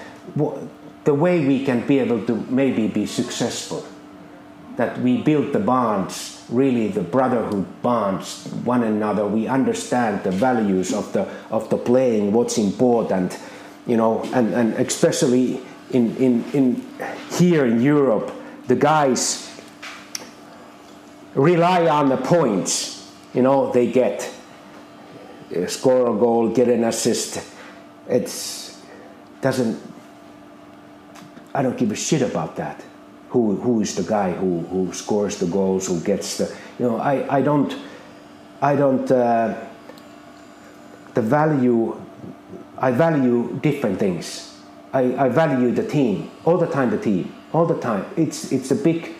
the 1.04 1.14
way 1.14 1.46
we 1.46 1.64
can 1.66 1.86
be 1.88 2.00
able 2.00 2.26
to 2.26 2.36
maybe 2.50 2.88
be 2.88 3.06
successful 3.06 3.86
that 4.78 5.00
we 5.00 5.22
build 5.22 5.54
the 5.54 5.60
bonds, 5.60 6.44
really 6.50 6.88
the 6.88 7.02
brotherhood 7.02 7.66
bonds, 7.82 8.48
one 8.64 8.84
another. 8.84 9.28
We 9.28 9.48
understand 9.48 10.24
the 10.24 10.32
values 10.32 10.94
of 10.94 11.12
the 11.14 11.28
of 11.50 11.70
the 11.70 11.78
playing, 11.78 12.34
what's 12.34 12.58
important, 12.58 13.38
you 13.86 13.98
know, 13.98 14.24
and, 14.34 14.54
and 14.54 14.74
especially 14.76 15.62
in, 15.92 16.16
in, 16.18 16.44
in 16.54 16.86
here 17.32 17.66
in 17.66 17.82
Europe, 17.82 18.32
the 18.68 18.76
guys 18.76 19.50
rely 21.36 21.88
on 21.88 22.10
the 22.10 22.18
points. 22.18 23.12
You 23.34 23.42
know, 23.42 23.72
they 23.72 23.92
get 23.92 24.30
score 25.68 26.16
a 26.16 26.20
goal, 26.20 26.50
get 26.50 26.70
an 26.70 26.84
assist. 26.84 27.42
It's 28.08 28.82
doesn't. 29.42 29.82
I 31.54 31.62
don't 31.62 31.78
give 31.78 31.92
a 31.92 31.96
shit 31.96 32.22
about 32.22 32.56
that. 32.58 32.84
Who 33.32 33.56
who 33.56 33.82
is 33.82 33.96
the 33.96 34.04
guy 34.04 34.32
who 34.32 34.60
who 34.72 34.94
scores 34.94 35.38
the 35.38 35.48
goals, 35.48 35.88
who 35.88 36.00
gets 36.02 36.38
the 36.38 36.54
you 36.78 36.88
know 36.88 36.98
I 36.98 37.38
I 37.38 37.42
don't 37.42 37.76
I 38.62 38.76
don't 38.76 39.10
uh, 39.10 39.56
the 41.14 41.22
value 41.22 41.96
I 42.78 42.92
value 42.92 43.60
different 43.62 44.00
things. 44.00 44.58
I, 44.94 45.16
I 45.26 45.30
value 45.30 45.72
the 45.72 45.88
team 45.88 46.30
all 46.44 46.58
the 46.58 46.68
time. 46.68 46.90
The 46.90 46.98
team 46.98 47.34
all 47.54 47.66
the 47.66 47.80
time. 47.80 48.06
It's 48.18 48.52
it's 48.52 48.72
a 48.72 48.76
big 48.76 49.16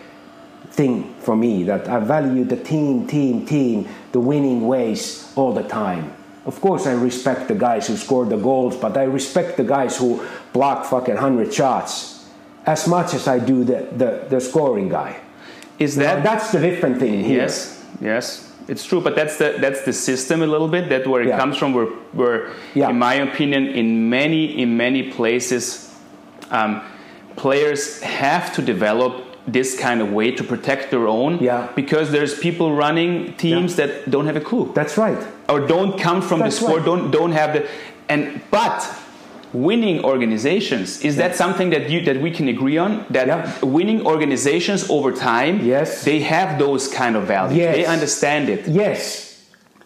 thing 0.70 1.14
for 1.20 1.36
me 1.36 1.64
that 1.64 1.88
I 1.88 2.00
value 2.00 2.44
the 2.44 2.56
team, 2.56 3.06
team, 3.06 3.46
team, 3.46 3.88
the 4.12 4.20
winning 4.20 4.66
ways 4.66 5.32
all 5.36 5.52
the 5.52 5.62
time. 5.62 6.12
Of 6.44 6.60
course, 6.60 6.86
I 6.86 6.92
respect 6.92 7.48
the 7.48 7.54
guys 7.54 7.86
who 7.86 7.96
score 7.96 8.26
the 8.26 8.36
goals, 8.36 8.76
but 8.76 8.96
I 8.96 9.04
respect 9.04 9.56
the 9.56 9.64
guys 9.64 9.96
who 9.96 10.26
block 10.52 10.84
fucking 10.86 11.16
hundred 11.16 11.54
shots 11.54 12.11
as 12.66 12.86
much 12.86 13.14
as 13.14 13.26
I 13.28 13.38
do 13.38 13.64
the, 13.64 13.88
the, 13.96 14.26
the 14.28 14.40
scoring 14.40 14.88
guy. 14.88 15.16
Is 15.78 15.96
that 15.96 16.22
that's 16.22 16.52
the 16.52 16.60
different 16.60 16.98
thing 16.98 17.24
here. 17.24 17.42
Yes, 17.42 17.84
yes. 18.00 18.48
It's 18.68 18.84
true, 18.86 19.00
but 19.00 19.16
that's 19.16 19.36
the 19.38 19.56
that's 19.60 19.82
the 19.84 19.92
system 19.92 20.40
a 20.42 20.46
little 20.46 20.68
bit. 20.68 20.88
That 20.88 21.06
where 21.06 21.22
it 21.22 21.28
Yeah. 21.28 21.38
comes 21.38 21.56
from. 21.56 21.72
Where, 21.74 21.86
where 22.12 22.50
Yeah. 22.74 22.90
in 22.90 22.98
my 22.98 23.14
opinion, 23.14 23.66
in 23.66 24.08
many 24.08 24.44
in 24.62 24.76
many 24.76 25.10
places, 25.10 25.92
um, 26.52 26.80
players 27.34 28.00
have 28.02 28.52
to 28.54 28.62
develop 28.62 29.12
this 29.48 29.76
kind 29.76 30.00
of 30.00 30.12
way 30.12 30.30
to 30.30 30.44
protect 30.44 30.90
their 30.92 31.08
own. 31.08 31.38
Yeah. 31.40 31.66
Because 31.74 32.12
there's 32.12 32.38
people 32.38 32.76
running 32.76 33.32
teams 33.34 33.74
that 33.76 34.08
don't 34.08 34.26
have 34.26 34.36
a 34.36 34.40
clue 34.40 34.70
That's 34.74 34.96
right. 34.96 35.18
or 35.48 35.58
don't 35.66 35.98
come 35.98 36.22
from 36.22 36.38
That's 36.40 36.60
the 36.60 36.64
sport. 36.66 36.76
right. 36.78 36.86
Don't 36.86 37.10
don't 37.10 37.32
have 37.32 37.54
the 37.54 37.66
and 38.08 38.40
but. 38.52 38.78
Winning 39.52 40.02
organizations 40.02 41.02
is 41.02 41.16
that 41.16 41.36
something 41.36 41.70
that 41.70 41.90
you 41.90 42.00
that 42.04 42.20
we 42.22 42.30
can 42.30 42.48
agree 42.48 42.78
on 42.78 43.04
that 43.10 43.62
winning 43.62 44.06
organizations 44.06 44.88
over 44.88 45.12
time 45.12 45.60
Yes. 45.64 46.04
they 46.04 46.20
have 46.20 46.58
those 46.58 46.88
kind 46.88 47.16
of 47.16 47.24
values 47.24 47.58
Yes. 47.58 47.76
they 47.76 47.84
understand 47.84 48.48
it 48.48 48.66
Yes, 48.66 49.44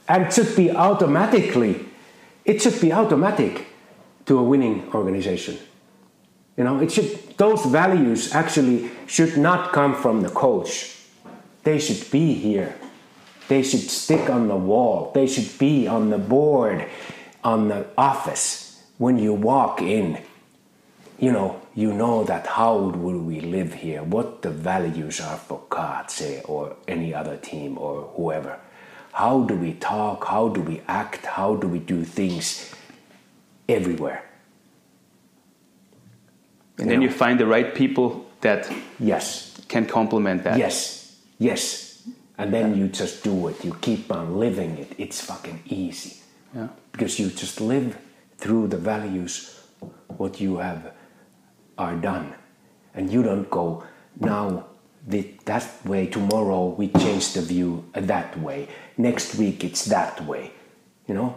and 0.08 0.26
it 0.26 0.32
should 0.32 0.54
be 0.54 0.70
automatically. 0.70 1.80
It 2.44 2.62
should 2.62 2.80
be 2.80 2.92
automatic 2.92 3.66
to 4.26 4.38
a 4.38 4.42
winning 4.42 4.88
organization. 4.94 5.56
You 6.56 6.62
know, 6.64 6.80
it 6.80 6.92
should. 6.92 7.36
Those 7.36 7.64
values 7.66 8.32
actually 8.32 8.88
should 9.06 9.36
not 9.36 9.72
come 9.72 9.94
from 9.94 10.22
the 10.22 10.28
coach. 10.30 10.94
They 11.64 11.78
should 11.80 12.08
be 12.12 12.34
here. 12.34 12.76
They 13.48 13.62
should 13.62 13.90
stick 13.90 14.30
on 14.30 14.46
the 14.46 14.56
wall. 14.56 15.10
They 15.12 15.26
should 15.26 15.58
be 15.58 15.88
on 15.88 16.10
the 16.10 16.18
board, 16.18 16.86
on 17.42 17.68
the 17.68 17.86
office. 17.98 18.65
When 18.98 19.18
you 19.18 19.34
walk 19.34 19.82
in, 19.82 20.18
you 21.18 21.32
know, 21.32 21.60
you 21.74 21.92
know 21.92 22.24
that 22.24 22.46
how 22.46 22.76
will 22.76 23.18
we 23.18 23.40
live 23.40 23.74
here, 23.74 24.02
what 24.02 24.42
the 24.42 24.50
values 24.50 25.20
are 25.20 25.36
for 25.36 25.62
God, 25.68 26.10
say, 26.10 26.40
or 26.44 26.76
any 26.88 27.14
other 27.14 27.36
team 27.36 27.76
or 27.78 28.02
whoever. 28.16 28.58
How 29.12 29.42
do 29.42 29.54
we 29.54 29.74
talk? 29.74 30.26
How 30.26 30.48
do 30.48 30.60
we 30.60 30.82
act? 30.88 31.24
How 31.26 31.56
do 31.56 31.68
we 31.68 31.78
do 31.78 32.04
things 32.04 32.74
everywhere? 33.68 34.22
and 36.78 36.90
then 36.90 37.00
you 37.00 37.10
find 37.10 37.40
the 37.40 37.46
right 37.46 37.74
people 37.74 38.26
that 38.42 38.70
Yes, 39.00 39.58
can 39.68 39.86
complement 39.86 40.44
that 40.44 40.58
yes, 40.58 41.16
yes. 41.38 42.06
And 42.38 42.52
then 42.52 42.76
you 42.76 42.88
just 42.88 43.24
do 43.24 43.48
it. 43.48 43.64
You 43.64 43.74
keep 43.80 44.12
on 44.12 44.38
living 44.38 44.76
it. 44.76 44.92
It's 44.98 45.22
fucking 45.22 45.62
easy. 45.66 46.16
yeah. 46.54 46.68
because 46.92 47.18
you 47.18 47.30
just 47.30 47.60
live 47.62 47.96
through 48.38 48.68
the 48.68 48.76
values 48.76 49.60
what 50.16 50.40
you 50.40 50.58
have 50.58 50.92
are 51.78 51.96
done. 51.96 52.34
And 52.94 53.12
you 53.12 53.22
don't 53.22 53.50
go 53.50 53.84
now 54.18 54.66
that 55.06 55.68
way 55.84 56.06
tomorrow 56.06 56.68
we 56.68 56.88
change 56.88 57.34
the 57.34 57.42
view 57.42 57.84
that 57.92 58.38
way. 58.40 58.68
Next 58.96 59.36
week 59.36 59.62
it's 59.62 59.84
that 59.84 60.24
way 60.26 60.52
you 61.06 61.14
know? 61.14 61.36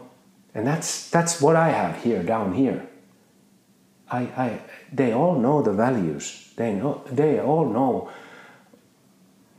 And 0.54 0.66
that's 0.66 1.10
that's 1.10 1.42
what 1.42 1.56
i 1.56 1.70
have 1.70 2.04
here 2.04 2.24
down 2.24 2.54
here. 2.54 2.88
I 4.10 4.22
i 4.46 4.62
they 4.92 5.14
all 5.14 5.36
know 5.40 5.62
the 5.62 5.74
values. 5.74 6.52
They 6.56 6.74
know 6.74 7.04
they 7.12 7.40
all 7.40 7.70
know 7.70 8.10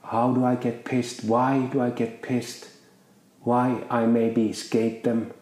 how 0.02 0.32
do 0.32 0.44
i 0.44 0.56
get 0.56 0.84
pissed? 0.84 1.24
Why 1.24 1.66
do 1.72 1.80
i 1.80 1.90
get 1.90 2.22
pissed? 2.22 2.66
Why 3.42 3.84
I 3.88 4.06
maybe 4.06 4.50
escape 4.50 5.04
them. 5.04 5.32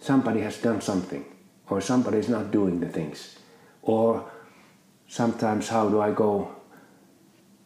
Somebody 0.00 0.40
has 0.40 0.58
done 0.58 0.80
something, 0.80 1.24
or 1.70 1.80
somebody 1.80 2.18
is 2.18 2.28
not 2.28 2.50
doing 2.50 2.80
the 2.80 2.88
things, 2.88 3.38
or 3.82 4.24
sometimes 5.08 5.68
how 5.68 5.88
do 5.88 6.00
I 6.00 6.10
go? 6.10 6.50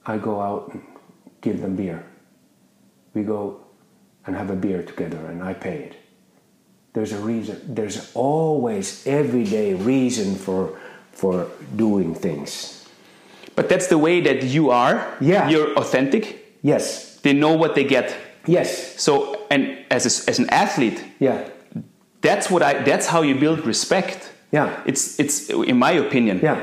I 0.06 0.18
go 0.18 0.40
out 0.40 0.72
and 0.72 0.82
give 1.40 1.60
them 1.60 1.76
beer. 1.76 2.04
We 3.14 3.22
go 3.22 3.60
and 4.26 4.36
have 4.36 4.50
a 4.50 4.56
beer 4.56 4.82
together, 4.82 5.18
and 5.26 5.42
I 5.42 5.54
pay 5.54 5.78
it. 5.90 5.96
There's 6.92 7.12
a 7.12 7.18
reason. 7.18 7.74
There's 7.74 8.10
always 8.14 9.06
everyday 9.06 9.74
reason 9.74 10.34
for 10.36 10.78
for 11.12 11.46
doing 11.76 12.14
things. 12.14 12.74
but 13.56 13.68
that's 13.68 13.88
the 13.88 13.98
way 13.98 14.20
that 14.20 14.44
you 14.44 14.70
are 14.70 15.02
Yeah. 15.20 15.48
you're 15.50 15.74
authentic 15.76 16.54
Yes. 16.62 17.18
they 17.24 17.32
know 17.32 17.56
what 17.58 17.74
they 17.74 17.82
get 17.84 18.14
Yes. 18.46 18.94
so 19.02 19.34
and 19.50 19.62
as 19.90 20.06
a, 20.06 20.30
as 20.30 20.38
an 20.38 20.46
athlete 20.50 21.02
Yeah. 21.18 21.42
That's 22.20 22.50
what 22.50 22.62
i 22.62 22.72
that's 22.84 23.06
how 23.06 23.22
you 23.22 23.34
build 23.34 23.58
respect 23.66 24.32
Yeah. 24.52 24.68
it's 24.86 25.18
it's 25.20 25.48
in 25.50 25.76
my 25.78 25.92
opinion 25.92 26.40
Yeah. 26.42 26.58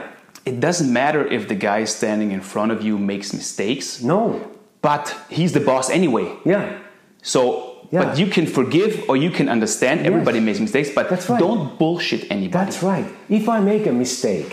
it 0.46 0.60
doesn't 0.60 0.92
matter 0.92 1.22
if 1.38 1.48
the 1.48 1.56
guy 1.56 1.86
standing 1.86 2.32
in 2.32 2.42
front 2.42 2.72
of 2.72 2.80
you 2.84 2.98
makes 2.98 3.34
mistakes 3.34 4.02
No. 4.02 4.40
but 4.82 5.16
he's 5.30 5.52
the 5.52 5.60
boss 5.60 5.90
anyway 5.90 6.28
Yeah. 6.46 6.66
So, 7.22 7.42
Yeah. 7.92 8.04
but 8.04 8.18
you 8.20 8.28
can 8.36 8.46
forgive 8.48 8.92
or 9.10 9.16
you 9.18 9.32
can 9.32 9.48
understand. 9.50 10.06
Everybody 10.06 10.40
makes 10.40 10.60
mistakes, 10.60 10.90
but 10.96 11.06
That's 11.10 11.28
right. 11.30 11.40
don't 11.40 11.78
bullshit 11.80 12.22
anybody. 12.32 12.66
That's 12.66 12.84
right. 12.84 13.06
If 13.30 13.48
I 13.50 13.60
make 13.62 13.90
a 13.90 13.92
mistake, 13.92 14.52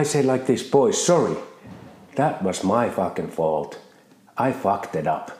I 0.00 0.04
say 0.04 0.22
like 0.22 0.44
this, 0.46 0.62
boys, 0.70 0.96
sorry. 1.04 1.36
That 2.14 2.42
was 2.42 2.62
my 2.64 2.88
fucking 2.90 3.30
fault. 3.30 3.78
I 4.46 4.52
fucked 4.52 4.94
it 4.96 5.06
up. 5.06 5.30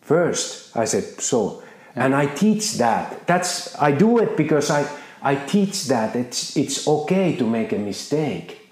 First, 0.00 0.76
I 0.76 0.84
said 0.86 1.04
so. 1.20 1.62
And 1.96 2.14
I 2.14 2.26
teach 2.26 2.74
that. 2.74 3.26
That's 3.26 3.74
I 3.80 3.92
do 3.92 4.18
it 4.18 4.36
because 4.36 4.70
I 4.70 4.88
I 5.22 5.36
teach 5.36 5.86
that 5.86 6.16
it's 6.16 6.56
it's 6.56 6.86
okay 6.86 7.36
to 7.36 7.46
make 7.46 7.72
a 7.72 7.78
mistake. 7.78 8.70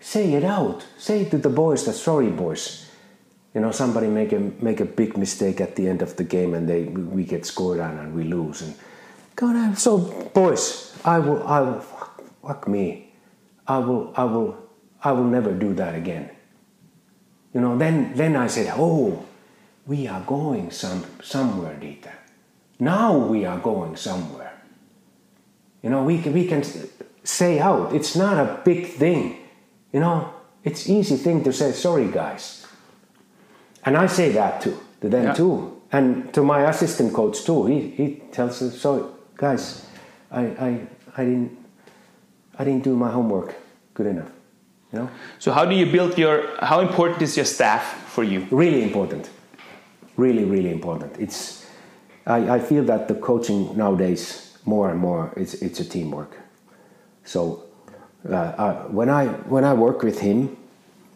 Say 0.00 0.34
it 0.34 0.44
out. 0.44 0.86
Say 0.98 1.22
it 1.22 1.30
to 1.30 1.38
the 1.38 1.50
boys 1.50 1.84
that 1.86 1.94
sorry 1.94 2.30
boys. 2.30 2.86
You 3.54 3.60
know, 3.60 3.72
somebody 3.72 4.08
make 4.08 4.32
a 4.32 4.38
make 4.38 4.80
a 4.80 4.84
big 4.84 5.16
mistake 5.16 5.60
at 5.60 5.76
the 5.76 5.88
end 5.88 6.02
of 6.02 6.16
the 6.16 6.24
game 6.24 6.54
and 6.54 6.68
they 6.68 6.84
we 6.84 7.24
get 7.24 7.46
scored 7.46 7.80
on 7.80 7.98
and 7.98 8.14
we 8.14 8.24
lose 8.24 8.62
and 8.62 8.74
God, 9.36 9.56
I'm 9.56 9.74
so 9.74 9.98
boys, 10.32 10.96
I 11.04 11.18
will 11.18 11.42
I 11.46 11.60
will 11.60 11.80
fuck, 11.80 12.22
fuck 12.42 12.68
me. 12.68 13.12
I 13.66 13.78
will 13.78 14.12
I 14.16 14.24
will 14.24 14.56
I 15.02 15.12
will 15.12 15.24
never 15.24 15.52
do 15.52 15.74
that 15.74 15.94
again. 15.94 16.30
You 17.52 17.60
know, 17.60 17.76
then 17.76 18.14
then 18.14 18.36
I 18.36 18.46
said, 18.46 18.72
Oh, 18.76 19.24
we 19.86 20.06
are 20.06 20.20
going 20.22 20.70
some 20.70 21.04
somewhere, 21.22 21.76
Dieter. 21.80 22.14
Now 22.78 23.16
we 23.16 23.44
are 23.44 23.58
going 23.58 23.96
somewhere. 23.96 24.52
You 25.82 25.90
know, 25.90 26.02
we 26.02 26.18
can, 26.20 26.32
we 26.32 26.46
can 26.46 26.62
say 27.22 27.58
out. 27.58 27.94
It's 27.94 28.16
not 28.16 28.38
a 28.38 28.60
big 28.64 28.86
thing. 28.86 29.36
You 29.92 30.00
know, 30.00 30.32
it's 30.64 30.88
easy 30.88 31.16
thing 31.16 31.44
to 31.44 31.52
say, 31.52 31.72
sorry 31.72 32.08
guys. 32.08 32.66
And 33.84 33.96
I 33.96 34.06
say 34.06 34.32
that 34.32 34.60
too, 34.62 34.78
to 35.02 35.08
them 35.08 35.24
Yeah. 35.24 35.34
too. 35.34 35.80
And 35.92 36.32
to 36.34 36.42
my 36.42 36.68
assistant 36.68 37.12
coach 37.14 37.44
too. 37.44 37.66
He, 37.66 37.90
he 37.90 38.22
tells 38.32 38.60
us, 38.62 38.80
sorry 38.80 39.04
guys, 39.36 39.86
I, 40.30 40.42
I, 40.42 40.80
I 41.16 41.24
didn't 41.24 41.58
I 42.58 42.64
didn't 42.64 42.84
do 42.84 42.96
my 42.96 43.10
homework 43.10 43.54
good 43.94 44.06
enough. 44.06 44.30
You 44.92 45.00
know? 45.00 45.10
So, 45.40 45.52
how 45.52 45.64
do 45.64 45.74
you 45.74 45.86
build 45.90 46.16
your? 46.16 46.48
How 46.60 46.80
important 46.80 47.20
is 47.22 47.36
your 47.36 47.44
staff 47.46 47.82
for 48.14 48.24
you? 48.24 48.46
really 48.50 48.82
important 48.82 49.28
really 50.16 50.44
really 50.44 50.70
important 50.70 51.10
it's 51.18 51.63
I, 52.26 52.56
I 52.56 52.58
feel 52.58 52.84
that 52.84 53.08
the 53.08 53.14
coaching 53.14 53.76
nowadays 53.76 54.56
more 54.64 54.90
and 54.90 54.98
more 54.98 55.32
it's 55.36 55.54
it's 55.54 55.80
a 55.80 55.84
teamwork 55.84 56.36
so 57.24 57.64
uh, 58.28 58.34
uh, 58.34 58.82
when 58.84 59.10
i 59.10 59.26
when 59.26 59.64
i 59.64 59.74
work 59.74 60.02
with 60.02 60.20
him 60.20 60.56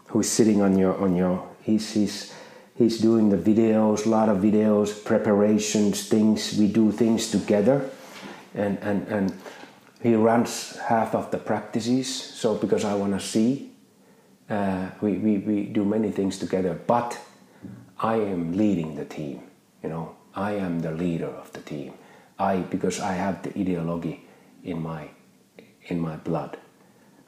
who's 0.08 0.28
sitting 0.28 0.60
on 0.60 0.78
your 0.78 0.96
on 0.98 1.16
your 1.16 1.48
he's 1.62 1.92
he's 1.92 2.34
he's 2.74 2.98
doing 2.98 3.30
the 3.30 3.36
videos 3.36 4.06
a 4.06 4.08
lot 4.08 4.28
of 4.28 4.38
videos 4.38 5.04
preparations 5.04 6.08
things 6.08 6.56
we 6.58 6.66
do 6.66 6.92
things 6.92 7.30
together 7.30 7.88
and 8.54 8.78
and 8.82 9.08
and 9.08 9.32
he 10.00 10.14
runs 10.14 10.76
half 10.76 11.14
of 11.14 11.30
the 11.30 11.38
practices. 11.38 12.12
So 12.12 12.54
because 12.54 12.84
I 12.84 12.94
want 12.94 13.14
to 13.14 13.20
see, 13.20 13.72
uh, 14.48 14.90
we, 15.00 15.14
we 15.14 15.38
we 15.38 15.62
do 15.64 15.84
many 15.84 16.10
things 16.10 16.38
together. 16.38 16.74
But 16.86 17.18
I 17.98 18.14
am 18.16 18.56
leading 18.56 18.94
the 18.94 19.04
team. 19.04 19.42
You 19.82 19.88
know, 19.88 20.16
I 20.38 20.52
am 20.52 20.80
the 20.80 20.92
leader 20.92 21.26
of 21.26 21.52
the 21.52 21.60
team. 21.60 21.94
I 22.38 22.58
because 22.58 23.00
I 23.00 23.14
have 23.14 23.42
the 23.42 23.50
ideology 23.58 24.24
in 24.62 24.80
my 24.80 25.08
in 25.88 25.98
my 25.98 26.16
blood. 26.16 26.56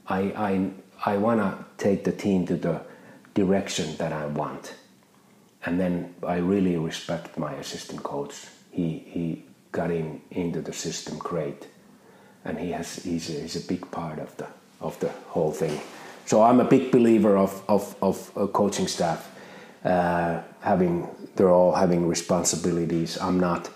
I 0.06 0.20
I 0.48 0.70
I 1.12 1.16
want 1.16 1.40
to 1.40 1.50
take 1.84 2.04
the 2.04 2.12
team 2.12 2.46
to 2.46 2.56
the 2.56 2.80
direction 3.34 3.96
that 3.96 4.12
I 4.12 4.26
want. 4.26 4.74
And 5.66 5.78
then 5.80 6.14
I 6.22 6.36
really 6.36 6.76
respect 6.76 7.36
my 7.36 7.52
assistant 7.54 8.02
coach. 8.02 8.34
He 8.70 9.02
he 9.14 9.44
got 9.72 9.90
in 9.90 10.20
into 10.30 10.62
the 10.62 10.72
system 10.72 11.18
great, 11.18 11.66
and 12.44 12.58
he 12.58 12.70
has 12.70 13.02
he's 13.02 13.28
a, 13.30 13.40
he's 13.40 13.56
a 13.56 13.66
big 13.66 13.90
part 13.90 14.20
of 14.20 14.36
the 14.36 14.46
of 14.80 14.98
the 15.00 15.10
whole 15.34 15.52
thing. 15.52 15.80
So 16.26 16.42
I'm 16.42 16.60
a 16.60 16.64
big 16.64 16.92
believer 16.92 17.36
of 17.36 17.62
of 17.68 17.96
of 18.00 18.30
a 18.36 18.46
coaching 18.46 18.88
staff 18.88 19.28
uh, 19.84 20.42
having 20.60 21.08
they're 21.36 21.50
all 21.50 21.74
having 21.74 22.06
responsibilities. 22.08 23.18
I'm 23.18 23.40
not 23.40 23.70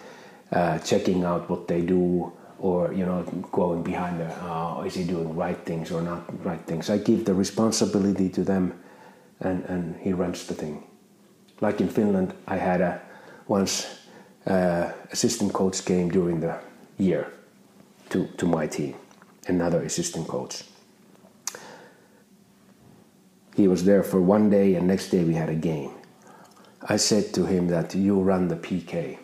uh, 0.52 0.78
checking 0.78 1.24
out 1.24 1.48
what 1.50 1.68
they 1.68 1.80
do 1.80 2.32
or 2.58 2.92
you 2.92 3.04
know 3.04 3.22
going 3.52 3.82
behind 3.82 4.20
the 4.20 4.30
uh, 4.44 4.82
is 4.86 4.94
he 4.94 5.04
doing 5.04 5.34
right 5.36 5.58
things 5.64 5.90
or 5.90 6.02
not 6.02 6.22
right 6.44 6.60
things. 6.66 6.90
I 6.90 6.98
give 6.98 7.24
the 7.24 7.34
responsibility 7.34 8.28
to 8.30 8.44
them, 8.44 8.78
and 9.40 9.64
and 9.64 9.96
he 10.00 10.12
runs 10.12 10.46
the 10.46 10.54
thing 10.54 10.84
like 11.60 11.80
in 11.80 11.88
Finland, 11.88 12.34
I 12.46 12.56
had 12.56 12.80
a 12.80 13.00
once 13.46 13.86
uh, 14.46 14.92
assistant 15.10 15.52
coach 15.52 15.84
came 15.84 16.10
during 16.10 16.40
the 16.40 16.58
year 16.98 17.32
to, 18.10 18.26
to 18.36 18.46
my 18.46 18.66
team, 18.66 18.94
another 19.48 19.82
assistant 19.82 20.28
coach. 20.28 20.64
He 23.56 23.68
was 23.68 23.84
there 23.84 24.02
for 24.02 24.20
one 24.20 24.50
day, 24.50 24.74
and 24.74 24.86
next 24.86 25.10
day 25.10 25.24
we 25.24 25.34
had 25.34 25.48
a 25.48 25.54
game. 25.54 25.90
I 26.84 26.96
said 26.96 27.32
to 27.34 27.46
him 27.46 27.68
that 27.68 27.94
you 27.94 28.20
run 28.20 28.48
the 28.48 28.56
PK. 28.56 29.18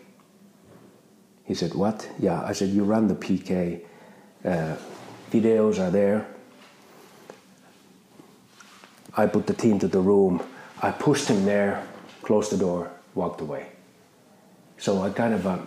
He 1.44 1.54
said, 1.54 1.74
What? 1.74 2.08
Yeah, 2.18 2.42
I 2.42 2.52
said, 2.52 2.70
You 2.70 2.84
run 2.84 3.08
the 3.08 3.14
PK. 3.14 3.82
Uh, 4.44 4.76
videos 5.30 5.78
are 5.78 5.90
there. 5.90 6.26
I 9.16 9.26
put 9.26 9.46
the 9.46 9.54
team 9.54 9.78
to 9.80 9.88
the 9.88 10.00
room. 10.00 10.42
I 10.80 10.90
pushed 10.90 11.28
him 11.28 11.44
there 11.44 11.86
closed 12.30 12.52
the 12.52 12.56
door, 12.56 12.90
walked 13.14 13.40
away. 13.40 13.66
So 14.78 15.02
I 15.02 15.11
kind 15.11 15.34
of 15.34 15.46
uh, 15.46 15.58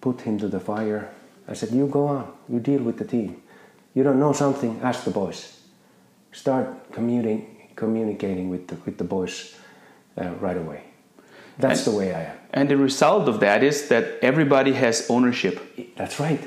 put 0.00 0.22
him 0.22 0.38
to 0.38 0.48
the 0.48 0.58
fire. 0.58 1.12
I 1.46 1.52
said, 1.52 1.70
You 1.70 1.86
go 1.86 2.06
on, 2.06 2.32
you 2.48 2.60
deal 2.60 2.82
with 2.82 2.96
the 2.96 3.04
team. 3.04 3.42
You 3.94 4.02
don't 4.02 4.18
know 4.18 4.32
something, 4.32 4.80
ask 4.82 5.04
the 5.04 5.10
boys. 5.10 5.60
Start 6.32 6.92
commuting, 6.92 7.70
communicating 7.76 8.48
with 8.48 8.68
the, 8.68 8.76
with 8.86 8.96
the 8.96 9.04
boys 9.04 9.54
uh, 10.18 10.30
right 10.40 10.56
away. 10.56 10.84
That's 11.58 11.86
and, 11.86 11.94
the 11.94 11.98
way 11.98 12.14
I 12.14 12.22
am. 12.24 12.36
And 12.52 12.68
the 12.68 12.76
result 12.76 13.28
of 13.28 13.40
that 13.40 13.62
is 13.62 13.88
that 13.88 14.18
everybody 14.22 14.72
has 14.72 15.06
ownership. 15.08 15.94
That's 15.96 16.20
right. 16.20 16.40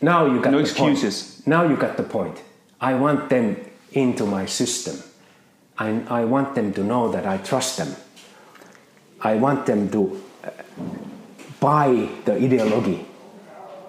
Now 0.00 0.26
you 0.26 0.40
got 0.40 0.52
no 0.52 0.58
the 0.58 0.64
excuses. 0.64 1.34
Point. 1.34 1.46
Now 1.46 1.62
you 1.68 1.76
got 1.76 1.96
the 1.96 2.02
point. 2.02 2.42
I 2.80 2.94
want 2.94 3.30
them 3.30 3.56
into 3.92 4.26
my 4.26 4.46
system. 4.46 5.02
I, 5.78 6.02
I 6.08 6.24
want 6.24 6.54
them 6.54 6.72
to 6.74 6.84
know 6.84 7.10
that 7.10 7.26
I 7.26 7.38
trust 7.38 7.78
them. 7.78 7.94
I 9.20 9.34
want 9.34 9.66
them 9.66 9.90
to 9.90 10.22
uh, 10.44 10.50
buy 11.60 12.08
the 12.24 12.34
ideology 12.34 13.06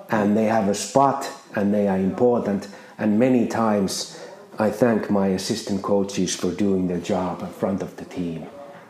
and 0.09 0.35
they 0.35 0.45
have 0.45 0.67
a 0.67 0.75
spot 0.75 1.29
and 1.55 1.73
they 1.73 1.87
are 1.87 1.97
important. 1.97 2.67
And 2.97 3.19
many 3.19 3.47
times 3.47 4.19
I 4.61 4.69
thank 4.69 5.09
my 5.09 5.27
assistant 5.27 5.81
coaches 5.81 6.35
for 6.35 6.51
doing 6.51 6.89
their 6.89 6.99
job 6.99 7.41
in 7.41 7.47
front 7.47 7.81
of 7.81 7.95
the 7.95 8.03
team. 8.03 8.45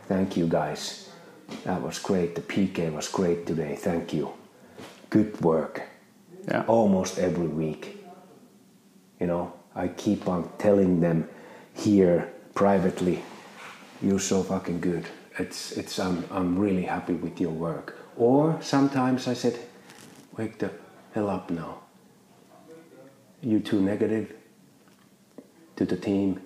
Thank 0.08 0.36
you 0.36 0.48
guys. 0.48 1.10
That 1.64 1.84
was 1.84 2.00
great. 2.00 2.34
The 2.34 2.42
PK 2.42 2.92
was 2.92 3.08
great 3.08 3.46
today. 3.46 3.76
Thank 3.76 4.12
you. 4.12 4.34
Good 5.12 5.40
work. 5.42 5.84
Yeah. 6.48 6.64
Almost 6.66 7.20
every 7.20 7.46
week. 7.46 8.04
You 9.20 9.28
know, 9.28 9.54
I 9.76 9.90
keep 9.90 10.28
on 10.28 10.50
telling 10.58 11.02
them 11.02 11.30
here 11.76 12.34
privately, 12.56 13.24
you're 14.02 14.18
so 14.18 14.42
fucking 14.42 14.80
good. 14.80 15.06
It's, 15.38 15.74
it's, 15.74 16.00
I'm, 16.00 16.26
I'm 16.32 16.58
really 16.58 16.84
happy 16.84 17.14
with 17.14 17.40
your 17.40 17.52
work. 17.52 17.96
Or 18.18 18.58
sometimes 18.60 19.28
I 19.28 19.36
said, 19.36 19.60
wake 20.36 20.58
the 20.58 20.72
hell 21.14 21.30
up 21.30 21.52
now. 21.52 21.82
You 23.44 23.60
too 23.60 23.82
negative 23.82 24.34
to 25.80 25.86
the 25.86 25.98
team. 25.98 26.40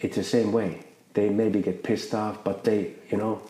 It's 0.00 0.16
the 0.16 0.24
same 0.24 0.50
way. 0.52 0.80
They 1.14 1.28
maybe 1.28 1.62
get 1.62 1.82
pissed 1.82 2.14
off, 2.14 2.42
but 2.42 2.64
they, 2.64 2.94
you 3.10 3.18
know, 3.18 3.40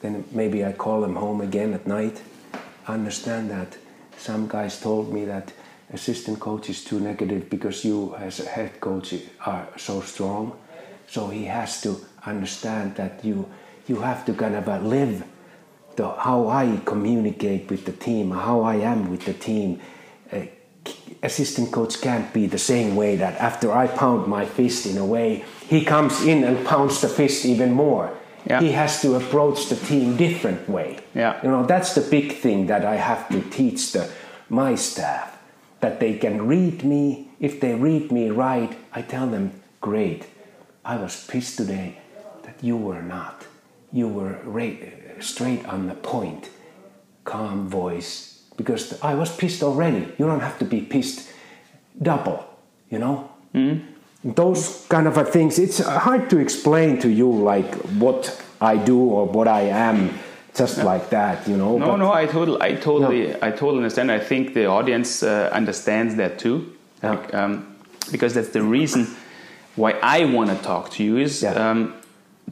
then 0.00 0.24
maybe 0.32 0.64
I 0.64 0.72
call 0.72 1.00
them 1.00 1.16
home 1.16 1.40
again 1.40 1.72
at 1.72 1.86
night. 1.86 2.20
I 2.88 2.94
understand 2.94 3.50
that. 3.50 3.76
Some 4.18 4.48
guys 4.48 4.80
told 4.80 5.12
me 5.12 5.24
that 5.26 5.52
assistant 5.92 6.40
coach 6.40 6.68
is 6.68 6.84
too 6.84 7.00
negative 7.00 7.48
because 7.48 7.84
you 7.84 8.14
as 8.16 8.40
a 8.40 8.48
head 8.48 8.80
coach 8.80 9.14
are 9.46 9.68
so 9.76 10.00
strong 10.00 10.58
so 11.12 11.28
he 11.28 11.44
has 11.44 11.82
to 11.82 12.00
understand 12.24 12.96
that 12.96 13.22
you 13.22 13.46
you 13.86 13.96
have 14.00 14.24
to 14.24 14.32
kind 14.32 14.54
of 14.54 14.66
uh, 14.66 14.78
live 14.78 15.24
the, 15.96 16.08
how 16.08 16.48
I 16.48 16.80
communicate 16.86 17.68
with 17.68 17.84
the 17.84 17.92
team, 17.92 18.30
how 18.30 18.62
I 18.62 18.76
am 18.76 19.10
with 19.10 19.26
the 19.26 19.34
team. 19.34 19.80
Assistant 21.22 21.70
coach 21.70 22.00
can't 22.00 22.32
be 22.32 22.46
the 22.46 22.58
same 22.58 22.96
way 22.96 23.16
that 23.16 23.38
after 23.40 23.72
I 23.72 23.86
pound 23.86 24.26
my 24.26 24.44
fist 24.44 24.86
in 24.86 24.98
a 24.98 25.06
way, 25.06 25.44
he 25.68 25.84
comes 25.84 26.22
in 26.22 26.42
and 26.42 26.66
pounds 26.66 27.00
the 27.00 27.08
fist 27.08 27.44
even 27.46 27.72
more. 27.72 28.12
Yeah. 28.44 28.60
He 28.60 28.72
has 28.72 29.00
to 29.02 29.14
approach 29.14 29.68
the 29.68 29.76
team 29.76 30.16
different 30.16 30.68
way. 30.68 30.98
Yeah. 31.14 31.40
You 31.44 31.50
know, 31.50 31.64
that's 31.64 31.94
the 31.94 32.00
big 32.00 32.34
thing 32.34 32.66
that 32.66 32.84
I 32.84 32.96
have 32.96 33.28
to 33.28 33.40
teach 33.50 33.92
the, 33.92 34.10
my 34.48 34.74
staff 34.74 35.38
that 35.80 36.00
they 36.00 36.18
can 36.18 36.46
read 36.46 36.82
me. 36.82 37.28
If 37.38 37.60
they 37.60 37.74
read 37.74 38.10
me 38.10 38.30
right, 38.30 38.76
I 38.92 39.02
tell 39.02 39.28
them, 39.28 39.60
great. 39.80 40.26
I 40.84 40.96
was 40.96 41.24
pissed 41.26 41.56
today 41.56 41.98
that 42.42 42.62
you 42.62 42.76
were 42.76 43.02
not. 43.02 43.46
You 43.92 44.08
were 44.08 44.40
straight 45.20 45.64
on 45.66 45.86
the 45.86 45.94
point, 45.94 46.50
calm 47.24 47.68
voice, 47.68 48.31
because 48.56 49.00
I 49.02 49.14
was 49.14 49.34
pissed 49.34 49.62
already. 49.62 50.00
You 50.18 50.26
don't 50.26 50.40
have 50.40 50.58
to 50.58 50.64
be 50.64 50.80
pissed 50.80 51.28
double, 52.00 52.44
you 52.90 52.98
know? 52.98 53.30
Mm-hmm. 53.54 54.32
Those 54.32 54.86
kind 54.88 55.06
of 55.06 55.28
things, 55.30 55.58
it's 55.58 55.80
hard 55.80 56.30
to 56.30 56.38
explain 56.38 57.00
to 57.00 57.08
you 57.08 57.30
like 57.30 57.74
what 57.98 58.40
I 58.60 58.76
do 58.76 58.98
or 58.98 59.26
what 59.26 59.48
I 59.48 59.62
am 59.62 60.18
just 60.54 60.78
yeah. 60.78 60.84
like 60.84 61.10
that, 61.10 61.48
you 61.48 61.56
know. 61.56 61.78
No, 61.78 61.86
but, 61.86 61.96
no, 61.96 62.12
I 62.12 62.26
totally, 62.26 62.60
I 62.60 62.74
totally, 62.74 63.28
yeah. 63.28 63.38
I 63.42 63.50
totally 63.50 63.78
understand. 63.78 64.12
I 64.12 64.18
think 64.18 64.54
the 64.54 64.66
audience 64.66 65.22
uh, 65.22 65.50
understands 65.52 66.14
that 66.16 66.38
too, 66.38 66.72
yeah. 67.02 67.10
like, 67.10 67.34
um, 67.34 67.76
because 68.10 68.34
that's 68.34 68.50
the 68.50 68.62
reason 68.62 69.08
why 69.76 69.92
I 70.02 70.26
want 70.26 70.50
to 70.50 70.56
talk 70.62 70.90
to 70.92 71.04
you 71.04 71.16
is 71.16 71.42
um, 71.44 71.94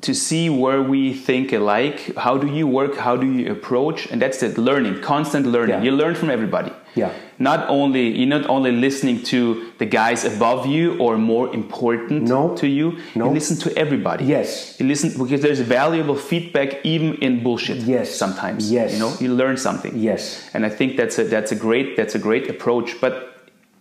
to 0.01 0.15
see 0.15 0.49
where 0.49 0.83
we 0.83 1.13
think 1.13 1.53
alike. 1.53 2.17
How 2.17 2.39
do 2.39 2.47
you 2.47 2.67
work? 2.67 2.97
How 2.97 3.17
do 3.17 3.27
you 3.27 3.53
approach? 3.53 4.07
And 4.07 4.23
that's 4.23 4.43
it. 4.43 4.57
Learning, 4.57 5.01
constant 5.03 5.47
learning. 5.47 5.77
Yeah. 5.77 5.83
You 5.83 5.93
learn 5.93 6.15
from 6.15 6.31
everybody. 6.31 6.73
Yeah. 6.95 7.13
Not 7.39 7.69
only 7.69 8.09
you're 8.09 8.29
not 8.29 8.49
only 8.49 8.73
listening 8.73 9.23
to 9.25 9.73
the 9.79 9.87
guys 9.87 10.25
above 10.25 10.67
you 10.67 10.99
or 10.99 11.19
more 11.19 11.53
important 11.55 12.23
no. 12.23 12.57
to 12.57 12.67
you. 12.67 12.99
No. 13.15 13.27
You 13.27 13.33
listen 13.33 13.57
to 13.59 13.79
everybody. 13.79 14.25
Yes. 14.25 14.79
You 14.81 14.87
listen 14.87 15.11
because 15.23 15.43
there's 15.43 15.61
valuable 15.61 16.17
feedback 16.17 16.85
even 16.85 17.15
in 17.17 17.43
bullshit. 17.43 17.79
Yes. 17.79 18.15
Sometimes. 18.15 18.71
Yes. 18.73 18.93
You 18.93 18.99
know, 18.99 19.15
you 19.21 19.35
learn 19.35 19.57
something. 19.57 19.97
Yes. 19.97 20.49
And 20.55 20.65
I 20.65 20.71
think 20.71 20.97
that's 20.97 21.19
a 21.19 21.25
that's 21.25 21.53
a 21.53 21.57
great 21.57 21.97
that's 21.97 22.15
a 22.15 22.19
great 22.19 22.49
approach. 22.49 23.01
But 23.01 23.13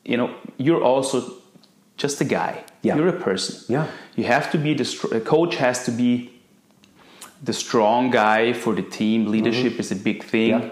you 0.04 0.18
know, 0.18 0.36
you're 0.58 0.84
also 0.84 1.34
just 1.98 2.22
a 2.22 2.26
guy. 2.26 2.64
Yeah. 2.82 2.96
You're 2.96 3.10
a 3.10 3.20
person. 3.20 3.66
Yeah. 3.68 3.88
You 4.16 4.24
have 4.26 4.52
to 4.52 4.58
be 4.58 4.74
the 4.74 5.10
a 5.12 5.20
coach 5.20 5.56
has 5.56 5.86
to 5.86 5.92
be 5.92 6.32
the 7.44 7.54
strong 7.54 8.12
guy 8.12 8.54
for 8.54 8.74
the 8.74 8.82
team. 8.82 9.28
Leadership 9.28 9.74
mm-hmm. 9.74 9.82
is 9.82 9.92
a 9.92 9.96
big 9.96 10.24
thing. 10.24 10.50
Yeah. 10.50 10.70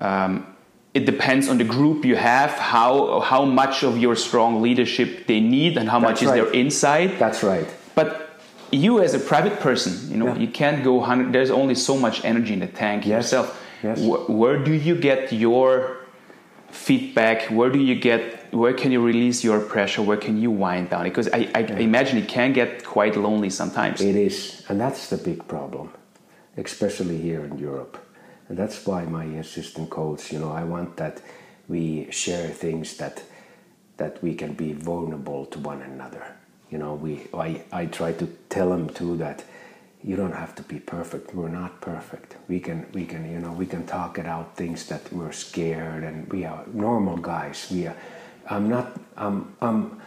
Um, 0.00 0.46
it 0.94 1.04
depends 1.04 1.48
on 1.48 1.58
the 1.58 1.64
group 1.64 2.04
you 2.04 2.16
have, 2.16 2.50
how 2.52 3.20
how 3.20 3.44
much 3.44 3.82
of 3.82 3.98
your 3.98 4.16
strong 4.16 4.62
leadership 4.62 5.26
they 5.26 5.40
need, 5.40 5.76
and 5.76 5.88
how 5.88 6.00
That's 6.00 6.10
much 6.10 6.22
is 6.22 6.28
right. 6.28 6.36
their 6.36 6.52
inside. 6.52 7.18
That's 7.18 7.42
right. 7.42 7.66
But 7.94 8.40
you 8.70 9.02
as 9.02 9.14
a 9.14 9.18
private 9.18 9.60
person, 9.60 10.10
you 10.10 10.16
know, 10.16 10.28
Yeah. 10.28 10.38
you 10.38 10.48
can't 10.48 10.82
go 10.82 11.00
hundred. 11.00 11.32
There's 11.32 11.50
only 11.50 11.74
so 11.74 11.96
much 11.96 12.24
energy 12.24 12.52
in 12.52 12.60
the 12.60 12.66
tank 12.66 13.04
Yes. 13.04 13.10
yourself. 13.10 13.62
Yes. 13.82 14.00
Wh- 14.00 14.28
where 14.30 14.58
do 14.58 14.72
you 14.72 14.94
get 14.94 15.32
your 15.32 15.98
feedback? 16.70 17.42
Where 17.50 17.70
do 17.70 17.78
you 17.78 17.94
get? 17.94 18.35
Where 18.50 18.72
can 18.72 18.92
you 18.92 19.02
release 19.02 19.44
your 19.44 19.60
pressure? 19.60 20.02
Where 20.02 20.16
can 20.16 20.40
you 20.40 20.50
wind 20.50 20.90
down? 20.90 21.04
Because 21.04 21.28
I, 21.32 21.50
I 21.54 21.60
imagine 21.60 22.18
it 22.18 22.28
can 22.28 22.52
get 22.52 22.84
quite 22.84 23.16
lonely 23.16 23.50
sometimes. 23.50 24.00
It 24.00 24.16
is, 24.16 24.64
and 24.68 24.80
that's 24.80 25.08
the 25.08 25.16
big 25.16 25.46
problem, 25.48 25.92
especially 26.56 27.18
here 27.20 27.44
in 27.44 27.58
Europe. 27.58 27.98
And 28.48 28.56
that's 28.56 28.86
why 28.86 29.04
my 29.04 29.24
assistant 29.24 29.90
coach, 29.90 30.32
you 30.32 30.38
know, 30.38 30.52
I 30.52 30.64
want 30.64 30.96
that 30.96 31.20
we 31.68 32.08
share 32.10 32.48
things 32.48 32.96
that 32.98 33.22
that 33.96 34.22
we 34.22 34.34
can 34.34 34.52
be 34.52 34.74
vulnerable 34.74 35.46
to 35.46 35.58
one 35.58 35.80
another. 35.80 36.36
You 36.70 36.78
know, 36.78 36.94
we 36.94 37.26
I, 37.34 37.62
I 37.72 37.86
try 37.86 38.12
to 38.12 38.26
tell 38.48 38.68
them 38.70 38.88
too 38.90 39.16
that 39.16 39.44
you 40.04 40.14
don't 40.14 40.34
have 40.34 40.54
to 40.56 40.62
be 40.62 40.78
perfect. 40.78 41.34
We're 41.34 41.48
not 41.48 41.80
perfect. 41.80 42.36
We 42.48 42.60
can 42.60 42.86
we 42.92 43.04
can 43.06 43.30
you 43.30 43.40
know 43.40 43.52
we 43.52 43.66
can 43.66 43.86
talk 43.86 44.18
it 44.18 44.26
out 44.26 44.56
things 44.56 44.86
that 44.86 45.12
we're 45.12 45.32
scared 45.32 46.04
and 46.04 46.30
we 46.30 46.44
are 46.44 46.64
normal 46.72 47.16
guys. 47.16 47.68
We 47.70 47.88
are. 47.88 47.96
I'm 48.48 48.68
not. 48.68 49.00
I'm. 49.16 49.54
I'm. 49.60 50.00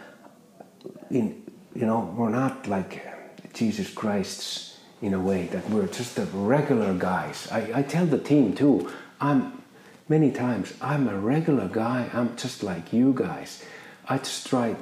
In 1.10 1.42
you 1.74 1.86
know 1.86 2.14
we're 2.16 2.30
not 2.30 2.66
like 2.66 3.06
Jesus 3.52 3.92
Christ's 3.92 4.78
in 5.02 5.14
a 5.14 5.20
way 5.20 5.46
that 5.46 5.68
we're 5.70 5.86
just 5.86 6.16
the 6.16 6.26
regular 6.26 6.94
guys. 6.94 7.48
I, 7.50 7.80
I 7.80 7.82
tell 7.82 8.06
the 8.06 8.18
team 8.18 8.54
too. 8.54 8.90
I'm 9.20 9.62
many 10.08 10.30
times 10.30 10.74
I'm 10.80 11.08
a 11.08 11.18
regular 11.18 11.68
guy. 11.68 12.10
I'm 12.12 12.36
just 12.36 12.62
like 12.62 12.92
you 12.92 13.12
guys. 13.14 13.64
I 14.08 14.18
just 14.18 14.46
try 14.46 14.76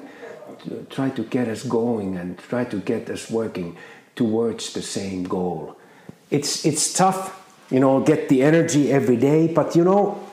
try 0.91 1.11
to 1.11 1.23
get 1.23 1.49
us 1.49 1.63
going 1.63 2.17
and 2.17 2.39
try 2.39 2.65
to 2.65 2.79
get 2.79 3.11
us 3.11 3.31
working 3.31 3.77
towards 4.17 4.73
the 4.73 4.83
same 4.83 5.25
goal. 5.25 5.77
It's 6.31 6.65
it's 6.65 6.93
tough, 6.93 7.47
you 7.71 7.81
know, 7.81 8.01
get 8.01 8.29
the 8.29 8.43
energy 8.43 8.91
every 8.93 9.17
day, 9.17 9.47
but 9.47 9.77
you 9.77 9.85
know, 9.85 10.28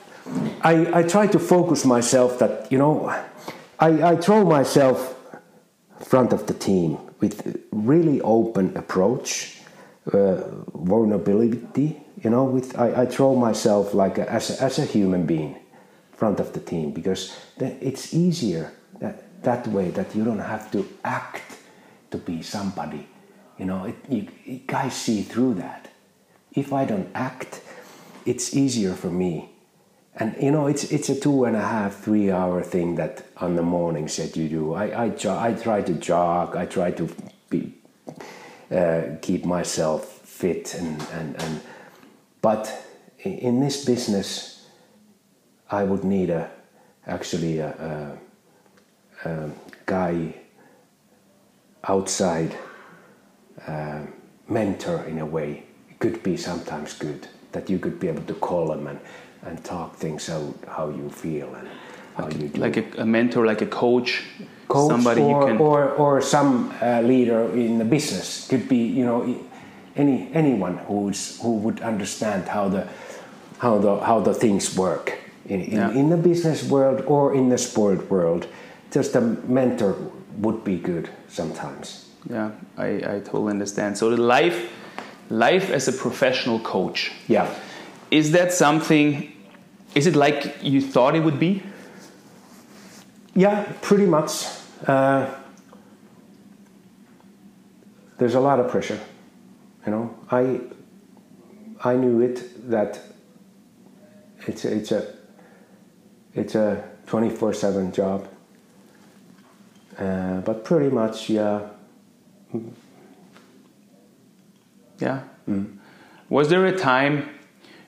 I 0.61 0.99
I 0.99 1.03
try 1.03 1.27
to 1.27 1.39
focus 1.39 1.85
myself 1.85 2.39
that 2.39 2.71
you 2.71 2.77
know, 2.77 3.09
I 3.79 3.89
I 4.11 4.15
throw 4.15 4.43
myself 4.43 5.15
front 5.99 6.33
of 6.33 6.45
the 6.47 6.53
team 6.53 6.97
with 7.19 7.65
really 7.71 8.21
open 8.21 8.75
approach, 8.77 9.59
uh, 10.11 10.43
vulnerability. 10.73 12.01
You 12.23 12.29
know, 12.29 12.45
with 12.45 12.77
I, 12.79 13.03
I 13.03 13.05
throw 13.05 13.35
myself 13.35 13.93
like 13.93 14.17
a, 14.17 14.31
as 14.31 14.49
a, 14.49 14.63
as 14.63 14.79
a 14.79 14.85
human 14.85 15.25
being 15.25 15.55
front 16.15 16.39
of 16.39 16.53
the 16.53 16.59
team 16.59 16.91
because 16.91 17.35
it's 17.59 18.13
easier 18.13 18.71
that, 18.99 19.43
that 19.43 19.67
way 19.67 19.89
that 19.91 20.15
you 20.15 20.23
don't 20.23 20.39
have 20.39 20.71
to 20.71 20.87
act 21.03 21.57
to 22.11 22.17
be 22.17 22.41
somebody. 22.41 23.07
You 23.57 23.65
know, 23.65 23.85
it, 23.85 23.95
you, 24.09 24.27
you 24.45 24.61
guys 24.65 24.95
see 24.95 25.21
through 25.21 25.55
that. 25.55 25.89
If 26.53 26.71
I 26.71 26.85
don't 26.85 27.09
act, 27.13 27.61
it's 28.25 28.55
easier 28.55 28.93
for 28.93 29.09
me. 29.09 29.54
And 30.17 30.35
you 30.41 30.51
know, 30.51 30.67
it's 30.67 30.85
it's 30.91 31.09
a 31.09 31.19
two 31.19 31.43
and 31.43 31.55
a 31.55 31.61
half, 31.61 31.95
three 31.95 32.31
hour 32.31 32.63
thing 32.63 32.95
that 32.95 33.25
on 33.37 33.55
the 33.55 33.61
mornings 33.61 34.15
that 34.15 34.37
you 34.37 34.47
do. 34.47 34.73
I 34.73 35.05
I, 35.05 35.13
I 35.49 35.53
try 35.53 35.81
to 35.81 35.93
jog. 35.93 36.55
I 36.55 36.65
try 36.65 36.91
to 36.91 37.09
be, 37.49 37.73
uh, 38.71 39.01
keep 39.21 39.45
myself 39.45 40.05
fit 40.23 40.73
and, 40.75 41.01
and 41.13 41.41
and 41.41 41.61
but 42.41 42.85
in 43.23 43.59
this 43.59 43.83
business, 43.83 44.67
I 45.69 45.83
would 45.83 46.03
need 46.03 46.29
a 46.29 46.49
actually 47.07 47.59
a, 47.59 48.17
a 49.23 49.29
uh, 49.29 49.49
guy 49.85 50.35
outside 51.83 52.55
uh, 53.67 54.01
mentor 54.47 55.03
in 55.05 55.19
a 55.19 55.25
way 55.25 55.63
it 55.89 55.99
could 55.99 56.21
be 56.23 56.37
sometimes 56.37 56.93
good 56.93 57.27
that 57.51 57.69
you 57.69 57.79
could 57.79 57.99
be 57.99 58.07
able 58.07 58.23
to 58.23 58.33
call 58.33 58.67
them 58.67 58.87
and, 58.87 58.99
and 59.45 59.63
talk 59.63 59.95
things 59.95 60.29
out 60.29 60.55
how 60.67 60.89
you 60.89 61.09
feel 61.09 61.53
and 61.55 61.67
how 62.15 62.25
like, 62.25 62.41
you 62.41 62.47
do. 62.49 62.61
like 62.61 62.77
a, 62.77 63.01
a, 63.01 63.05
mentor 63.05 63.45
like 63.45 63.61
a 63.61 63.67
coach, 63.67 64.23
coach 64.67 64.89
somebody 64.89 65.21
or, 65.21 65.41
you 65.41 65.47
can 65.47 65.57
or, 65.57 65.89
or 65.91 66.21
some 66.21 66.73
uh, 66.81 67.01
leader 67.01 67.49
in 67.51 67.77
the 67.77 67.85
business 67.85 68.47
could 68.47 68.67
be 68.67 68.77
you 68.77 69.05
know 69.05 69.39
any 69.95 70.29
anyone 70.33 70.77
who's 70.87 71.39
who 71.41 71.57
would 71.57 71.79
understand 71.81 72.47
how 72.47 72.67
the 72.67 72.87
how 73.59 73.77
the 73.77 73.99
how 74.01 74.19
the 74.19 74.33
things 74.33 74.75
work 74.75 75.19
in, 75.45 75.61
in, 75.61 75.71
yeah. 75.71 75.91
in 75.91 76.09
the 76.09 76.17
business 76.17 76.63
world 76.63 77.01
or 77.05 77.35
in 77.35 77.49
the 77.49 77.57
sport 77.57 78.09
world 78.09 78.47
just 78.91 79.15
a 79.15 79.21
mentor 79.21 79.95
would 80.37 80.63
be 80.63 80.77
good 80.77 81.09
sometimes. 81.27 82.09
Yeah, 82.29 82.51
I, 82.77 82.87
I 82.87 83.21
totally 83.23 83.51
understand. 83.51 83.97
So 83.97 84.09
the 84.09 84.17
life, 84.17 84.71
life 85.29 85.69
as 85.69 85.87
a 85.87 85.91
professional 85.91 86.59
coach. 86.59 87.11
Yeah. 87.27 87.53
Is 88.09 88.31
that 88.31 88.53
something? 88.53 89.34
Is 89.95 90.07
it 90.07 90.15
like 90.15 90.57
you 90.61 90.81
thought 90.81 91.15
it 91.15 91.21
would 91.21 91.39
be? 91.39 91.63
Yeah, 93.33 93.71
pretty 93.81 94.05
much. 94.05 94.45
Uh, 94.85 95.33
there's 98.17 98.35
a 98.35 98.39
lot 98.39 98.59
of 98.59 98.69
pressure. 98.69 98.99
You 99.85 99.91
know, 99.91 100.15
I 100.29 100.61
I 101.83 101.95
knew 101.95 102.21
it 102.21 102.69
that 102.69 102.99
it's 104.47 104.65
a, 104.65 104.75
it's 104.75 104.91
a 104.91 105.13
it's 106.33 106.55
a 106.55 106.83
24/7 107.07 107.93
job 107.93 108.27
uh, 109.97 110.41
but 110.41 110.63
pretty 110.65 110.89
much, 110.89 111.29
yeah. 111.29 111.69
Yeah. 114.99 115.23
Mm. 115.49 115.77
Was 116.29 116.49
there 116.49 116.65
a 116.65 116.77
time 116.77 117.29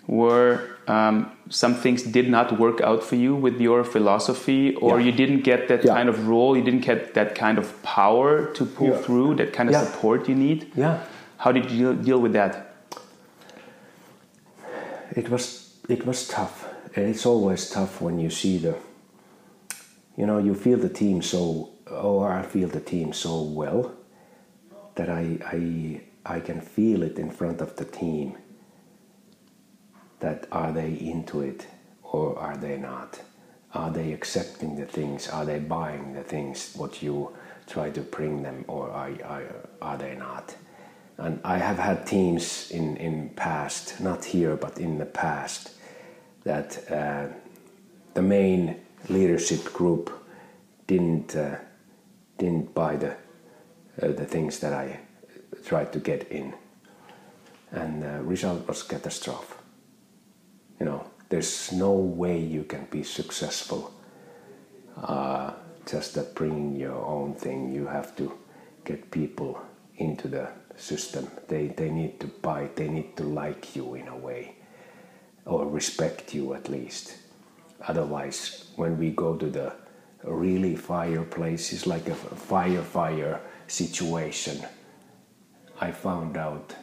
where 0.05 0.77
um, 0.87 1.31
some 1.49 1.75
things 1.75 2.03
did 2.03 2.29
not 2.29 2.59
work 2.59 2.81
out 2.81 3.03
for 3.03 3.15
you 3.15 3.35
with 3.35 3.59
your 3.59 3.83
philosophy, 3.83 4.75
or 4.75 4.99
yeah. 4.99 5.07
you 5.07 5.11
didn't 5.11 5.41
get 5.41 5.67
that 5.67 5.83
yeah. 5.83 5.93
kind 5.93 6.09
of 6.09 6.27
role, 6.27 6.57
you 6.57 6.63
didn't 6.63 6.85
get 6.85 7.13
that 7.13 7.35
kind 7.35 7.57
of 7.57 7.81
power 7.83 8.53
to 8.53 8.65
pull 8.65 8.89
yeah. 8.89 8.97
through, 8.97 9.35
that 9.35 9.53
kind 9.53 9.69
of 9.69 9.75
support 9.75 10.27
you 10.27 10.35
need? 10.35 10.71
Yeah. 10.75 11.03
How 11.37 11.51
did 11.51 11.71
you 11.71 11.93
deal 11.93 12.19
with 12.19 12.33
that? 12.33 12.75
It 15.15 15.29
was 15.29 15.75
it 15.87 16.05
was 16.05 16.27
tough. 16.27 16.67
It's 16.93 17.25
always 17.25 17.69
tough 17.69 18.01
when 18.01 18.19
you 18.19 18.29
see 18.29 18.57
the, 18.57 18.75
you 20.17 20.25
know, 20.25 20.39
you 20.39 20.55
feel 20.55 20.77
the 20.77 20.89
team 20.89 21.21
so 21.21 21.69
or 21.89 22.31
I 22.31 22.41
feel 22.41 22.67
the 22.67 22.79
team 22.79 23.13
so 23.13 23.41
well 23.41 23.93
that 24.95 25.09
I, 25.09 25.37
I, 25.45 26.01
I 26.25 26.39
can 26.39 26.59
feel 26.59 27.03
it 27.03 27.17
in 27.17 27.29
front 27.29 27.61
of 27.61 27.75
the 27.75 27.85
team 27.85 28.37
that 30.19 30.47
are 30.51 30.71
they 30.71 30.93
into 30.93 31.41
it 31.41 31.67
or 32.03 32.37
are 32.39 32.57
they 32.57 32.77
not? 32.77 33.21
Are 33.73 33.91
they 33.91 34.13
accepting 34.13 34.75
the 34.75 34.85
things? 34.85 35.27
Are 35.29 35.45
they 35.45 35.59
buying 35.59 36.13
the 36.13 36.23
things 36.23 36.73
what 36.75 37.01
you 37.01 37.35
try 37.67 37.89
to 37.91 38.01
bring 38.01 38.43
them 38.43 38.65
or 38.67 38.89
are, 38.89 39.11
are, 39.23 39.43
are 39.81 39.97
they 39.97 40.15
not? 40.15 40.55
And 41.17 41.39
I 41.43 41.57
have 41.57 41.77
had 41.79 42.05
teams 42.05 42.71
in, 42.71 42.97
in 42.97 43.29
past, 43.29 43.99
not 43.99 44.23
here, 44.23 44.55
but 44.55 44.79
in 44.79 44.97
the 44.97 45.05
past, 45.05 45.71
that 46.43 46.91
uh, 46.91 47.27
the 48.13 48.21
main 48.21 48.77
leadership 49.09 49.73
group 49.73 50.11
didn't 50.87 51.35
uh, 51.35 51.57
didn't 52.37 52.73
buy 52.73 52.95
the 52.95 53.11
uh, 53.11 54.13
the 54.13 54.25
things 54.25 54.59
that 54.59 54.73
I 54.73 54.99
tried 55.65 55.91
to 55.93 55.99
get 55.99 56.31
in, 56.31 56.53
and 57.71 58.01
the 58.01 58.23
result 58.23 58.67
was 58.67 58.83
catastrophe. 58.83 59.56
You 60.79 60.85
know, 60.85 61.05
there's 61.29 61.71
no 61.71 61.91
way 61.91 62.39
you 62.39 62.63
can 62.63 62.87
be 62.91 63.03
successful 63.03 63.93
uh, 64.95 65.53
just 65.85 66.17
at 66.17 66.35
bringing 66.35 66.75
your 66.75 66.95
own 67.05 67.33
thing. 67.33 67.73
You 67.73 67.87
have 67.87 68.15
to 68.17 68.33
get 68.85 69.11
people 69.11 69.61
into 69.97 70.27
the 70.27 70.49
system. 70.75 71.29
They 71.47 71.67
they 71.67 71.89
need 71.89 72.19
to 72.19 72.27
buy. 72.27 72.69
They 72.75 72.87
need 72.87 73.17
to 73.17 73.23
like 73.23 73.75
you 73.75 73.95
in 73.95 74.07
a 74.07 74.15
way, 74.15 74.55
or 75.45 75.67
respect 75.67 76.33
you 76.33 76.53
at 76.53 76.69
least. 76.69 77.17
Otherwise, 77.87 78.71
when 78.75 78.97
we 78.97 79.11
go 79.11 79.35
to 79.35 79.49
the 79.49 79.73
really 80.23 80.75
fireplace 80.75 81.71
is 81.73 81.87
like 81.87 82.07
a 82.09 82.15
fire 82.15 82.81
fire 82.81 83.39
situation 83.67 84.65
i 85.79 85.91
found 85.91 86.37
out 86.37 86.75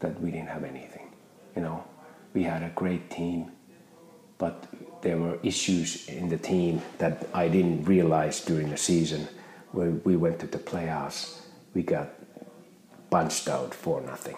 that 0.00 0.18
we 0.20 0.30
didn't 0.30 0.48
have 0.48 0.64
anything 0.64 1.12
you 1.54 1.62
know 1.62 1.82
we 2.34 2.42
had 2.42 2.62
a 2.62 2.72
great 2.74 3.10
team 3.10 3.50
but 4.38 4.66
there 5.02 5.16
were 5.16 5.38
issues 5.42 6.08
in 6.08 6.28
the 6.28 6.38
team 6.38 6.80
that 6.98 7.26
i 7.34 7.48
didn't 7.48 7.84
realize 7.84 8.40
during 8.40 8.70
the 8.70 8.76
season 8.76 9.26
when 9.72 10.00
we 10.04 10.16
went 10.16 10.38
to 10.38 10.46
the 10.46 10.58
playoffs 10.58 11.40
we 11.74 11.82
got 11.82 12.08
punched 13.10 13.48
out 13.48 13.74
for 13.74 14.00
nothing 14.00 14.36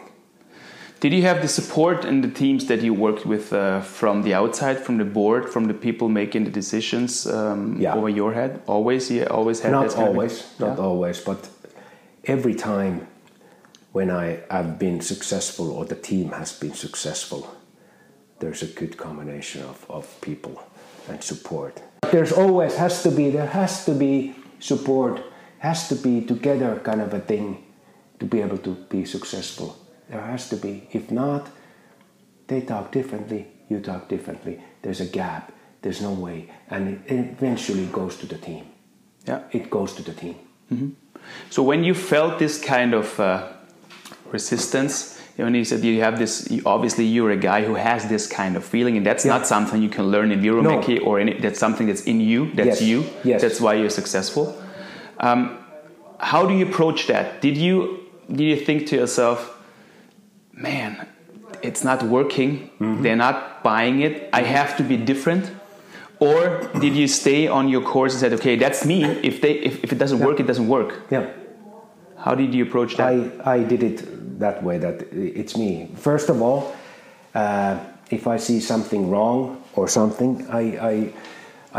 did 1.02 1.12
you 1.12 1.22
have 1.22 1.42
the 1.42 1.48
support 1.48 2.04
in 2.04 2.20
the 2.20 2.28
teams 2.28 2.66
that 2.66 2.80
you 2.80 2.94
worked 2.94 3.26
with 3.26 3.52
uh, 3.52 3.80
from 3.80 4.22
the 4.22 4.34
outside, 4.34 4.78
from 4.78 4.98
the 4.98 5.04
board, 5.04 5.50
from 5.50 5.64
the 5.64 5.74
people 5.74 6.08
making 6.08 6.44
the 6.44 6.50
decisions 6.50 7.26
um, 7.26 7.76
yeah. 7.80 7.92
over 7.92 8.08
your 8.08 8.32
head? 8.32 8.62
Always, 8.68 9.10
yeah, 9.10 9.24
always 9.24 9.58
had. 9.58 9.72
Not 9.72 9.96
always, 9.96 10.46
not 10.60 10.78
yeah. 10.78 10.84
always, 10.84 11.20
but 11.20 11.48
every 12.24 12.54
time 12.54 13.08
when 13.90 14.12
I 14.12 14.44
have 14.48 14.78
been 14.78 15.00
successful 15.00 15.72
or 15.72 15.84
the 15.84 15.96
team 15.96 16.30
has 16.30 16.52
been 16.52 16.72
successful, 16.72 17.52
there's 18.42 18.62
a 18.62 18.66
good 18.66 18.96
combination 18.96 19.62
of, 19.62 19.86
of 19.88 20.04
people 20.20 20.62
and 21.08 21.22
support. 21.22 21.80
There's 22.10 22.32
always 22.32 22.74
has 22.76 23.02
to 23.04 23.10
be 23.10 23.30
there 23.30 23.46
has 23.46 23.84
to 23.86 23.94
be 23.94 24.34
support, 24.58 25.22
has 25.58 25.88
to 25.88 25.94
be 25.94 26.20
together 26.20 26.80
kind 26.84 27.00
of 27.00 27.14
a 27.14 27.20
thing 27.20 27.64
to 28.18 28.26
be 28.26 28.40
able 28.40 28.58
to 28.58 28.74
be 28.90 29.04
successful 29.04 29.78
there 30.12 30.20
has 30.20 30.48
to 30.50 30.56
be. 30.56 30.88
If 30.92 31.10
not, 31.10 31.48
they 32.46 32.60
talk 32.60 32.92
differently, 32.92 33.46
you 33.68 33.80
talk 33.80 34.08
differently. 34.08 34.60
There's 34.82 35.00
a 35.00 35.06
gap. 35.06 35.52
There's 35.80 36.02
no 36.02 36.12
way, 36.12 36.50
and 36.68 37.02
it 37.06 37.10
eventually 37.10 37.86
goes 37.86 38.16
to 38.18 38.26
the 38.26 38.38
team. 38.38 38.66
Yeah. 39.26 39.40
It 39.50 39.68
goes 39.68 39.94
to 39.94 40.02
the 40.02 40.12
team. 40.12 40.36
So 41.50 41.62
when 41.62 41.82
you 41.82 41.94
felt 41.94 42.38
this 42.38 42.62
kind 42.62 42.94
of 42.94 43.18
uh, 43.18 43.52
resistance, 44.30 45.11
when 45.36 45.54
he 45.54 45.64
said 45.64 45.82
you 45.82 46.00
have 46.00 46.18
this, 46.18 46.50
you, 46.50 46.62
obviously 46.66 47.04
you're 47.04 47.30
a 47.30 47.36
guy 47.36 47.64
who 47.64 47.74
has 47.74 48.08
this 48.08 48.26
kind 48.26 48.56
of 48.56 48.64
feeling, 48.64 48.96
and 48.96 49.04
that's 49.06 49.24
Yeah. 49.24 49.32
not 49.38 49.46
something 49.46 49.82
you 49.82 49.88
can 49.88 50.06
learn 50.10 50.30
in 50.30 50.40
Vierumäki 50.40 51.04
or 51.06 51.20
in 51.20 51.28
it. 51.28 51.40
That's 51.42 51.58
something 51.58 51.86
that's 51.86 52.02
in 52.02 52.20
you. 52.20 52.50
That's 52.54 52.80
Yes. 52.80 52.82
you. 52.82 53.04
Yes. 53.24 53.40
That's 53.40 53.60
why 53.60 53.74
you're 53.74 53.90
successful. 53.90 54.54
Um, 55.20 55.58
how 56.18 56.46
do 56.46 56.54
you 56.54 56.66
approach 56.66 57.06
that? 57.06 57.40
Did 57.40 57.56
you 57.56 57.98
did 58.30 58.44
you 58.52 58.56
think 58.56 58.86
to 58.86 58.96
yourself, 58.96 59.38
man, 60.52 61.06
it's 61.62 61.82
not 61.84 62.02
working. 62.02 62.70
Mm-hmm. 62.80 63.02
They're 63.02 63.16
not 63.16 63.62
buying 63.62 64.00
it. 64.00 64.28
I 64.32 64.42
have 64.42 64.76
to 64.78 64.82
be 64.82 64.96
different. 64.96 65.50
Or 66.20 66.70
did 66.78 66.94
you 66.94 67.08
stay 67.08 67.48
on 67.48 67.68
your 67.68 67.82
course 67.82 68.12
and 68.14 68.20
said, 68.20 68.32
okay, 68.34 68.54
that's 68.56 68.86
me. 68.86 69.04
If 69.22 69.40
they 69.40 69.52
if, 69.68 69.82
if 69.84 69.92
it 69.92 69.98
doesn't 69.98 70.20
work, 70.20 70.38
it 70.40 70.46
doesn't 70.46 70.68
work. 70.68 70.90
Yeah. 71.10 71.26
How 72.22 72.36
did 72.36 72.54
you 72.54 72.62
approach 72.62 72.96
that? 72.98 73.08
I, 73.44 73.54
I 73.54 73.64
did 73.64 73.82
it 73.82 74.38
that 74.38 74.62
way 74.62 74.78
that 74.78 75.02
it's 75.12 75.56
me. 75.56 75.90
First 75.96 76.28
of 76.28 76.40
all, 76.40 76.72
uh, 77.34 77.80
if 78.10 78.28
I 78.28 78.36
see 78.36 78.60
something 78.60 79.10
wrong 79.10 79.64
or 79.74 79.88
something, 79.88 80.46
I, 80.48 80.60
I, 80.60 81.12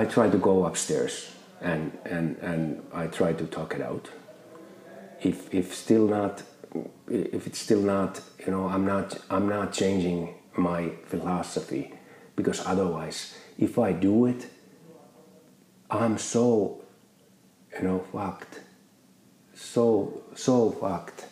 I 0.01 0.05
try 0.05 0.29
to 0.29 0.37
go 0.37 0.65
upstairs 0.65 1.33
and, 1.61 1.97
and, 2.03 2.35
and 2.39 2.85
I 2.93 3.07
try 3.07 3.31
to 3.31 3.45
talk 3.45 3.73
it 3.73 3.81
out. 3.81 4.09
If, 5.21 5.53
if 5.53 5.73
still 5.73 6.07
not, 6.07 6.43
if 7.07 7.47
it's 7.47 7.59
still 7.59 7.81
not, 7.81 8.19
you 8.45 8.51
know, 8.51 8.67
I'm 8.67 8.85
not, 8.85 9.17
I'm 9.29 9.47
not 9.47 9.71
changing 9.71 10.35
my 10.57 10.89
philosophy 11.05 11.93
because 12.35 12.65
otherwise, 12.65 13.37
if 13.57 13.79
I 13.79 13.93
do 13.93 14.25
it, 14.25 14.47
I'm 15.89 16.17
so, 16.17 16.83
you 17.77 17.87
know, 17.87 17.99
fucked 18.11 18.59
so 19.55 20.21
so 20.35 20.71
fucked 20.71 21.25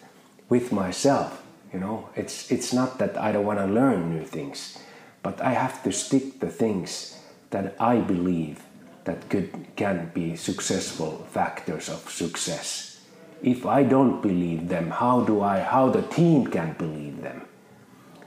with 0.50 0.72
myself 0.72 1.42
you 1.74 1.80
know? 1.80 2.10
It's 2.16 2.52
it's 2.52 2.74
not 2.74 2.98
that 3.00 3.18
i 3.18 3.32
don't 3.32 3.46
want 3.46 3.60
to 3.60 3.66
learn 3.66 4.14
new 4.14 4.26
things 4.26 4.78
but 5.24 5.42
i 5.42 5.54
have 5.54 5.84
to 5.84 5.92
stick 5.92 6.40
the 6.40 6.50
things 6.50 7.18
that 7.52 7.76
i 7.80 7.98
believe 7.98 8.64
that 9.06 9.30
could 9.30 9.52
can 9.76 10.12
be 10.14 10.36
successful 10.36 11.26
factors 11.32 11.90
of 11.90 12.10
success. 12.10 13.02
If 13.42 13.66
i 13.66 13.84
don't 13.84 14.22
believe 14.22 14.70
them 14.70 14.92
how 14.92 15.22
do 15.22 15.42
i 15.42 15.60
how 15.60 15.90
the 15.90 16.04
team 16.04 16.48
can 16.48 16.74
believe 16.74 17.22
them? 17.22 17.48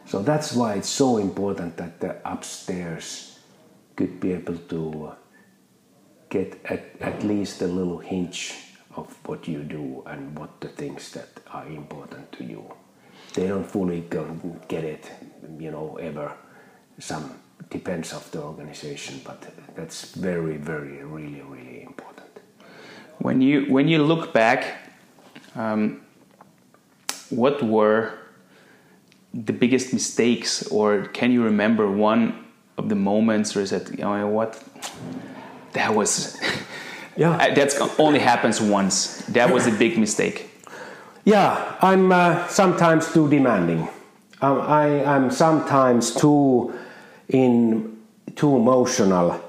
So 0.07 0.23
that's 0.23 0.53
why 0.53 0.75
it's 0.75 0.89
so 0.89 1.19
important 1.19 1.77
that 1.77 2.01
the 2.01 2.17
upstairs 2.25 3.39
could 3.97 4.21
be 4.21 4.33
able 4.33 4.59
to 4.59 5.13
get 6.29 6.61
at, 6.65 6.85
at 7.01 7.23
least 7.23 7.63
a 7.63 7.67
little 7.67 7.99
hinge 7.99 8.64
of 8.97 9.17
what 9.27 9.49
you 9.49 9.63
do 9.63 10.03
and 10.07 10.39
what 10.39 10.61
the 10.61 10.69
things 10.69 11.11
that 11.13 11.29
are 11.53 11.67
important 11.67 12.31
to 12.33 12.45
you. 12.45 12.65
They 13.35 13.49
don't 13.49 13.69
fully 13.69 14.05
get 14.69 14.85
it, 14.85 15.11
you 15.59 15.71
know, 15.71 15.97
ever. 16.01 16.33
Some 16.99 17.35
depends 17.71 18.13
of 18.13 18.31
the 18.31 18.41
organization, 18.43 19.21
but 19.25 19.43
that's 19.75 20.13
very, 20.13 20.57
very, 20.57 21.03
really, 21.03 21.43
really 21.43 21.83
important. 21.83 22.31
When 23.19 23.41
you 23.41 23.67
when 23.73 23.89
you 23.89 24.03
look 24.03 24.33
back, 24.33 24.65
um, 25.57 26.03
what 27.31 27.63
were 27.63 28.13
the 29.33 29.53
biggest 29.53 29.93
mistakes, 29.93 30.67
or 30.69 31.07
can 31.07 31.33
you 31.33 31.43
remember 31.43 31.91
one 31.91 32.45
of 32.77 32.89
the 32.89 32.95
moments, 32.95 33.57
or 33.57 33.61
is 33.63 33.73
it 33.73 33.91
you 33.91 34.05
know 34.05 34.29
what 34.29 34.63
that 35.73 35.95
was? 35.95 36.39
Yeah. 37.17 37.37
Uh, 37.37 37.55
That's 37.55 37.81
only 37.99 38.19
happens 38.19 38.61
once. 38.61 39.23
That 39.29 39.53
was 39.53 39.67
a 39.67 39.71
big 39.71 39.99
mistake. 39.99 40.51
Yeah, 41.25 41.77
I'm 41.81 42.13
uh, 42.13 42.47
sometimes 42.49 43.13
too 43.13 43.29
demanding. 43.31 43.89
Um, 44.43 44.61
I 44.61 44.87
am 44.87 45.31
sometimes 45.31 46.15
too 46.15 46.75
in 47.29 47.97
too 48.35 48.57
emotional 48.57 49.41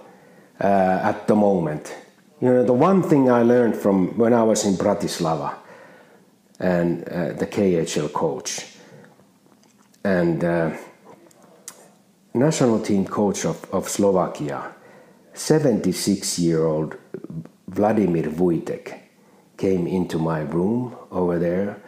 uh, 0.61 0.99
at 1.03 1.27
the 1.27 1.35
moment. 1.35 1.93
You 2.41 2.49
know, 2.49 2.63
the 2.63 2.73
one 2.73 3.01
thing 3.01 3.29
I 3.29 3.41
learned 3.41 3.75
from 3.75 4.17
when 4.17 4.33
I 4.33 4.43
was 4.43 4.65
in 4.65 4.75
Bratislava 4.75 5.55
and 6.59 7.03
uh, 7.09 7.33
the 7.33 7.47
KHL 7.47 8.13
coach 8.13 8.65
and 10.03 10.43
uh, 10.43 10.71
national 12.33 12.79
team 12.79 13.05
coach 13.05 13.43
of, 13.45 13.65
of 13.73 13.89
Slovakia, 13.89 14.71
76 15.33 16.39
year 16.39 16.65
old 16.65 16.95
Vladimir 17.67 18.23
Vujtek 18.23 18.99
came 19.57 19.87
into 19.87 20.17
my 20.17 20.41
room 20.41 20.95
over 21.11 21.39
there 21.39 21.81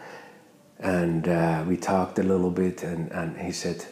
and 0.78 1.28
uh, 1.28 1.64
we 1.66 1.76
talked 1.76 2.18
a 2.18 2.22
little 2.22 2.50
bit 2.50 2.82
and, 2.82 3.10
and 3.12 3.36
he 3.38 3.52
said 3.52 3.84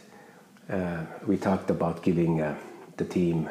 uh, 0.70 1.04
we 1.26 1.36
talked 1.36 1.70
about 1.70 2.02
giving 2.02 2.40
uh, 2.40 2.56
the 2.96 3.04
team 3.04 3.48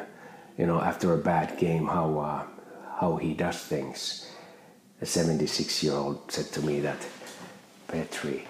you 0.58 0.66
know 0.66 0.80
after 0.80 1.12
a 1.14 1.18
bad 1.18 1.56
game 1.58 1.86
how 1.86 2.18
uh, 2.18 2.44
how 3.00 3.16
he 3.16 3.34
does 3.34 3.58
things. 3.58 4.30
A 5.02 5.06
76 5.06 5.82
year 5.82 5.92
old 5.92 6.32
said 6.32 6.46
to 6.52 6.62
me 6.62 6.80
that 6.80 7.06
petri 7.88 8.46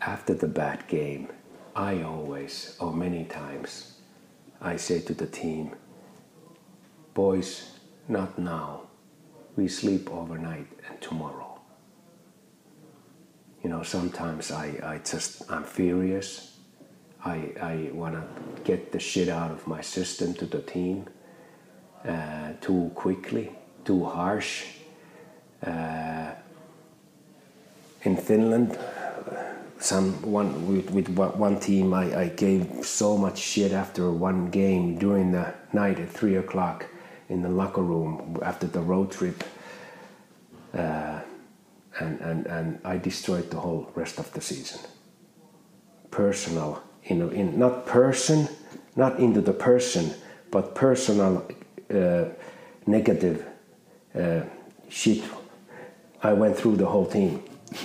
after 0.00 0.34
the 0.34 0.48
bad 0.48 0.86
game 0.88 1.28
i 1.74 2.02
always 2.02 2.76
or 2.80 2.92
many 2.92 3.24
times 3.24 3.98
i 4.60 4.76
say 4.76 5.00
to 5.00 5.14
the 5.14 5.26
team 5.26 5.74
boys 7.14 7.71
not 8.08 8.38
now. 8.38 8.82
We 9.56 9.68
sleep 9.68 10.10
overnight 10.10 10.66
and 10.88 11.00
tomorrow. 11.00 11.60
You 13.62 13.70
know 13.70 13.82
sometimes 13.84 14.50
i, 14.50 14.66
I 14.82 14.98
just 15.04 15.50
i'm 15.50 15.64
furious. 15.64 16.58
I, 17.24 17.52
I 17.62 17.90
want 17.92 18.14
to 18.16 18.62
get 18.64 18.90
the 18.90 18.98
shit 18.98 19.28
out 19.28 19.52
of 19.52 19.64
my 19.68 19.80
system 19.80 20.34
to 20.34 20.46
the 20.46 20.60
team 20.60 21.06
uh, 22.04 22.54
too 22.60 22.90
quickly 22.96 23.52
too 23.84 24.04
harsh. 24.04 24.64
Uh, 25.64 26.32
in 28.02 28.16
finland 28.16 28.76
some 29.78 30.12
one 30.22 30.66
with, 30.66 30.90
with 30.90 31.08
one 31.08 31.58
team 31.60 31.94
I, 31.94 32.22
I 32.22 32.28
gave 32.28 32.84
so 32.84 33.16
much 33.16 33.38
shit 33.38 33.72
after 33.72 34.10
one 34.10 34.50
game 34.50 34.98
during 34.98 35.32
the 35.32 35.54
night 35.72 36.00
at 36.00 36.10
three 36.10 36.36
o'clock 36.36 36.86
in 37.32 37.42
the 37.42 37.48
locker 37.48 37.82
room 37.82 38.38
after 38.42 38.66
the 38.66 38.80
road 38.80 39.10
trip 39.10 39.42
uh, 40.74 41.20
and, 41.98 42.20
and, 42.20 42.46
and 42.46 42.80
I 42.84 42.98
destroyed 42.98 43.50
the 43.50 43.60
whole 43.60 43.90
rest 43.94 44.18
of 44.18 44.32
the 44.32 44.40
season. 44.40 44.80
Personal, 46.10 46.82
you 47.04 47.16
know, 47.16 47.28
in 47.28 47.58
not 47.58 47.86
person, 47.86 48.48
not 48.96 49.18
into 49.18 49.40
the 49.40 49.52
person, 49.52 50.14
but 50.50 50.74
personal 50.74 51.46
uh, 51.92 52.24
negative 52.86 53.44
uh, 54.14 54.42
shit. 54.88 55.22
I 56.22 56.32
went 56.32 56.56
through 56.56 56.76
the 56.76 56.86
whole 56.86 57.06
team. 57.06 57.42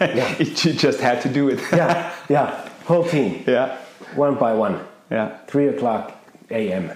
yeah. 0.00 0.38
you 0.38 0.72
just 0.72 1.00
had 1.00 1.20
to 1.22 1.28
do 1.28 1.48
it. 1.48 1.60
Yeah, 1.72 2.14
yeah, 2.28 2.68
whole 2.84 3.04
team, 3.04 3.44
yeah. 3.46 3.78
one 4.14 4.36
by 4.36 4.54
one. 4.54 4.80
Yeah. 5.10 5.38
Three 5.46 5.68
o'clock 5.68 6.12
a.m. 6.50 6.92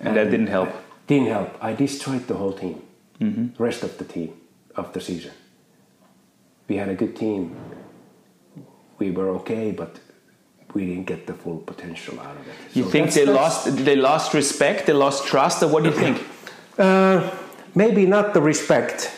And 0.00 0.16
that 0.16 0.30
didn't 0.30 0.48
help. 0.48 0.70
Didn't 1.06 1.28
help. 1.28 1.50
I 1.60 1.74
destroyed 1.74 2.26
the 2.26 2.34
whole 2.34 2.52
team. 2.52 2.82
Rest 3.58 3.82
of 3.82 3.96
the 3.96 4.04
team 4.04 4.34
of 4.76 4.92
the 4.92 5.00
season. 5.00 5.32
We 6.68 6.76
had 6.76 6.88
a 6.88 6.94
good 6.94 7.16
team. 7.16 7.56
We 8.98 9.10
were 9.10 9.28
okay, 9.40 9.70
but 9.70 9.98
we 10.74 10.86
didn't 10.86 11.06
get 11.06 11.26
the 11.26 11.32
full 11.32 11.58
potential 11.58 12.20
out 12.20 12.36
of 12.36 12.46
it. 12.48 12.54
You 12.76 12.84
So 12.84 12.90
think 12.90 13.12
they 13.12 13.24
lost 13.24 13.76
they 13.84 13.96
lost 13.96 14.34
respect, 14.34 14.86
they 14.86 14.92
lost 14.92 15.26
trust, 15.26 15.62
or 15.62 15.68
what 15.68 15.82
do 15.84 15.90
you 15.90 15.96
think? 15.96 16.22
Uh, 16.76 17.30
maybe 17.76 18.04
not 18.04 18.34
the 18.34 18.40
respect, 18.42 19.12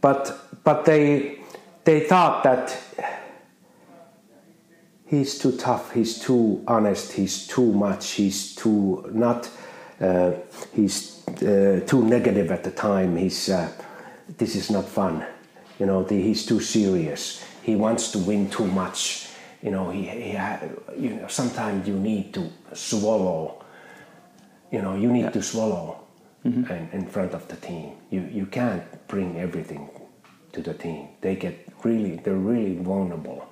but 0.00 0.36
but 0.64 0.84
they 0.84 1.38
they 1.84 2.00
thought 2.00 2.42
that 2.42 2.76
he's 5.06 5.38
too 5.38 5.52
tough, 5.56 5.92
he's 5.92 6.18
too 6.18 6.62
honest, 6.66 7.12
he's 7.12 7.46
too 7.46 7.72
much, 7.72 8.10
he's 8.10 8.54
too 8.56 9.08
not, 9.12 9.48
he's 10.74 11.26
uh, 11.28 11.80
too 11.86 12.04
negative 12.04 12.50
at 12.50 12.64
the 12.64 12.70
time. 12.70 13.16
He's 13.16 13.48
uh, 13.48 13.70
this 14.36 14.54
is 14.54 14.70
not 14.70 14.88
fun, 14.88 15.24
you 15.78 15.86
know. 15.86 16.02
The, 16.02 16.20
he's 16.20 16.46
too 16.46 16.60
serious. 16.60 17.44
He 17.62 17.76
wants 17.76 18.10
to 18.12 18.18
win 18.18 18.48
too 18.50 18.66
much. 18.66 19.28
You 19.62 19.70
know, 19.70 19.90
he, 19.90 20.02
he 20.06 20.32
ha- 20.32 20.60
you 20.96 21.10
know. 21.10 21.28
Sometimes 21.28 21.88
you 21.88 21.94
need 21.98 22.32
to 22.34 22.50
swallow. 22.74 23.64
You 24.70 24.82
know, 24.82 24.94
you 24.94 25.10
need 25.10 25.32
to 25.32 25.42
swallow 25.42 26.04
in, 26.44 26.88
in 26.92 27.06
front 27.06 27.32
of 27.34 27.48
the 27.48 27.56
team. 27.56 27.92
You 28.10 28.28
you 28.32 28.46
can't 28.46 28.84
bring 29.08 29.38
everything 29.38 29.88
to 30.52 30.62
the 30.62 30.74
team. 30.74 31.08
They 31.20 31.36
get 31.36 31.66
really, 31.84 32.16
they're 32.16 32.34
really 32.34 32.76
vulnerable, 32.76 33.48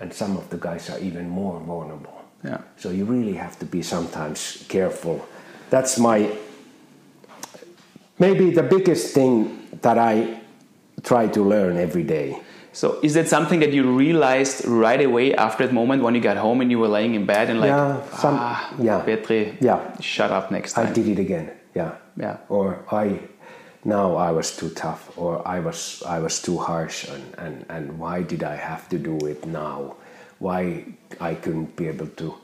and 0.00 0.12
some 0.12 0.36
of 0.36 0.48
the 0.50 0.56
guys 0.56 0.90
are 0.90 0.98
even 0.98 1.28
more 1.28 1.60
vulnerable. 1.60 2.24
Yeah. 2.44 2.60
So 2.76 2.90
you 2.90 3.04
really 3.04 3.34
have 3.34 3.58
to 3.58 3.66
be 3.66 3.82
sometimes 3.82 4.64
careful. 4.68 5.26
That's 5.70 5.98
my 5.98 6.30
maybe 8.18 8.50
the 8.50 8.62
biggest 8.62 9.14
thing 9.14 9.68
that 9.82 9.98
I 9.98 10.40
try 11.02 11.28
to 11.28 11.42
learn 11.42 11.76
every 11.76 12.04
day. 12.04 12.40
So 12.72 12.98
is 13.02 13.14
that 13.14 13.28
something 13.28 13.60
that 13.60 13.72
you 13.72 13.90
realized 13.96 14.66
right 14.66 15.00
away 15.00 15.34
after 15.34 15.66
that 15.66 15.72
moment 15.72 16.02
when 16.02 16.14
you 16.14 16.20
got 16.20 16.36
home 16.36 16.60
and 16.60 16.70
you 16.70 16.78
were 16.78 16.88
laying 16.88 17.14
in 17.14 17.24
bed 17.24 17.48
and 17.48 17.58
like, 17.60 17.68
Yeah, 17.68 18.02
some- 18.18 18.36
ah, 18.38 18.74
yeah. 18.78 19.00
Petri, 19.00 19.56
Yeah. 19.60 19.80
shut 20.00 20.30
up 20.30 20.50
next 20.50 20.74
time. 20.74 20.88
I 20.88 20.92
did 20.92 21.08
it 21.08 21.18
again. 21.18 21.50
Yeah. 21.74 21.92
Yeah. 22.16 22.36
Or 22.48 22.84
I 22.90 23.20
now 23.84 24.16
I 24.16 24.30
was 24.32 24.56
too 24.56 24.70
tough 24.70 25.10
or 25.16 25.46
I 25.46 25.60
was 25.60 26.02
I 26.06 26.18
was 26.18 26.42
too 26.42 26.58
harsh 26.58 27.08
and, 27.08 27.24
and, 27.38 27.64
and 27.68 27.98
why 27.98 28.22
did 28.22 28.42
I 28.42 28.56
have 28.56 28.88
to 28.90 28.98
do 28.98 29.16
it 29.26 29.46
now? 29.46 29.96
Why 30.38 30.84
I 31.20 31.34
couldn't 31.34 31.76
be 31.76 31.88
able 31.88 32.08
to 32.20 32.34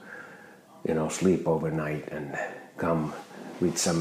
you 0.89 0.95
know 0.95 1.09
sleep 1.09 1.47
overnight 1.49 2.09
and 2.09 2.37
come 2.83 3.13
with 3.61 3.77
some 3.79 4.01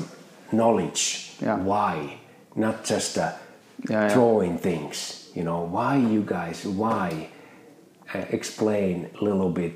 knowledge. 0.51 1.01
Yeah. 1.41 1.57
why? 1.57 2.19
Not 2.55 2.75
just 2.93 3.17
uh, 3.17 3.31
Yeah, 3.89 4.09
throwing 4.13 4.57
things 4.59 5.29
you 5.35 5.43
know. 5.43 5.59
Why 5.75 5.95
you 6.13 6.21
guys 6.21 6.65
why 6.65 7.29
uh, 8.13 8.25
explain 8.37 8.93
a 9.19 9.23
little 9.23 9.49
bit 9.49 9.75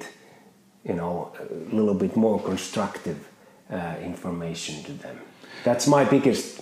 you 0.83 0.95
know 0.95 1.31
a 1.39 1.75
little 1.75 1.95
bit 2.03 2.15
more 2.15 2.39
constructive 2.41 3.17
uh, 3.71 3.95
information 4.11 4.83
to 4.83 4.91
them? 5.03 5.17
That's 5.63 5.87
my 5.87 6.03
biggest 6.05 6.61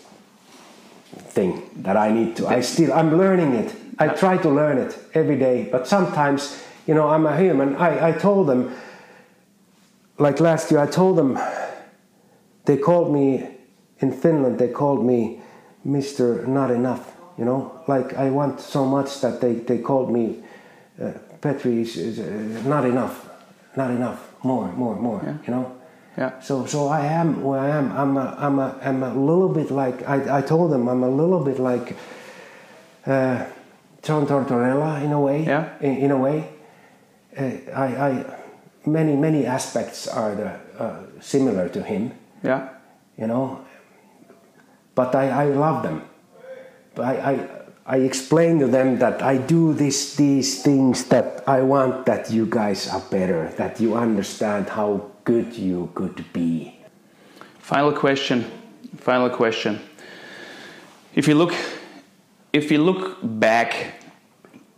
thing 1.35 1.61
that 1.83 1.95
i 1.97 2.11
need 2.11 2.35
to 2.35 2.47
i 2.47 2.61
still 2.61 2.91
i'm 2.93 3.17
learning 3.17 3.53
it. 3.53 3.69
I 3.99 4.07
try 4.07 4.37
to 4.37 4.49
learn 4.49 4.77
it 4.85 4.97
every 5.13 5.37
day 5.37 5.69
but 5.71 5.87
sometimes 5.87 6.41
you 6.87 6.93
know 6.95 7.07
i'm 7.13 7.25
a 7.25 7.35
human. 7.37 7.75
I, 7.75 8.09
I 8.09 8.11
told 8.11 8.47
them 8.47 8.61
like 10.17 10.39
last 10.39 10.71
year 10.71 10.79
i 10.87 10.87
told 10.87 11.17
them 11.17 11.37
they 12.66 12.78
called 12.78 13.14
me 13.14 13.47
in 13.99 14.11
finland 14.11 14.57
they 14.59 14.70
called 14.70 15.05
me 15.05 15.41
mr 15.86 16.47
not 16.47 16.72
enough 16.72 17.14
you 17.38 17.45
know? 17.45 17.82
Like 17.88 18.14
i 18.14 18.30
want 18.30 18.59
so 18.59 18.86
much 18.86 19.22
that 19.22 19.41
they, 19.41 19.53
they 19.55 19.80
called 19.80 20.11
me 20.11 20.43
uh, 21.01 21.11
petri 21.41 21.82
is, 21.82 21.97
is 21.97 22.20
uh, 22.20 22.68
not 22.68 22.86
enough 22.86 23.30
not 23.76 23.89
enough 23.91 24.32
more 24.43 24.72
more 24.74 24.95
more 24.95 25.39
you 25.47 25.53
know? 25.53 25.76
Yeah. 26.18 26.39
so 26.39 26.66
so 26.66 26.88
i 26.88 27.05
am 27.05 27.41
where 27.43 27.59
i 27.59 27.70
am. 27.70 27.91
I'm 27.91 28.18
a, 28.18 28.36
I'm 28.39 28.59
a, 28.59 28.78
I'm 28.84 29.03
a 29.03 29.14
little 29.14 29.49
bit 29.49 29.72
like 29.72 30.07
I, 30.07 30.39
I 30.39 30.41
told 30.41 30.72
them 30.72 30.88
i'm 30.88 31.03
a 31.03 31.09
little 31.09 31.43
bit 31.43 31.59
like 31.59 31.95
uh, 33.05 33.45
john 34.01 34.28
tortorella 34.28 35.03
in 35.03 35.11
a 35.11 35.20
way. 35.20 35.43
Yeah. 35.43 35.78
in, 35.82 35.97
in 35.97 36.11
a 36.11 36.18
way. 36.18 36.49
Uh, 37.36 37.49
I, 37.74 37.86
I 38.09 38.39
many 38.86 39.16
many 39.16 39.45
aspects 39.45 40.07
are 40.07 40.36
the, 40.36 40.49
uh, 40.78 41.03
similar 41.20 41.68
to 41.70 41.82
him 41.82 42.11
Yeah. 42.43 42.69
you 43.17 43.27
know. 43.27 43.63
But 44.95 45.15
I, 45.15 45.29
I 45.29 45.45
love 45.45 45.83
them. 45.83 46.03
I, 46.97 47.15
I, 47.31 47.49
I 47.85 47.97
explain 47.97 48.59
to 48.59 48.67
them 48.67 48.99
that 48.99 49.21
I 49.23 49.37
do 49.37 49.73
this, 49.73 50.15
these 50.15 50.61
things 50.61 51.05
that 51.05 51.43
I 51.47 51.61
want 51.61 52.05
that 52.05 52.29
you 52.31 52.45
guys 52.45 52.87
are 52.87 53.01
better, 53.09 53.49
that 53.57 53.79
you 53.81 53.95
understand 53.95 54.69
how 54.69 55.09
good 55.23 55.53
you 55.57 55.89
could 55.95 56.23
be. 56.33 56.77
Final 57.59 57.91
question. 57.93 58.45
Final 58.97 59.29
question. 59.29 59.79
If 61.15 61.27
you 61.27 61.35
look, 61.35 61.53
if 62.51 62.71
you 62.71 62.77
look 62.77 63.17
back 63.23 63.95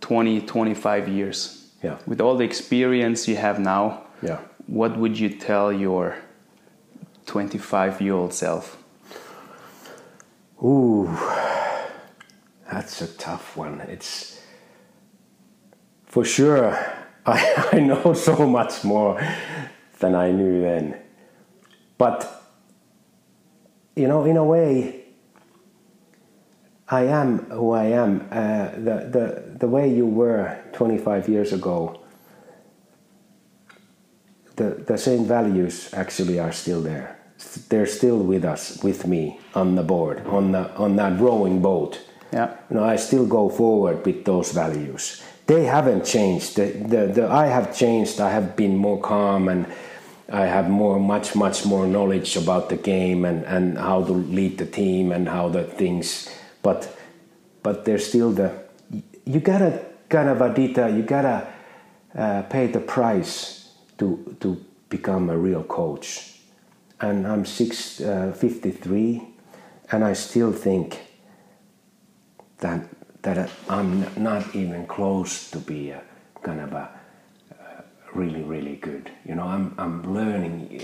20, 0.01 0.41
25 0.41 1.07
years, 1.09 1.61
Yeah. 1.83 1.97
with 2.07 2.21
all 2.21 2.37
the 2.37 2.43
experience 2.45 3.27
you 3.27 3.35
have 3.35 3.59
now, 3.59 4.03
Yeah. 4.21 4.37
what 4.67 4.97
would 4.97 5.19
you 5.19 5.29
tell 5.29 5.71
your 5.73 6.15
25 7.25 8.01
year 8.01 8.13
old 8.13 8.33
self? 8.33 8.81
Ooh, 10.63 11.07
that's 12.71 13.01
a 13.01 13.07
tough 13.17 13.57
one. 13.57 13.81
It's 13.81 14.41
for 16.05 16.23
sure. 16.23 16.77
I, 17.25 17.69
I 17.73 17.79
know 17.79 18.13
so 18.13 18.47
much 18.47 18.83
more 18.83 19.19
than 19.99 20.15
I 20.15 20.31
knew 20.31 20.61
then. 20.61 20.99
But, 21.97 22.43
you 23.95 24.07
know, 24.07 24.25
in 24.25 24.37
a 24.37 24.43
way, 24.43 25.05
I 26.87 27.03
am 27.03 27.39
who 27.49 27.71
I 27.71 27.85
am. 27.85 28.27
Uh, 28.31 28.69
the, 28.75 29.09
the, 29.09 29.57
the 29.59 29.67
way 29.67 29.91
you 29.91 30.05
were 30.05 30.59
25 30.73 31.27
years 31.27 31.51
ago, 31.51 31.99
the, 34.55 34.83
the 34.87 34.97
same 34.97 35.25
values 35.25 35.93
actually 35.93 36.39
are 36.39 36.51
still 36.51 36.81
there. 36.81 37.14
They're 37.69 37.85
still 37.85 38.19
with 38.19 38.45
us, 38.45 38.83
with 38.83 39.07
me 39.07 39.39
on 39.53 39.75
the 39.75 39.83
board, 39.83 40.25
on, 40.27 40.51
the, 40.51 40.73
on 40.75 40.95
that 40.95 41.19
rowing 41.19 41.61
boat. 41.61 42.01
Yeah. 42.31 42.55
You 42.69 42.77
know, 42.77 42.83
I 42.83 42.95
still 42.95 43.25
go 43.25 43.49
forward 43.49 44.05
with 44.05 44.25
those 44.25 44.51
values. 44.51 45.21
They 45.47 45.65
haven't 45.65 46.05
changed. 46.05 46.55
The, 46.55 46.65
the, 46.71 47.07
the, 47.07 47.31
I 47.31 47.47
have 47.47 47.75
changed. 47.75 48.19
I 48.19 48.31
have 48.31 48.55
been 48.55 48.75
more 48.75 48.99
calm 48.99 49.47
and 49.47 49.67
I 50.29 50.45
have 50.45 50.69
more, 50.69 50.99
much, 50.99 51.35
much 51.35 51.65
more 51.65 51.85
knowledge 51.85 52.35
about 52.35 52.69
the 52.69 52.77
game 52.77 53.25
and, 53.25 53.45
and 53.45 53.77
how 53.77 54.03
to 54.03 54.11
lead 54.11 54.57
the 54.57 54.65
team 54.65 55.11
and 55.11 55.29
how 55.29 55.49
the 55.49 55.63
things. 55.63 56.29
But, 56.63 56.97
but 57.61 57.85
there's 57.85 58.07
still 58.07 58.31
the. 58.31 58.65
You 59.25 59.39
gotta 59.39 59.85
kind 60.09 60.29
of 60.29 60.37
Adita. 60.39 60.95
You 60.95 61.03
gotta 61.03 61.47
uh, 62.15 62.43
pay 62.43 62.67
the 62.67 62.79
price 62.79 63.71
to 63.97 64.35
to 64.39 64.63
become 64.89 65.29
a 65.29 65.37
real 65.37 65.63
coach. 65.63 66.34
And 67.01 67.27
I'm 67.27 67.45
six, 67.45 67.99
uh, 67.99 68.33
53, 68.37 69.27
and 69.91 70.03
I 70.03 70.13
still 70.13 70.51
think 70.51 70.99
that 72.59 72.87
that 73.21 73.49
I'm 73.67 74.05
not 74.21 74.55
even 74.55 74.85
close 74.85 75.49
to 75.51 75.57
be 75.57 75.89
a 75.89 76.01
kind 76.43 76.61
of 76.61 76.73
a 76.73 76.89
uh, 77.51 77.81
really 78.13 78.43
really 78.43 78.75
good. 78.75 79.11
You 79.25 79.35
know, 79.35 79.43
I'm 79.43 79.73
I'm 79.77 80.13
learning 80.13 80.83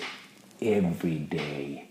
every 0.61 1.19
day, 1.19 1.89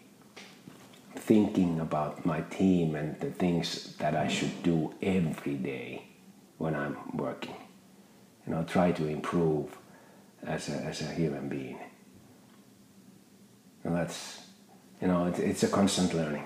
thinking 1.15 1.81
about 1.81 2.27
my 2.27 2.41
team 2.43 2.95
and 2.95 3.19
the 3.21 3.31
things 3.31 3.97
that 3.99 4.15
I 4.17 4.29
should 4.29 4.63
do 4.63 4.93
every 5.03 5.55
day 5.55 6.03
when 6.59 6.75
I'm 6.75 6.97
working. 7.17 7.57
You 8.47 8.55
know, 8.55 8.65
try 8.65 8.93
to 8.93 9.07
improve 9.07 9.79
as 10.43 10.69
a 10.69 10.77
as 10.91 11.01
a 11.01 11.11
human 11.15 11.49
being. 11.49 11.79
And 13.85 13.95
that's 13.97 14.39
you 15.01 15.09
know, 15.09 15.27
it, 15.27 15.39
it's 15.39 15.63
a 15.63 15.69
constant 15.69 16.13
learning. 16.15 16.45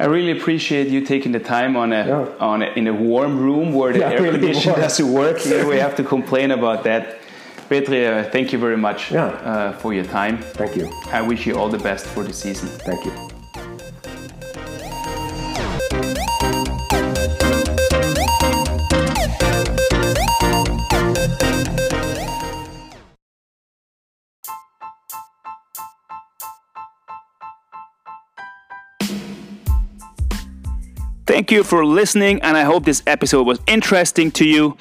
I 0.00 0.04
really 0.04 0.30
appreciate 0.38 0.88
you 0.88 1.00
taking 1.04 1.32
the 1.32 1.40
time 1.40 1.76
on 1.76 1.92
a 1.92 2.06
Yeah. 2.06 2.26
on 2.40 2.62
a, 2.62 2.66
in 2.76 2.86
a 2.86 2.92
warm 2.92 3.38
room 3.40 3.72
where 3.72 3.92
the 3.92 3.98
Yeah, 4.00 4.10
air 4.12 4.22
really 4.22 4.38
condition 4.38 4.70
warm. 4.72 4.82
doesn't 4.82 5.12
work. 5.12 5.38
Here 5.38 5.66
we 5.66 5.76
have 5.78 5.94
to 5.96 6.04
complain 6.04 6.50
about 6.52 6.84
that. 6.84 7.16
Petri, 7.68 8.06
uh, 8.06 8.24
thank 8.30 8.52
you 8.52 8.58
very 8.58 8.76
much 8.76 9.10
Yeah. 9.10 9.26
uh, 9.26 9.72
for 9.80 9.92
your 9.92 10.04
time. 10.04 10.38
Thank 10.54 10.76
you. 10.76 10.88
I 11.12 11.20
wish 11.22 11.46
you 11.46 11.58
all 11.58 11.68
the 11.68 11.78
best 11.82 12.06
for 12.06 12.22
the 12.24 12.32
season. 12.32 12.68
Thank 12.68 13.04
you. 13.04 13.37
Thank 31.48 31.56
you 31.60 31.64
for 31.64 31.86
listening, 31.86 32.42
and 32.42 32.58
I 32.58 32.64
hope 32.64 32.84
this 32.84 33.02
episode 33.06 33.46
was 33.46 33.58
interesting 33.66 34.30
to 34.32 34.46
you 34.46 34.76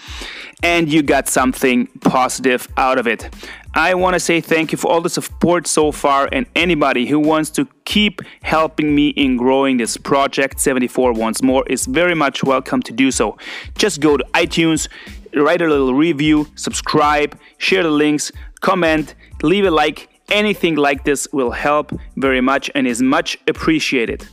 and 0.62 0.92
you 0.92 1.02
got 1.02 1.30
something 1.30 1.88
positive 2.02 2.68
out 2.76 2.98
of 2.98 3.08
it. 3.08 3.30
I 3.74 3.94
want 3.94 4.16
to 4.16 4.20
say 4.20 4.42
thank 4.42 4.74
you 4.74 4.78
for 4.78 4.92
all 4.92 5.00
the 5.00 5.10
support 5.10 5.66
so 5.66 5.94
far, 5.94 6.28
and 6.30 6.46
anybody 6.58 7.06
who 7.06 7.20
wants 7.20 7.52
to 7.52 7.70
keep 7.86 8.20
helping 8.44 8.94
me 8.94 9.12
in 9.12 9.38
growing 9.38 9.78
this 9.78 9.96
project 9.96 10.60
74 10.60 11.14
once 11.14 11.42
more 11.42 11.64
is 11.68 11.86
very 11.86 12.16
much 12.16 12.44
welcome 12.44 12.82
to 12.82 12.92
do 12.92 13.12
so. 13.12 13.38
Just 13.78 14.02
go 14.02 14.18
to 14.18 14.26
iTunes, 14.34 14.90
write 15.34 15.62
a 15.62 15.70
little 15.70 15.94
review, 15.94 16.48
subscribe, 16.56 17.40
share 17.60 17.84
the 17.84 17.92
links, 17.92 18.30
comment, 18.60 19.16
leave 19.42 19.64
a 19.64 19.72
like. 19.72 20.10
Anything 20.32 20.76
like 20.76 21.06
this 21.06 21.30
will 21.32 21.52
help 21.52 21.98
very 22.18 22.42
much 22.42 22.70
and 22.76 22.86
is 22.86 23.02
much 23.02 23.38
appreciated. 23.48 24.28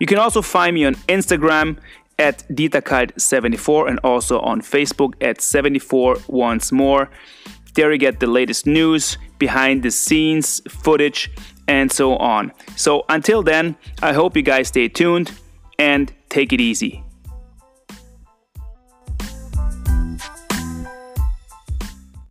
You 0.00 0.06
can 0.06 0.18
also 0.18 0.42
find 0.42 0.74
me 0.74 0.84
on 0.86 0.94
Instagram 1.08 1.76
at 2.18 2.44
DitaKite74 2.50 3.88
and 3.88 4.00
also 4.02 4.40
on 4.40 4.60
Facebook 4.60 5.14
at 5.20 5.40
74 5.40 6.18
once 6.26 6.72
more. 6.72 7.10
There 7.74 7.92
you 7.92 7.98
get 7.98 8.18
the 8.18 8.26
latest 8.26 8.66
news, 8.66 9.16
behind 9.38 9.82
the 9.82 9.90
scenes, 9.90 10.60
footage, 10.68 11.30
and 11.68 11.92
so 11.92 12.16
on. 12.16 12.52
So 12.76 13.04
until 13.08 13.42
then, 13.42 13.76
I 14.02 14.12
hope 14.12 14.36
you 14.36 14.42
guys 14.42 14.68
stay 14.68 14.88
tuned 14.88 15.32
and 15.78 16.12
take 16.28 16.52
it 16.52 16.60
easy. 16.60 17.04